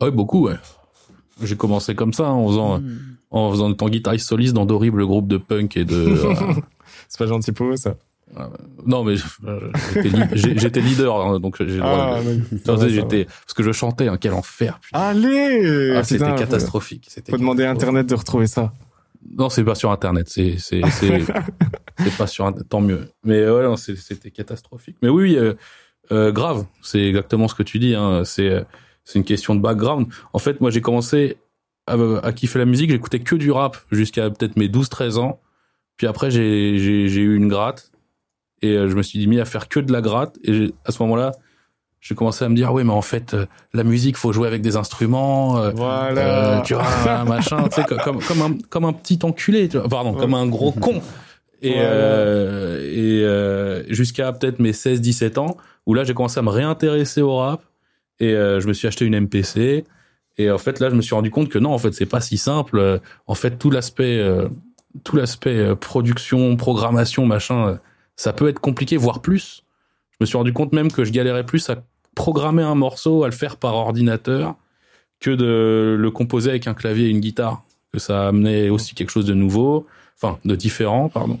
[0.00, 0.56] Ah oui, beaucoup, ouais.
[1.42, 2.98] J'ai commencé comme ça, en faisant, hmm.
[3.30, 5.96] en faisant étant guitariste soliste dans d'horribles groupes de punk et de.
[6.24, 6.54] Euh,
[7.08, 7.96] C'est pas gentil pour eux, ça.
[8.86, 9.16] Non, mais
[10.34, 12.20] j'étais leader, hein, donc j'ai ah,
[12.86, 14.08] j'étais parce que je chantais.
[14.08, 14.80] Hein, quel enfer.
[14.92, 17.10] Allez, ah, c'était catastrophique.
[17.28, 18.72] Faut demander à Internet de retrouver ça.
[19.36, 20.28] Non, c'est pas sur Internet.
[20.28, 21.26] C'est c'est c'est
[22.18, 22.68] pas sur Internet.
[22.68, 23.08] Tant mieux.
[23.24, 24.96] Mais ouais, c'était catastrophique.
[25.02, 25.54] Mais oui, euh,
[26.12, 26.66] euh, grave.
[26.82, 27.94] C'est exactement ce que tu dis.
[27.94, 28.24] Hein.
[28.24, 28.64] C'est
[29.04, 30.06] c'est une question de background.
[30.32, 31.38] En fait, moi, j'ai commencé
[31.86, 32.90] à, à, kiffer la musique.
[32.90, 35.40] J'écoutais que du rap jusqu'à peut-être mes 12-13 ans.
[35.96, 37.92] Puis après, j'ai j'ai eu une gratte
[38.62, 40.38] et euh, je me suis mis à faire que de la gratte.
[40.44, 41.32] Et à ce moment-là,
[42.00, 44.62] j'ai commencé à me dire oui mais en fait euh, la musique faut jouer avec
[44.62, 46.58] des instruments euh, voilà.
[46.58, 49.88] Euh, tu vois machin tu sais comme comme un comme un petit enculé tu vois,
[49.88, 51.02] pardon comme un gros con.
[51.62, 53.24] Et et
[53.92, 57.62] jusqu'à peut-être mes 16 17 ans où là j'ai commencé à me réintéresser au rap
[58.18, 59.84] et je me suis acheté une MPC
[60.38, 62.22] et en fait là je me suis rendu compte que non en fait c'est pas
[62.22, 63.00] si simple.
[63.26, 64.26] En fait tout l'aspect
[65.04, 67.78] tout l'aspect production programmation machin
[68.16, 69.62] ça peut être compliqué voire plus.
[70.12, 71.76] Je me suis rendu compte même que je galérais plus à
[72.14, 74.56] programmer un morceau, à le faire par ordinateur,
[75.20, 77.62] que de le composer avec un clavier et une guitare.
[77.92, 79.86] Que ça amenait aussi quelque chose de nouveau,
[80.16, 81.40] enfin de différent, pardon.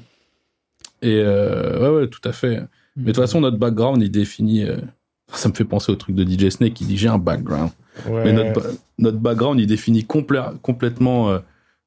[1.02, 2.60] Et euh, ouais, ouais, tout à fait.
[2.96, 4.64] Mais de toute façon, notre background, il définit.
[4.64, 4.76] Euh,
[5.32, 7.70] ça me fait penser au truc de DJ Snake qui dit j'ai un background.
[8.08, 11.38] Mais notre, notre background, il définit complètement euh,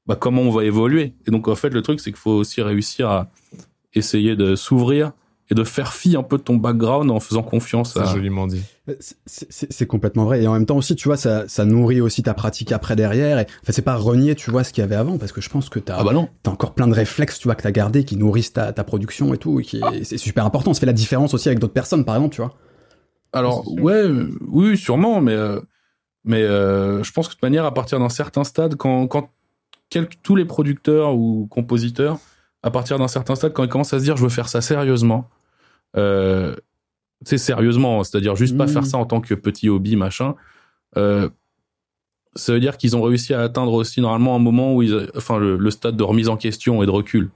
[0.05, 1.13] bah, comment on va évoluer.
[1.27, 3.31] Et donc, en fait, le truc, c'est qu'il faut aussi réussir à
[3.93, 5.11] essayer de s'ouvrir
[5.49, 8.05] et de faire fi un peu de ton background en faisant confiance à...
[8.05, 8.61] joliment dit.
[8.89, 10.41] Euh, c'est complètement vrai.
[10.41, 13.39] Et en même temps aussi, tu vois, ça, ça nourrit aussi ta pratique après derrière.
[13.39, 15.49] Et, enfin, c'est pas renier, tu vois, ce qu'il y avait avant, parce que je
[15.49, 18.05] pense que t'as ah bah as encore plein de réflexes, tu vois, que t'as gardé,
[18.05, 19.59] qui nourrissent ta, ta production et tout.
[19.59, 20.73] Et qui c'est super important.
[20.73, 22.55] Ça fait la différence aussi avec d'autres personnes, par exemple, tu vois.
[23.33, 24.03] Alors, ouais,
[24.47, 25.59] oui, sûrement, mais, euh,
[26.23, 29.29] mais euh, je pense que de toute manière, à partir d'un certain stade, quand, quand
[30.23, 32.19] tous les producteurs ou compositeurs
[32.63, 34.61] à partir d'un certain stade, quand ils commencent à se dire je veux faire ça
[34.61, 35.29] sérieusement,
[35.97, 36.55] euh,
[37.25, 38.85] c'est sérieusement, c'est-à-dire juste pas faire mmh.
[38.85, 40.35] ça en tant que petit hobby, machin,
[40.97, 41.29] euh,
[42.35, 45.37] ça veut dire qu'ils ont réussi à atteindre aussi normalement un moment où ils, enfin
[45.37, 47.29] le, stade de remise en question et de recul.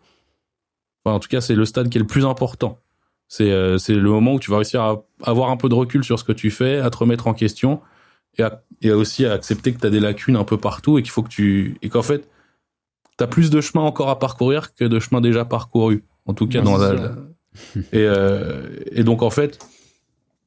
[1.04, 2.80] Enfin, en tout cas, c'est le stade qui est le plus important.
[3.28, 6.04] C'est euh, c'est le moment où tu vas réussir à avoir un peu de recul
[6.04, 7.82] sur ce que tu fais, à te remettre en question
[8.38, 11.04] et, à, et aussi à accepter que tu as des lacunes un peu partout et
[11.04, 12.28] qu'il faut que tu et qu'en fait
[13.18, 16.04] t'as plus de chemin encore à parcourir que de chemin déjà parcouru.
[16.26, 16.94] En tout cas, dans la,
[17.76, 19.60] et, euh, et donc, en fait,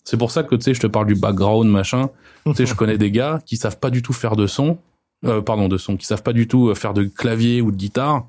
[0.04, 2.10] c'est pour ça que, tu sais, je te parle du background, machin.
[2.46, 4.78] tu sais, je connais des gars qui savent pas du tout faire de son,
[5.26, 7.76] euh, pardon, de son, qui savent pas du tout euh, faire de clavier ou de
[7.76, 8.26] guitare,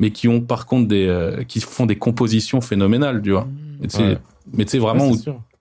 [0.00, 3.46] mais qui ont, par contre, des, euh, qui font des compositions phénoménales, tu vois.
[3.80, 3.86] Mais
[4.64, 5.16] tu sais, vraiment, où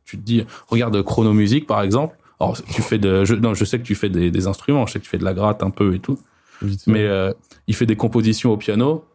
[0.05, 2.17] tu te dis, regarde Chronomusique, par exemple.
[2.39, 4.93] Alors, tu fais de, je, non, je sais que tu fais des, des, instruments, je
[4.93, 6.17] sais que tu fais de la gratte un peu et tout.
[6.87, 7.33] Mais euh,
[7.67, 9.05] il fait des compositions au piano,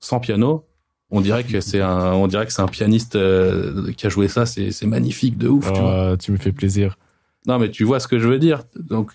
[0.00, 0.64] sans piano.
[1.10, 4.28] On dirait que c'est un, on dirait que c'est un pianiste euh, qui a joué
[4.28, 4.44] ça.
[4.44, 5.72] C'est, c'est magnifique de ouf.
[5.72, 6.10] tu, vois.
[6.12, 6.98] Ah, tu me fais plaisir.
[7.46, 8.64] Non, mais tu vois ce que je veux dire.
[8.76, 9.12] Donc,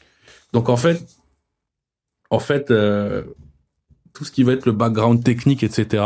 [0.53, 1.05] donc en fait,
[2.29, 3.23] en fait, euh,
[4.13, 6.03] tout ce qui va être le background technique, etc.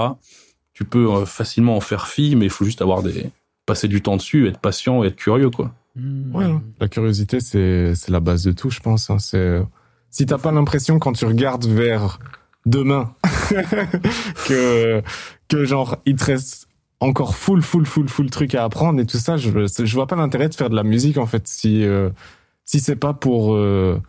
[0.74, 3.30] Tu peux euh, facilement en faire fi, mais il faut juste avoir des,
[3.66, 5.74] passer du temps dessus, être patient et être curieux, quoi.
[5.96, 6.36] Mmh.
[6.36, 6.48] Ouais,
[6.80, 9.10] la curiosité, c'est, c'est la base de tout, je pense.
[9.10, 9.20] Hein.
[9.20, 9.62] C'est
[10.16, 12.20] si t'as pas l'impression quand tu regardes vers
[12.66, 13.14] demain
[14.48, 15.04] que
[15.50, 16.70] que genre il te reste
[17.02, 20.16] encore full full full full truc à apprendre et tout ça, je je vois pas
[20.16, 22.12] l'intérêt de faire de la musique en fait si euh,
[22.64, 24.02] si c'est pas pour euh,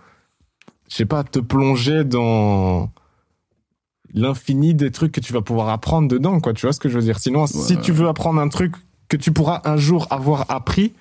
[0.89, 2.93] je sais pas te plonger dans
[4.15, 6.99] l'infini des trucs que tu vas pouvoir apprendre dedans quoi, tu vois ce que je
[6.99, 7.19] veux dire?
[7.19, 8.77] Sinon si tu veux apprendre un truc
[9.09, 10.95] que tu pourras un jour avoir appris,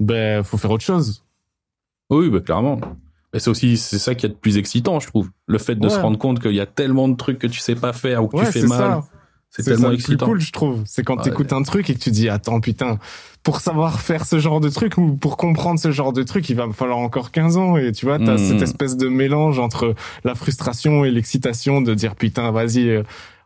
[0.00, 1.22] ben faut faire autre chose.
[2.08, 2.80] Oui, bah clairement.
[3.32, 5.28] Mais c'est aussi c'est ça qui est le plus excitant, je trouve.
[5.46, 7.74] Le fait de se rendre compte qu'il y a tellement de trucs que tu sais
[7.74, 9.02] pas faire ou que tu fais mal.
[9.50, 10.26] C'est tellement excitant.
[10.26, 10.82] plus cool, je trouve.
[10.84, 12.98] C'est quand tu écoutes un truc et que tu dis attends putain,
[13.42, 16.56] pour savoir faire ce genre de truc ou pour comprendre ce genre de truc, il
[16.56, 18.62] va me falloir encore 15 ans et tu vois, tu as cette hmm.
[18.62, 23.02] espèce de mélange entre la frustration et l'excitation de dire putain, vas-y euh,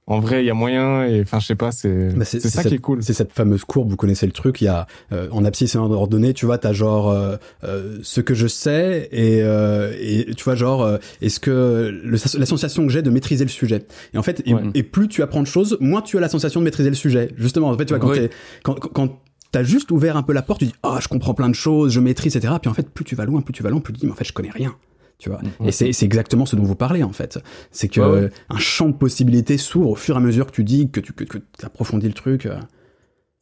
[0.06, 1.04] en vrai, il y a moyen.
[1.04, 3.02] Et enfin, je sais pas, c'est Bah, c'est ça cette- qui est cool.
[3.02, 5.78] C'est cette fameuse courbe, vous connaissez le truc, il y a euh, en abscisse et
[5.78, 10.34] en ordonnée, tu vois, t'as genre euh, euh, ce que je sais et, euh, et
[10.36, 13.86] tu vois genre euh, est-ce que le, la sensation que j'ai de maîtriser le sujet.
[14.14, 14.62] Et en fait, et, Ouais.
[14.74, 17.30] et plus tu apprends de choses, moins tu as la sensation de maîtriser le sujet.
[17.36, 18.28] Justement, en fait, tu vois quand Oui.
[18.64, 19.18] quand, quand, quand
[19.52, 21.92] T'as juste ouvert un peu la porte, tu dis ah je comprends plein de choses,
[21.92, 22.54] je maîtrise etc.
[22.58, 24.12] Puis en fait plus tu vas loin, plus tu vas loin, plus tu dis mais
[24.12, 24.74] en fait je connais rien,
[25.22, 25.40] tu vois.
[25.64, 27.38] Et c'est exactement ce dont vous parlez en fait.
[27.70, 28.30] C'est que Ouais, ouais.
[28.48, 31.12] un champ de possibilités s'ouvre au fur et à mesure que tu dis que tu
[31.12, 32.46] que, que approfondis le truc.
[32.46, 32.58] euh.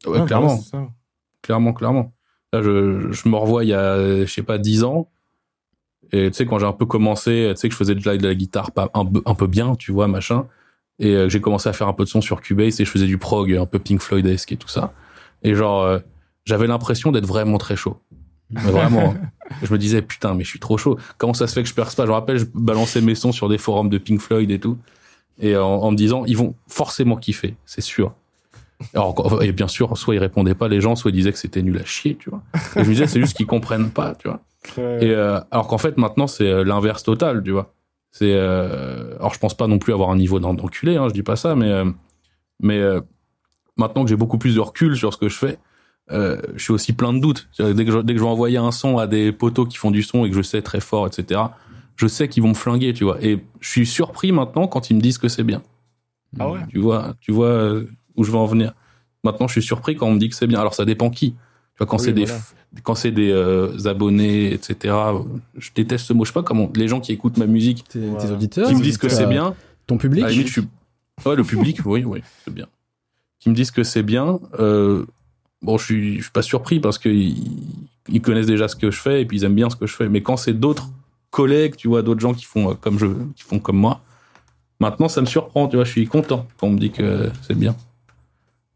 [0.06, 0.58] Ouais, clairement.
[0.60, 0.88] ça.
[1.42, 2.12] clairement, clairement.
[2.52, 5.08] Là, je, je me revois il y a, je sais pas, 10 ans.
[6.12, 8.26] Et tu sais, quand j'ai un peu commencé, tu sais que je faisais déjà de
[8.26, 10.46] la guitare pas, un, peu- un peu bien, tu vois, machin.
[10.98, 13.06] Et euh, j'ai commencé à faire un peu de son sur Cubase et je faisais
[13.06, 14.92] du prog, un peu Pink Floyd-esque et tout ça.
[15.42, 15.98] Et genre, euh,
[16.44, 17.98] j'avais l'impression d'être vraiment très chaud.
[18.50, 19.10] Mais vraiment.
[19.10, 19.30] hein.
[19.62, 20.98] je me disais, putain, mais je suis trop chaud.
[21.18, 22.04] Comment ça se fait que je perce pas?
[22.04, 24.78] Je me rappelle, je balançais mes sons sur des forums de Pink Floyd et tout.
[25.40, 28.12] Et en, en me disant, ils vont forcément kiffer, c'est sûr.
[28.94, 31.62] Alors, et bien sûr, soit ils répondaient pas les gens, soit ils disaient que c'était
[31.62, 32.42] nul à chier, tu vois.
[32.76, 34.40] Et je me disais, c'est juste qu'ils comprennent pas, tu vois.
[35.02, 37.72] Et euh, alors qu'en fait, maintenant, c'est euh, l'inverse total, tu vois.
[38.10, 41.14] C'est euh, alors je pense pas non plus avoir un niveau d'en- d'enculé, hein, je
[41.14, 41.84] dis pas ça, mais euh,
[42.60, 43.00] mais euh,
[43.76, 45.58] maintenant que j'ai beaucoup plus de recul sur ce que je fais,
[46.12, 47.48] euh, je suis aussi plein de doutes.
[47.58, 49.90] Dès que, je, dès que je vais envoyer un son à des poteaux qui font
[49.90, 51.40] du son et que je sais très fort, etc.
[51.96, 53.22] Je sais qu'ils vont me flinguer, tu vois.
[53.22, 55.62] Et je suis surpris maintenant quand ils me disent que c'est bien.
[56.38, 56.60] Ah ouais.
[56.70, 57.84] Tu vois, tu vois euh,
[58.16, 58.72] où je veux en venir.
[59.24, 60.60] Maintenant, je suis surpris quand on me dit que c'est bien.
[60.60, 61.32] Alors, ça dépend qui.
[61.32, 61.36] Tu
[61.78, 62.40] vois, quand Oui, c'est des, voilà.
[62.82, 64.94] quand c'est des euh, abonnés, etc.
[65.56, 66.24] Je déteste ce mot.
[66.24, 66.70] Je sais pas comment.
[66.74, 68.32] Les gens qui écoutent ma musique, Tes, Voilà.
[68.32, 69.54] auditeurs, qui me disent que c'est bien.
[69.86, 70.24] Ton public.
[70.24, 70.68] À la limite, je suis.
[71.26, 72.66] Ouais, le public, oui, oui, c'est bien.
[73.40, 74.38] Qui me disent que c'est bien.
[74.58, 75.04] Euh,
[75.62, 77.36] bon, je suis, je suis pas surpris parce qu'ils
[78.08, 79.94] ils connaissent déjà ce que je fais et puis ils aiment bien ce que je
[79.94, 80.08] fais.
[80.08, 80.90] Mais quand c'est d'autres
[81.30, 83.06] collègues, tu vois, d'autres gens qui font euh, comme je,
[83.36, 84.00] qui font comme moi,
[84.80, 85.68] maintenant ça me surprend.
[85.68, 87.76] Tu vois, je suis content quand on me dit que c'est bien.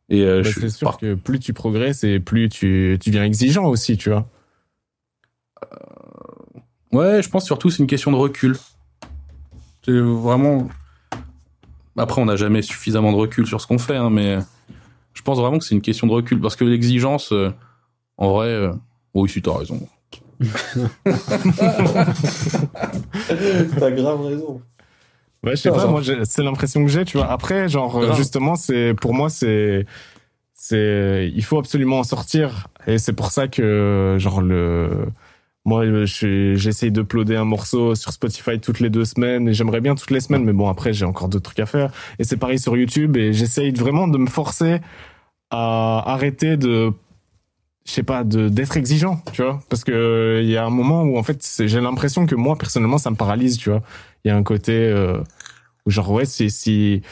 [0.08, 3.24] Et euh, Bah, je suis sûr que plus tu progresses et plus tu, tu deviens
[3.24, 4.28] exigeant aussi, tu vois.
[6.92, 8.56] Ouais, je pense surtout c'est une question de recul.
[9.84, 10.68] C'est vraiment.
[11.96, 14.38] Après, on n'a jamais suffisamment de recul sur ce qu'on fait, hein, mais
[15.14, 17.50] je pense vraiment que c'est une question de recul parce que l'exigence, euh,
[18.18, 18.72] en vrai, euh,
[19.14, 19.80] oui, si t'as raison.
[23.78, 24.60] T'as grave raison.
[25.44, 25.90] Ouais, je sais pas, genre.
[25.90, 27.30] moi, c'est l'impression que j'ai, tu vois.
[27.30, 28.16] Après, genre, euh, Grave.
[28.16, 29.86] justement, c'est, pour moi, c'est,
[30.52, 32.66] c'est, il faut absolument en sortir.
[32.86, 35.06] Et c'est pour ça que, genre, le,
[35.64, 39.94] moi, je j'essaye d'uploader un morceau sur Spotify toutes les deux semaines et j'aimerais bien
[39.94, 41.90] toutes les semaines, mais bon, après, j'ai encore d'autres trucs à faire.
[42.18, 44.80] Et c'est pareil sur YouTube et j'essaye vraiment de me forcer
[45.50, 46.92] à arrêter de,
[47.86, 49.60] je sais pas, d'être exigeant, tu vois.
[49.70, 52.98] Parce que il y a un moment où, en fait, j'ai l'impression que moi, personnellement,
[52.98, 53.82] ça me paralyse, tu vois.
[54.24, 55.18] Il y a un côté, euh,
[55.86, 57.02] où genre, ouais, c'est si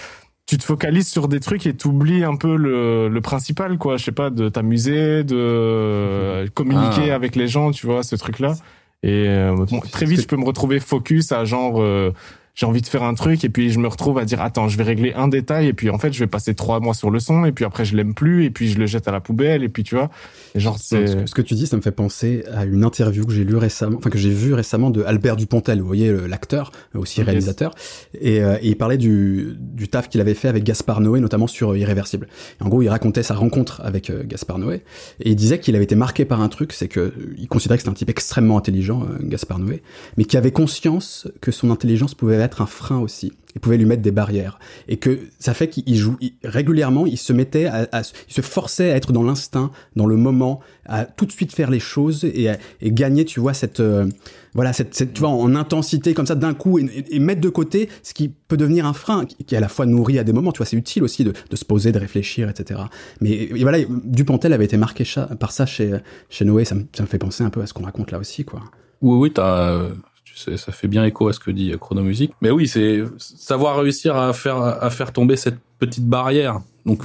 [0.47, 3.97] tu te focalises sur des trucs et t'oublies un peu le, le principal, quoi.
[3.97, 7.14] Je sais pas, de t'amuser, de communiquer Ah.
[7.14, 8.55] avec les gens, tu vois, ce truc-là.
[9.03, 12.12] Et euh, bon, très vite, je peux me retrouver focus à genre, euh,
[12.55, 14.76] j'ai envie de faire un truc et puis je me retrouve à dire, attends, je
[14.76, 17.18] vais régler un détail et puis en fait, je vais passer trois mois sur le
[17.18, 19.62] son et puis après, je l'aime plus et puis je le jette à la poubelle
[19.62, 20.11] et puis tu vois.
[20.55, 21.26] Et genre, Ce que, c'est...
[21.26, 23.96] ce que tu dis, ça me fait penser à une interview que j'ai lu récemment,
[23.96, 27.74] enfin que j'ai vu récemment de Albert Dupontel, vous voyez l'acteur, aussi réalisateur,
[28.20, 31.46] et, euh, et il parlait du, du taf qu'il avait fait avec Gaspard Noé, notamment
[31.46, 32.28] sur euh, Irréversible.
[32.61, 34.82] Et en gros, il racontait sa rencontre avec euh, Gaspard Noé,
[35.20, 37.82] et il disait qu'il avait été marqué par un truc, c'est que il considérait que
[37.82, 39.82] c'était un type extrêmement intelligent, Gaspard Noé,
[40.18, 43.32] mais qui avait conscience que son intelligence pouvait être un frein aussi.
[43.55, 47.05] Il pouvait lui mettre des barrières et que ça fait qu'il joue régulièrement.
[47.05, 51.26] Il se mettait, il se forçait à être dans l'instinct, dans le moment, à tout
[51.26, 52.49] de suite faire les choses et,
[52.83, 54.07] gagner, tu vois, cette euh,
[54.54, 57.49] voilà, cette, tu vois, en intensité comme ça d'un coup et, et- et mettre de
[57.50, 60.33] côté ce qui peut devenir un frein, qui, qui à la fois nourri à des
[60.33, 60.53] moments.
[60.53, 62.80] Tu vois, c'est utile aussi de, se poser, de réfléchir, etc.
[63.21, 65.04] Mais voilà, Dupontel avait été marqué
[65.38, 65.92] par ça chez
[66.30, 66.64] chez Noé.
[66.64, 68.62] Ça me, ça me fait penser un peu à ce qu'on raconte là aussi, quoi.
[69.03, 69.91] Oui, oui, t'as, euh,
[70.34, 72.33] tu sais, ça fait bien écho à ce que dit Chronomusique.
[72.41, 76.61] Mais oui, c'est savoir réussir à faire à faire tomber cette petite barrière.
[76.87, 77.03] Donc,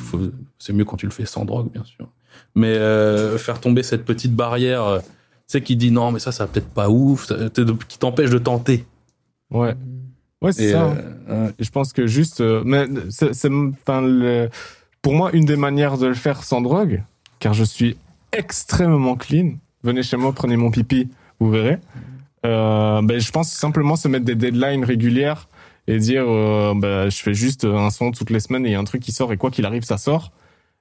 [0.59, 2.07] c'est mieux quand tu le fais sans drogue, bien sûr.
[2.55, 5.05] Mais euh, faire tomber cette petite barrière, euh, tu
[5.47, 7.35] sais, qui dit non, mais ça, ça va peut-être pas ouf, ça-
[7.87, 8.85] qui t'empêche de tenter.
[9.51, 9.75] Ouais.
[10.41, 10.95] Ouais, c'est ça.
[11.29, 13.49] euh, je pense que juste, euh, mais c'est,
[15.01, 17.01] pour moi, une des manières de le faire sans drogue,
[17.39, 17.97] car je suis
[18.31, 19.53] extrêmement clean.
[19.83, 21.07] Venez chez moi, prenez mon pipi,
[21.39, 21.79] vous verrez.
[22.45, 25.47] Euh, ben, je pense simplement se mettre des deadlines régulières
[25.87, 28.75] et dire, euh, ben, je fais juste un son toutes les semaines et il y
[28.75, 30.31] a un truc qui sort et quoi qu'il arrive, ça sort.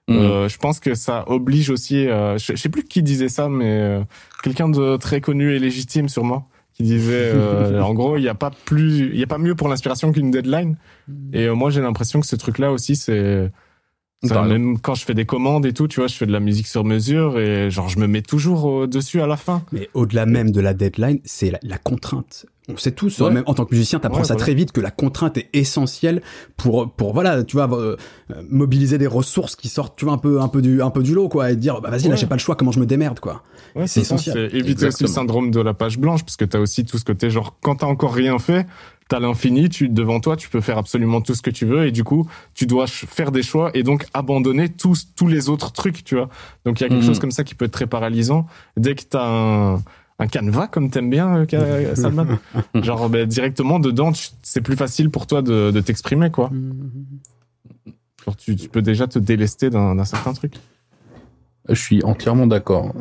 [0.09, 0.17] Mhm.
[0.17, 2.07] Euh, je pense que ça oblige aussi.
[2.07, 4.01] euh, je, je sais plus qui disait ça, mais euh,
[4.43, 8.35] quelqu'un de très connu et légitime sûrement, qui disait, euh, en gros, il n'y a
[8.35, 10.77] pas plus, il y a pas mieux pour l'inspiration qu'une deadline.
[11.33, 13.51] Et euh, moi, j'ai l'impression que ce truc-là aussi, c'est,
[14.23, 16.67] Même quand je fais des commandes et tout, tu vois, je fais de la musique
[16.67, 19.63] sur mesure et genre, je me mets toujours euh, dessus à la fin.
[19.73, 22.47] Mais au-delà même de la deadline, c'est la, la contrainte.
[22.69, 23.31] On sait tous, Ouais.
[23.31, 24.45] même en tant que musicien, t'apprends Ouais, ça voilà.
[24.45, 26.21] très vite que la contrainte est essentielle
[26.57, 27.97] pour, pour voilà, tu vois, euh,
[28.51, 31.15] mobiliser des ressources qui sortent, tu vois, un peu, un peu du, un peu du
[31.15, 32.17] lot, quoi, et dire, bah vas-y, là, Ouais.
[32.17, 33.45] j'ai pas le choix, comment je me démerde, quoi.
[33.77, 34.51] Ouais, C'est essentiel.
[34.53, 37.31] Éviter aussi le syndrome de la page blanche, parce que t'as aussi tout ce côté,
[37.31, 38.67] genre, quand t'as encore rien fait,
[39.09, 41.93] t'as l'infini, tu, devant toi, tu peux faire absolument tout ce que tu veux, et
[41.93, 46.03] du coup, tu dois faire des choix et donc abandonner tous, tous les autres trucs,
[46.05, 46.29] tu vois.
[46.65, 47.07] Donc il y a quelque Mhm.
[47.07, 48.47] chose comme ça qui peut être très paralysant.
[48.77, 49.75] Dès que t'as un,
[50.19, 52.27] un canevas, comme t'aimes bien, euh, Salman,
[52.75, 54.11] genre, ben, directement dedans,
[54.43, 56.51] c'est plus facile pour toi de, de t'exprimer, quoi.
[58.25, 60.55] Genre, tu, tu peux déjà te délester d'un d'un certain truc.
[61.69, 62.93] Je suis entièrement d'accord.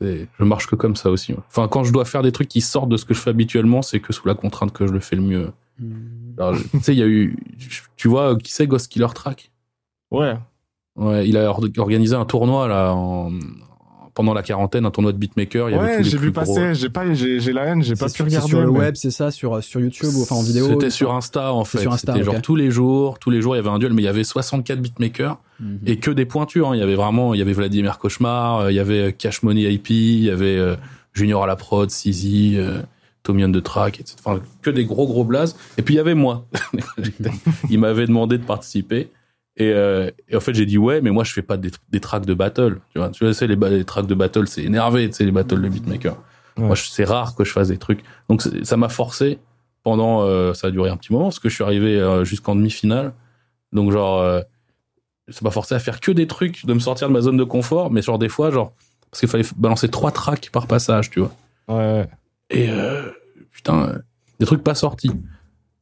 [0.00, 1.32] Je marche que comme ça aussi.
[1.32, 1.38] ouais.
[1.48, 3.82] Enfin, quand je dois faire des trucs qui sortent de ce que je fais habituellement,
[3.82, 5.50] c'est que sous la contrainte que je le fais le mieux.
[6.38, 7.36] Alors, Tu sais, il y a eu,
[7.96, 9.50] tu vois, qui c'est Ghost Killer Track?
[10.10, 10.34] Ouais.
[10.96, 13.30] Ouais, il a or- organisé un tournoi là en-
[14.14, 15.68] pendant la quarantaine, un tournoi de beatmaker.
[15.70, 18.22] Il y avait Ouais, j'ai vu passer, j'ai pas, j'ai la haine, j'ai pas pu
[18.24, 18.48] regarder.
[18.48, 20.66] sur le mais- web, c'est ça, sur, sur YouTube ou enfin en vidéo.
[20.68, 21.78] C'était sur Insta en fait.
[21.78, 22.32] sur Insta, C'était ok.
[22.34, 24.08] genre tous les jours, tous les jours il y avait un duel, mais il y
[24.08, 25.38] avait 64 beatmakers
[25.86, 26.68] Et que des pointures.
[26.70, 26.76] hein.
[26.76, 29.42] Il y avait vraiment, il y avait Vladimir Cauchemar, euh, il y avait euh, Cash
[29.42, 30.76] Money IP, il y avait euh,
[31.14, 32.56] Junior à la prod, Sizi,
[33.24, 34.16] Tomion de Track, etc.
[34.24, 35.56] Enfin, que des gros gros blazes.
[35.76, 36.46] Et puis il y avait moi.
[37.70, 39.10] Il m'avait demandé de participer.
[39.56, 41.98] Et, euh, et en fait, j'ai dit ouais, mais moi je fais pas des, des
[42.00, 42.78] tracks de battle.
[42.92, 45.60] Tu vois, tu c'est les, les tracks de battle, c'est énervé, tu sais, les battles
[45.60, 46.16] de beatmaker.
[46.56, 46.64] Ouais.
[46.66, 48.00] Moi, c'est rare que je fasse des trucs.
[48.28, 49.38] Donc ça m'a forcé
[49.82, 52.54] pendant, euh, ça a duré un petit moment parce que je suis arrivé euh, jusqu'en
[52.54, 53.12] demi-finale.
[53.72, 54.40] Donc genre, euh,
[55.30, 57.44] ça m'a forcé à faire que des trucs, de me sortir de ma zone de
[57.44, 58.72] confort, mais genre des fois, genre
[59.10, 61.32] parce qu'il fallait balancer trois tracks par passage, tu vois.
[61.68, 62.06] Ouais.
[62.50, 63.10] Et euh,
[63.52, 63.98] putain, euh,
[64.40, 65.10] des trucs pas sortis.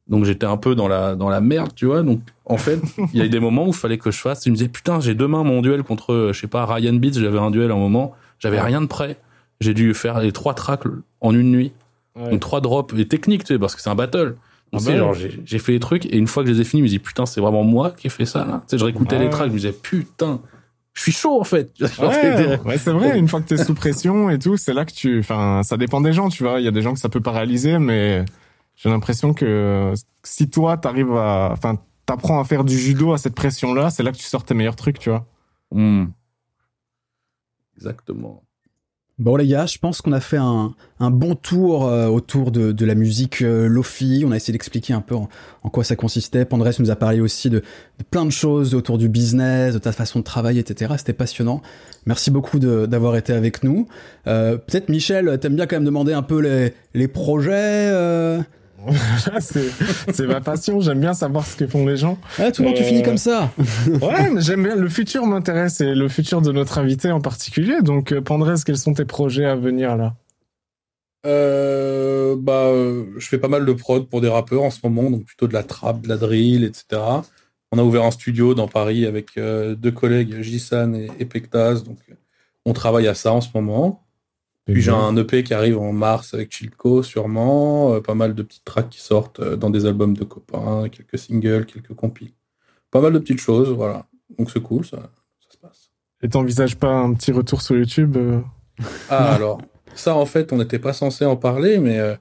[0.07, 2.03] Donc j'étais un peu dans la dans la merde, tu vois.
[2.03, 2.79] Donc en fait,
[3.13, 4.45] il y a eu des moments où il fallait que je fasse.
[4.45, 7.19] Je me disais putain, j'ai demain mon duel contre, euh, je sais pas, Ryan Beats.
[7.19, 9.17] J'avais un duel à un moment, j'avais rien de prêt.
[9.59, 10.83] J'ai dû faire les trois tracks
[11.19, 11.71] en une nuit.
[12.15, 12.31] Ouais.
[12.31, 14.35] Donc trois drops et techniques, tu sais, parce que c'est un battle.
[14.73, 16.81] Ah bah genre j'ai fait les trucs et une fois que je les ai finis,
[16.81, 18.63] je me dis putain, c'est vraiment moi qui ai fait ça là.
[18.67, 20.41] Tu sais, je réécoutais Ah les tracks, je me disais putain,
[20.93, 21.71] je suis chaud en fait.
[22.65, 25.19] Ouais, c'est vrai, une fois que t'es sous pression et tout, c'est là que tu,
[25.19, 26.59] enfin, ça dépend des gens, tu vois.
[26.59, 28.25] Il y a des gens que ça peut paralyser, mais
[28.75, 33.35] j'ai l'impression que si toi t'arrives à, enfin, t'apprends à faire du judo à cette
[33.35, 35.25] pression-là, c'est là que tu sors tes meilleurs trucs, tu vois.
[35.71, 36.05] Hmm.
[37.77, 38.43] Exactement.
[39.19, 42.93] Bon les gars, je pense qu'on a fait un, bon tour euh, autour de, la
[42.93, 44.23] musique euh, Lofi.
[44.23, 45.27] On a essayé d'expliquer un peu en,
[45.71, 46.45] quoi ça consistait.
[46.45, 47.63] Pandrés nous a parlé aussi de,
[48.11, 50.93] plein de choses autour du business, de ta façon de travailler, etc.
[50.99, 51.63] C'était passionnant.
[52.05, 53.87] Merci beaucoup d'avoir été avec nous.
[54.27, 57.91] Euh, Peut-être Michel, t'aimes bien quand même demander un peu les, les projets.
[58.87, 59.69] Euh...
[60.13, 60.79] c'est, ma passion.
[60.79, 62.17] J'aime bien savoir ce que font les gens.
[62.37, 63.51] Ah, tout le monde, tu Euh, finis comme ça.
[64.01, 64.75] Ouais, mais j'aime bien.
[64.75, 67.81] Le futur m'intéresse et le futur de notre invité en particulier.
[67.81, 70.15] Donc, euh, Pandrez, quels sont tes projets à venir là?
[71.25, 75.09] Euh, bah, euh, je fais pas mal de prod pour des rappeurs en ce moment,
[75.09, 77.01] donc plutôt de la trap, de la drill, etc.
[77.71, 81.83] On a ouvert un studio dans Paris avec euh, deux collègues, Jisan et, et Pectaz,
[81.83, 82.13] donc euh,
[82.65, 84.06] on travaille à ça en ce moment.
[84.73, 88.43] Puis j'ai un EP qui arrive en mars avec Chilco, sûrement, euh, pas mal de
[88.43, 92.33] petites tracks qui sortent euh, dans des albums de copains, quelques singles, quelques compiles.
[92.91, 94.05] Pas mal de petites choses, voilà.
[94.37, 95.89] Donc c'est cool, ça, ça se passe.
[96.21, 98.41] Et t'envisages pas un petit retour sur YouTube euh
[99.09, 99.61] Ah, alors,
[99.95, 102.15] ça, en fait, on n'était pas censé en parler, mais euh,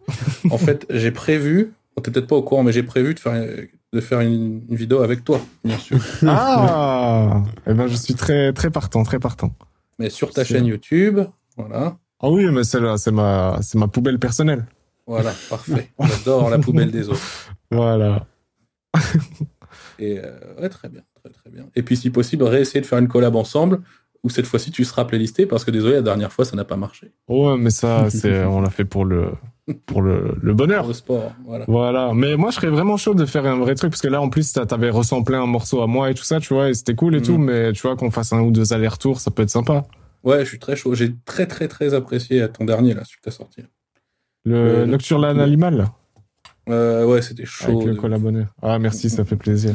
[0.51, 3.45] en fait, j'ai prévu, on t'es peut-être pas au courant, mais j'ai prévu de faire,
[3.93, 5.99] de faire une, une vidéo avec toi, bien sûr.
[6.29, 9.53] Ah Eh ben, je suis très, très partant, très partant.
[9.99, 11.21] Mais sur ta chaîne YouTube,
[11.57, 11.97] voilà.
[12.21, 14.67] Ah oui, mais c'est là, c'est ma, c'est ma poubelle personnelle.
[15.07, 15.91] Voilà, parfait.
[16.01, 17.21] J'adore la poubelle des autres.
[17.71, 18.27] Voilà.
[19.99, 20.31] Et euh,
[20.61, 21.67] ouais, très bien, très très bien.
[21.75, 23.81] Et puis, si possible, réessayer de faire une collab ensemble,
[24.23, 26.77] où cette fois-ci, tu seras playlisté, parce que désolé, la dernière fois, ça n'a pas
[26.77, 27.13] marché.
[27.29, 29.33] Ouais, mais ça, c'est, on l'a fait pour le,
[29.87, 30.81] pour le, le bonheur.
[30.83, 31.65] Pour le sport, voilà.
[31.69, 32.13] Voilà.
[32.15, 34.29] Mais moi, je serais vraiment chaud de faire un vrai truc, parce que là, en
[34.29, 37.15] plus, t'avais ressemblé un morceau à moi et tout ça, tu vois, et c'était cool
[37.17, 37.25] et Mhm.
[37.27, 39.85] tout, mais tu vois, qu'on fasse un ou deux allers-retours, ça peut être sympa.
[40.27, 40.95] Ouais, je suis très chaud.
[40.95, 43.63] J'ai très très très apprécié ton dernier, là, celui que t'as sorti.
[44.45, 45.93] Le Euh, Nocturne Animal, là,
[46.69, 47.77] Euh, ouais, c'était chaud.
[47.77, 48.45] avec le de- collabonné.
[48.63, 49.75] Ah, merci, ça fait plaisir.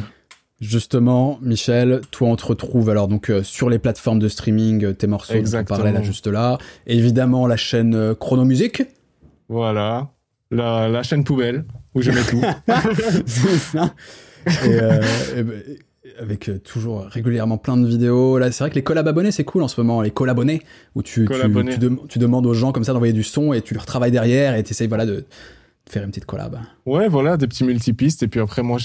[0.60, 4.92] Justement, Michel, toi on te retrouve alors donc euh, sur les plateformes de streaming, euh,
[4.92, 6.56] tes morceaux dont parlait là juste là.
[6.86, 8.84] Évidemment la chaîne euh, Chrono Music.
[9.48, 10.12] Voilà.
[10.52, 11.64] La, la chaîne poubelle,
[11.94, 12.40] où je mets tout.
[13.26, 13.94] C'est ça.
[14.46, 15.00] Et, euh,
[15.36, 15.62] et ben,
[16.20, 18.38] avec euh, toujours régulièrement plein de vidéos.
[18.38, 20.02] Là, c'est vrai que les collabs abonnés, c'est cool en ce moment.
[20.02, 20.62] Les collabs abonnés,
[20.94, 23.74] où tu, tu, tu, tu demandes aux gens comme ça d'envoyer du son et tu
[23.74, 25.24] leur travailles derrière et tu essayes voilà, de,
[25.88, 26.58] faire une petite collab.
[26.86, 28.22] Ouais, voilà, des petits multipistes.
[28.22, 28.78] Et puis après, moi,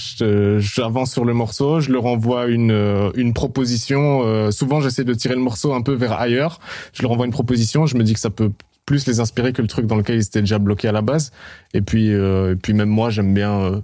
[0.58, 4.22] j'avance sur le morceau, je leur envoie une, euh, une proposition.
[4.24, 6.60] Euh, souvent, j'essaie de tirer le morceau un peu vers ailleurs.
[6.92, 7.86] Je leur envoie une proposition.
[7.86, 8.50] Je me dis que ça peut
[8.84, 11.32] plus les inspirer que le truc dans lequel ils étaient déjà bloqués à la base.
[11.74, 13.80] Et puis, euh, et puis même moi, j'aime bien euh,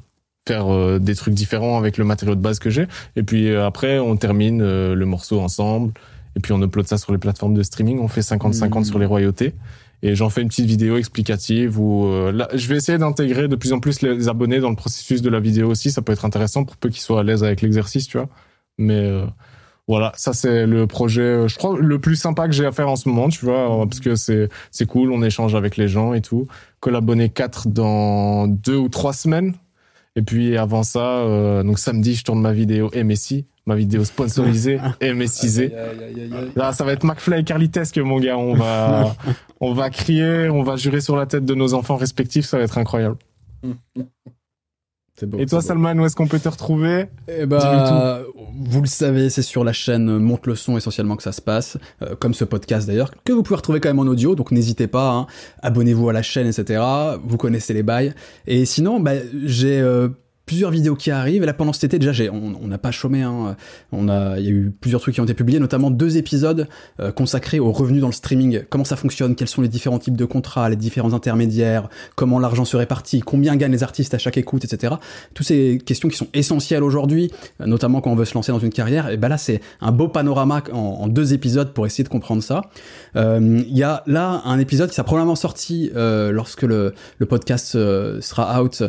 [0.46, 2.86] faire euh, des trucs différents avec le matériau de base que j'ai.
[3.16, 5.92] Et puis euh, après, on termine euh, le morceau ensemble.
[6.36, 7.98] Et puis on upload ça sur les plateformes de streaming.
[8.00, 8.84] On fait 50-50 Mhm.
[8.84, 9.54] sur les royautés.
[10.02, 13.56] Et j'en fais une petite vidéo explicative où euh, là, je vais essayer d'intégrer de
[13.56, 15.90] plus en plus les abonnés dans le processus de la vidéo aussi.
[15.90, 18.28] Ça peut être intéressant pour peu qu'ils soient à l'aise avec l'exercice, tu vois.
[18.76, 19.24] Mais euh,
[19.88, 22.96] voilà, ça c'est le projet, je crois, le plus sympa que j'ai à faire en
[22.96, 26.12] ce moment, tu vois, euh, parce que c'est c'est cool, on échange avec les gens
[26.12, 26.48] et tout.
[26.80, 29.54] Collabonner 4 dans deux ou trois semaines.
[30.16, 34.78] Et puis avant ça, euh, donc samedi, je tourne ma vidéo MSI, ma vidéo sponsorisée
[35.02, 35.72] MSIsée.
[36.54, 38.38] Là, ça va être McFly et Carlitesque, mon gars.
[38.38, 39.16] On va,
[39.60, 42.46] on va crier, on va jurer sur la tête de nos enfants respectifs.
[42.46, 43.16] Ça va être incroyable.
[45.22, 45.38] Beau.
[45.38, 45.66] Et toi, beau.
[45.66, 48.20] Salman, où est-ce qu'on peut te retrouver Eh bah,
[48.52, 51.78] vous le savez, c'est sur la chaîne Monte le son essentiellement que ça se passe,
[52.02, 54.88] euh, comme ce podcast d'ailleurs, que vous pouvez retrouver quand même en audio, donc n'hésitez
[54.88, 55.26] pas, hein,
[55.62, 56.82] abonnez-vous à la chaîne, etc.
[57.24, 58.12] Vous connaissez les bails.
[58.46, 59.12] Et sinon, bah,
[59.44, 60.08] j'ai euh,
[60.46, 61.42] plusieurs vidéos qui arrivent.
[61.42, 63.22] Et là, pendant cet été, déjà, on n'a pas chômé.
[63.22, 63.56] Hein.
[63.92, 66.68] On a, il y a eu plusieurs trucs qui ont été publiés, notamment deux épisodes
[67.00, 68.62] euh, consacrés aux revenus dans le streaming.
[68.68, 69.34] Comment ça fonctionne?
[69.34, 71.88] Quels sont les différents types de contrats, les différents intermédiaires?
[72.14, 73.20] Comment l'argent se répartit?
[73.20, 74.94] Combien gagnent les artistes à chaque écoute, etc.
[75.32, 77.30] Toutes ces questions qui sont essentielles aujourd'hui,
[77.60, 79.08] euh, notamment quand on veut se lancer dans une carrière.
[79.08, 82.62] Et ben là, c'est un beau panorama en, deux épisodes pour essayer de comprendre ça.
[83.16, 87.26] Euh, Il y a là un épisode qui sera probablement sorti euh, lorsque le, le
[87.26, 88.82] podcast euh, sera out,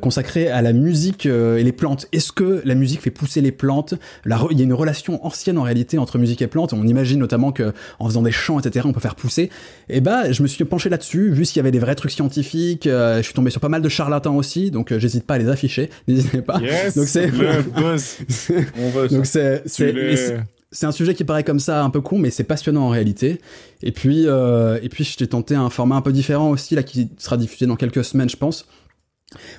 [0.00, 0.87] consacré à la musique
[1.26, 2.06] euh, et les plantes.
[2.12, 3.94] Est-ce que la musique fait pousser les plantes?
[4.24, 6.72] La Il y a une relation ancienne en réalité entre musique et plantes.
[6.72, 9.50] On imagine notamment que en faisant des chants, etc., on peut faire pousser.
[9.88, 12.86] Et ben, je me suis penché là-dessus, vu qu'il y avait des vrais trucs scientifiques.
[12.86, 15.38] euh, je suis tombé sur pas mal de charlatans aussi, donc euh, j'hésite pas à
[15.38, 15.90] les afficher.
[16.08, 16.60] N'hésitez pas.
[16.60, 16.96] Yes.
[16.96, 17.30] Donc c'est-
[19.08, 19.24] donc
[20.08, 20.36] mais c'est-
[20.70, 23.40] c'est un sujet qui paraît comme ça un peu con, mais c'est passionnant en réalité.
[23.82, 26.82] Et puis, euh, et puis, je t'ai tenté un format un peu différent aussi, là,
[26.82, 28.66] qui sera diffusé dans quelques semaines, je pense,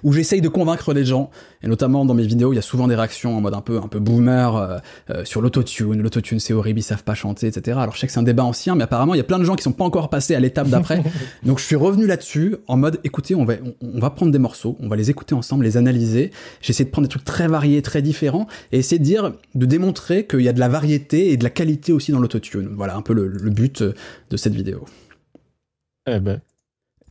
[0.04, 1.30] où j'essaye de convaincre les gens.
[1.62, 3.78] Et notamment dans mes vidéos, il y a souvent des réactions en mode un peu,
[3.78, 4.78] un peu boomer euh,
[5.10, 6.02] euh, sur l'autotune.
[6.02, 7.78] L'autotune, c'est horrible, ils savent pas chanter, etc.
[7.80, 9.44] Alors, je sais que c'est un débat ancien, mais apparemment, il y a plein de
[9.44, 11.04] gens qui sont pas encore passés à l'étape d'après.
[11.44, 14.40] Donc, je suis revenu là-dessus en mode, écoutez, on va, on, on va prendre des
[14.40, 16.32] morceaux, on va les écouter ensemble, les analyser.
[16.62, 20.26] J'essaie de prendre des trucs très variés, très différents, et essayer de dire, de démontrer
[20.26, 22.70] qu'il y a de la variété et de la qualité aussi dans l'autotune.
[22.76, 24.86] Voilà un peu le, le but de cette vidéo.
[26.08, 26.41] Eh ben.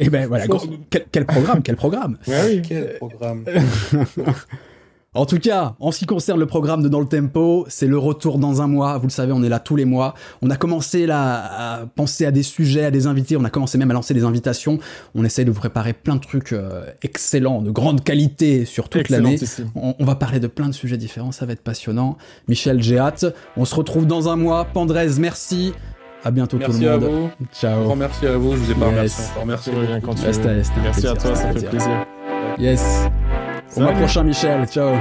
[0.00, 0.46] Et ben voilà,
[0.90, 2.18] quel, quel programme, quel programme.
[2.26, 2.62] Ouais, oui.
[2.68, 3.44] Quel programme
[5.14, 7.98] En tout cas, en ce qui concerne le programme de Dans le Tempo, c'est le
[7.98, 8.98] retour dans un mois.
[8.98, 10.14] Vous le savez, on est là tous les mois.
[10.42, 13.36] On a commencé là à penser à des sujets, à des invités.
[13.36, 14.78] On a commencé même à lancer des invitations.
[15.14, 19.08] On essaye de vous préparer plein de trucs euh, excellents, de grande qualité sur toute
[19.08, 19.40] l'année.
[19.74, 22.18] On, on va parler de plein de sujets différents, ça va être passionnant.
[22.46, 23.24] Michel, j'ai hâte.
[23.56, 24.66] On se retrouve dans un mois.
[24.66, 25.72] Pandrez, merci.
[26.24, 27.04] À bientôt tout Merci le à monde.
[27.10, 27.26] vous.
[27.26, 27.84] Un Ciao.
[27.84, 28.52] grand merci à vous.
[28.52, 29.32] Je vous ai pas Yes.
[29.40, 29.72] remercié.
[29.72, 30.20] Merci.
[30.22, 31.70] À- reste un Merci à toi, ça fait plaisir.
[31.70, 32.06] plaisir.
[32.58, 33.08] Yes.
[33.76, 34.66] Au mois prochain, Michel.
[34.66, 34.94] Ciao.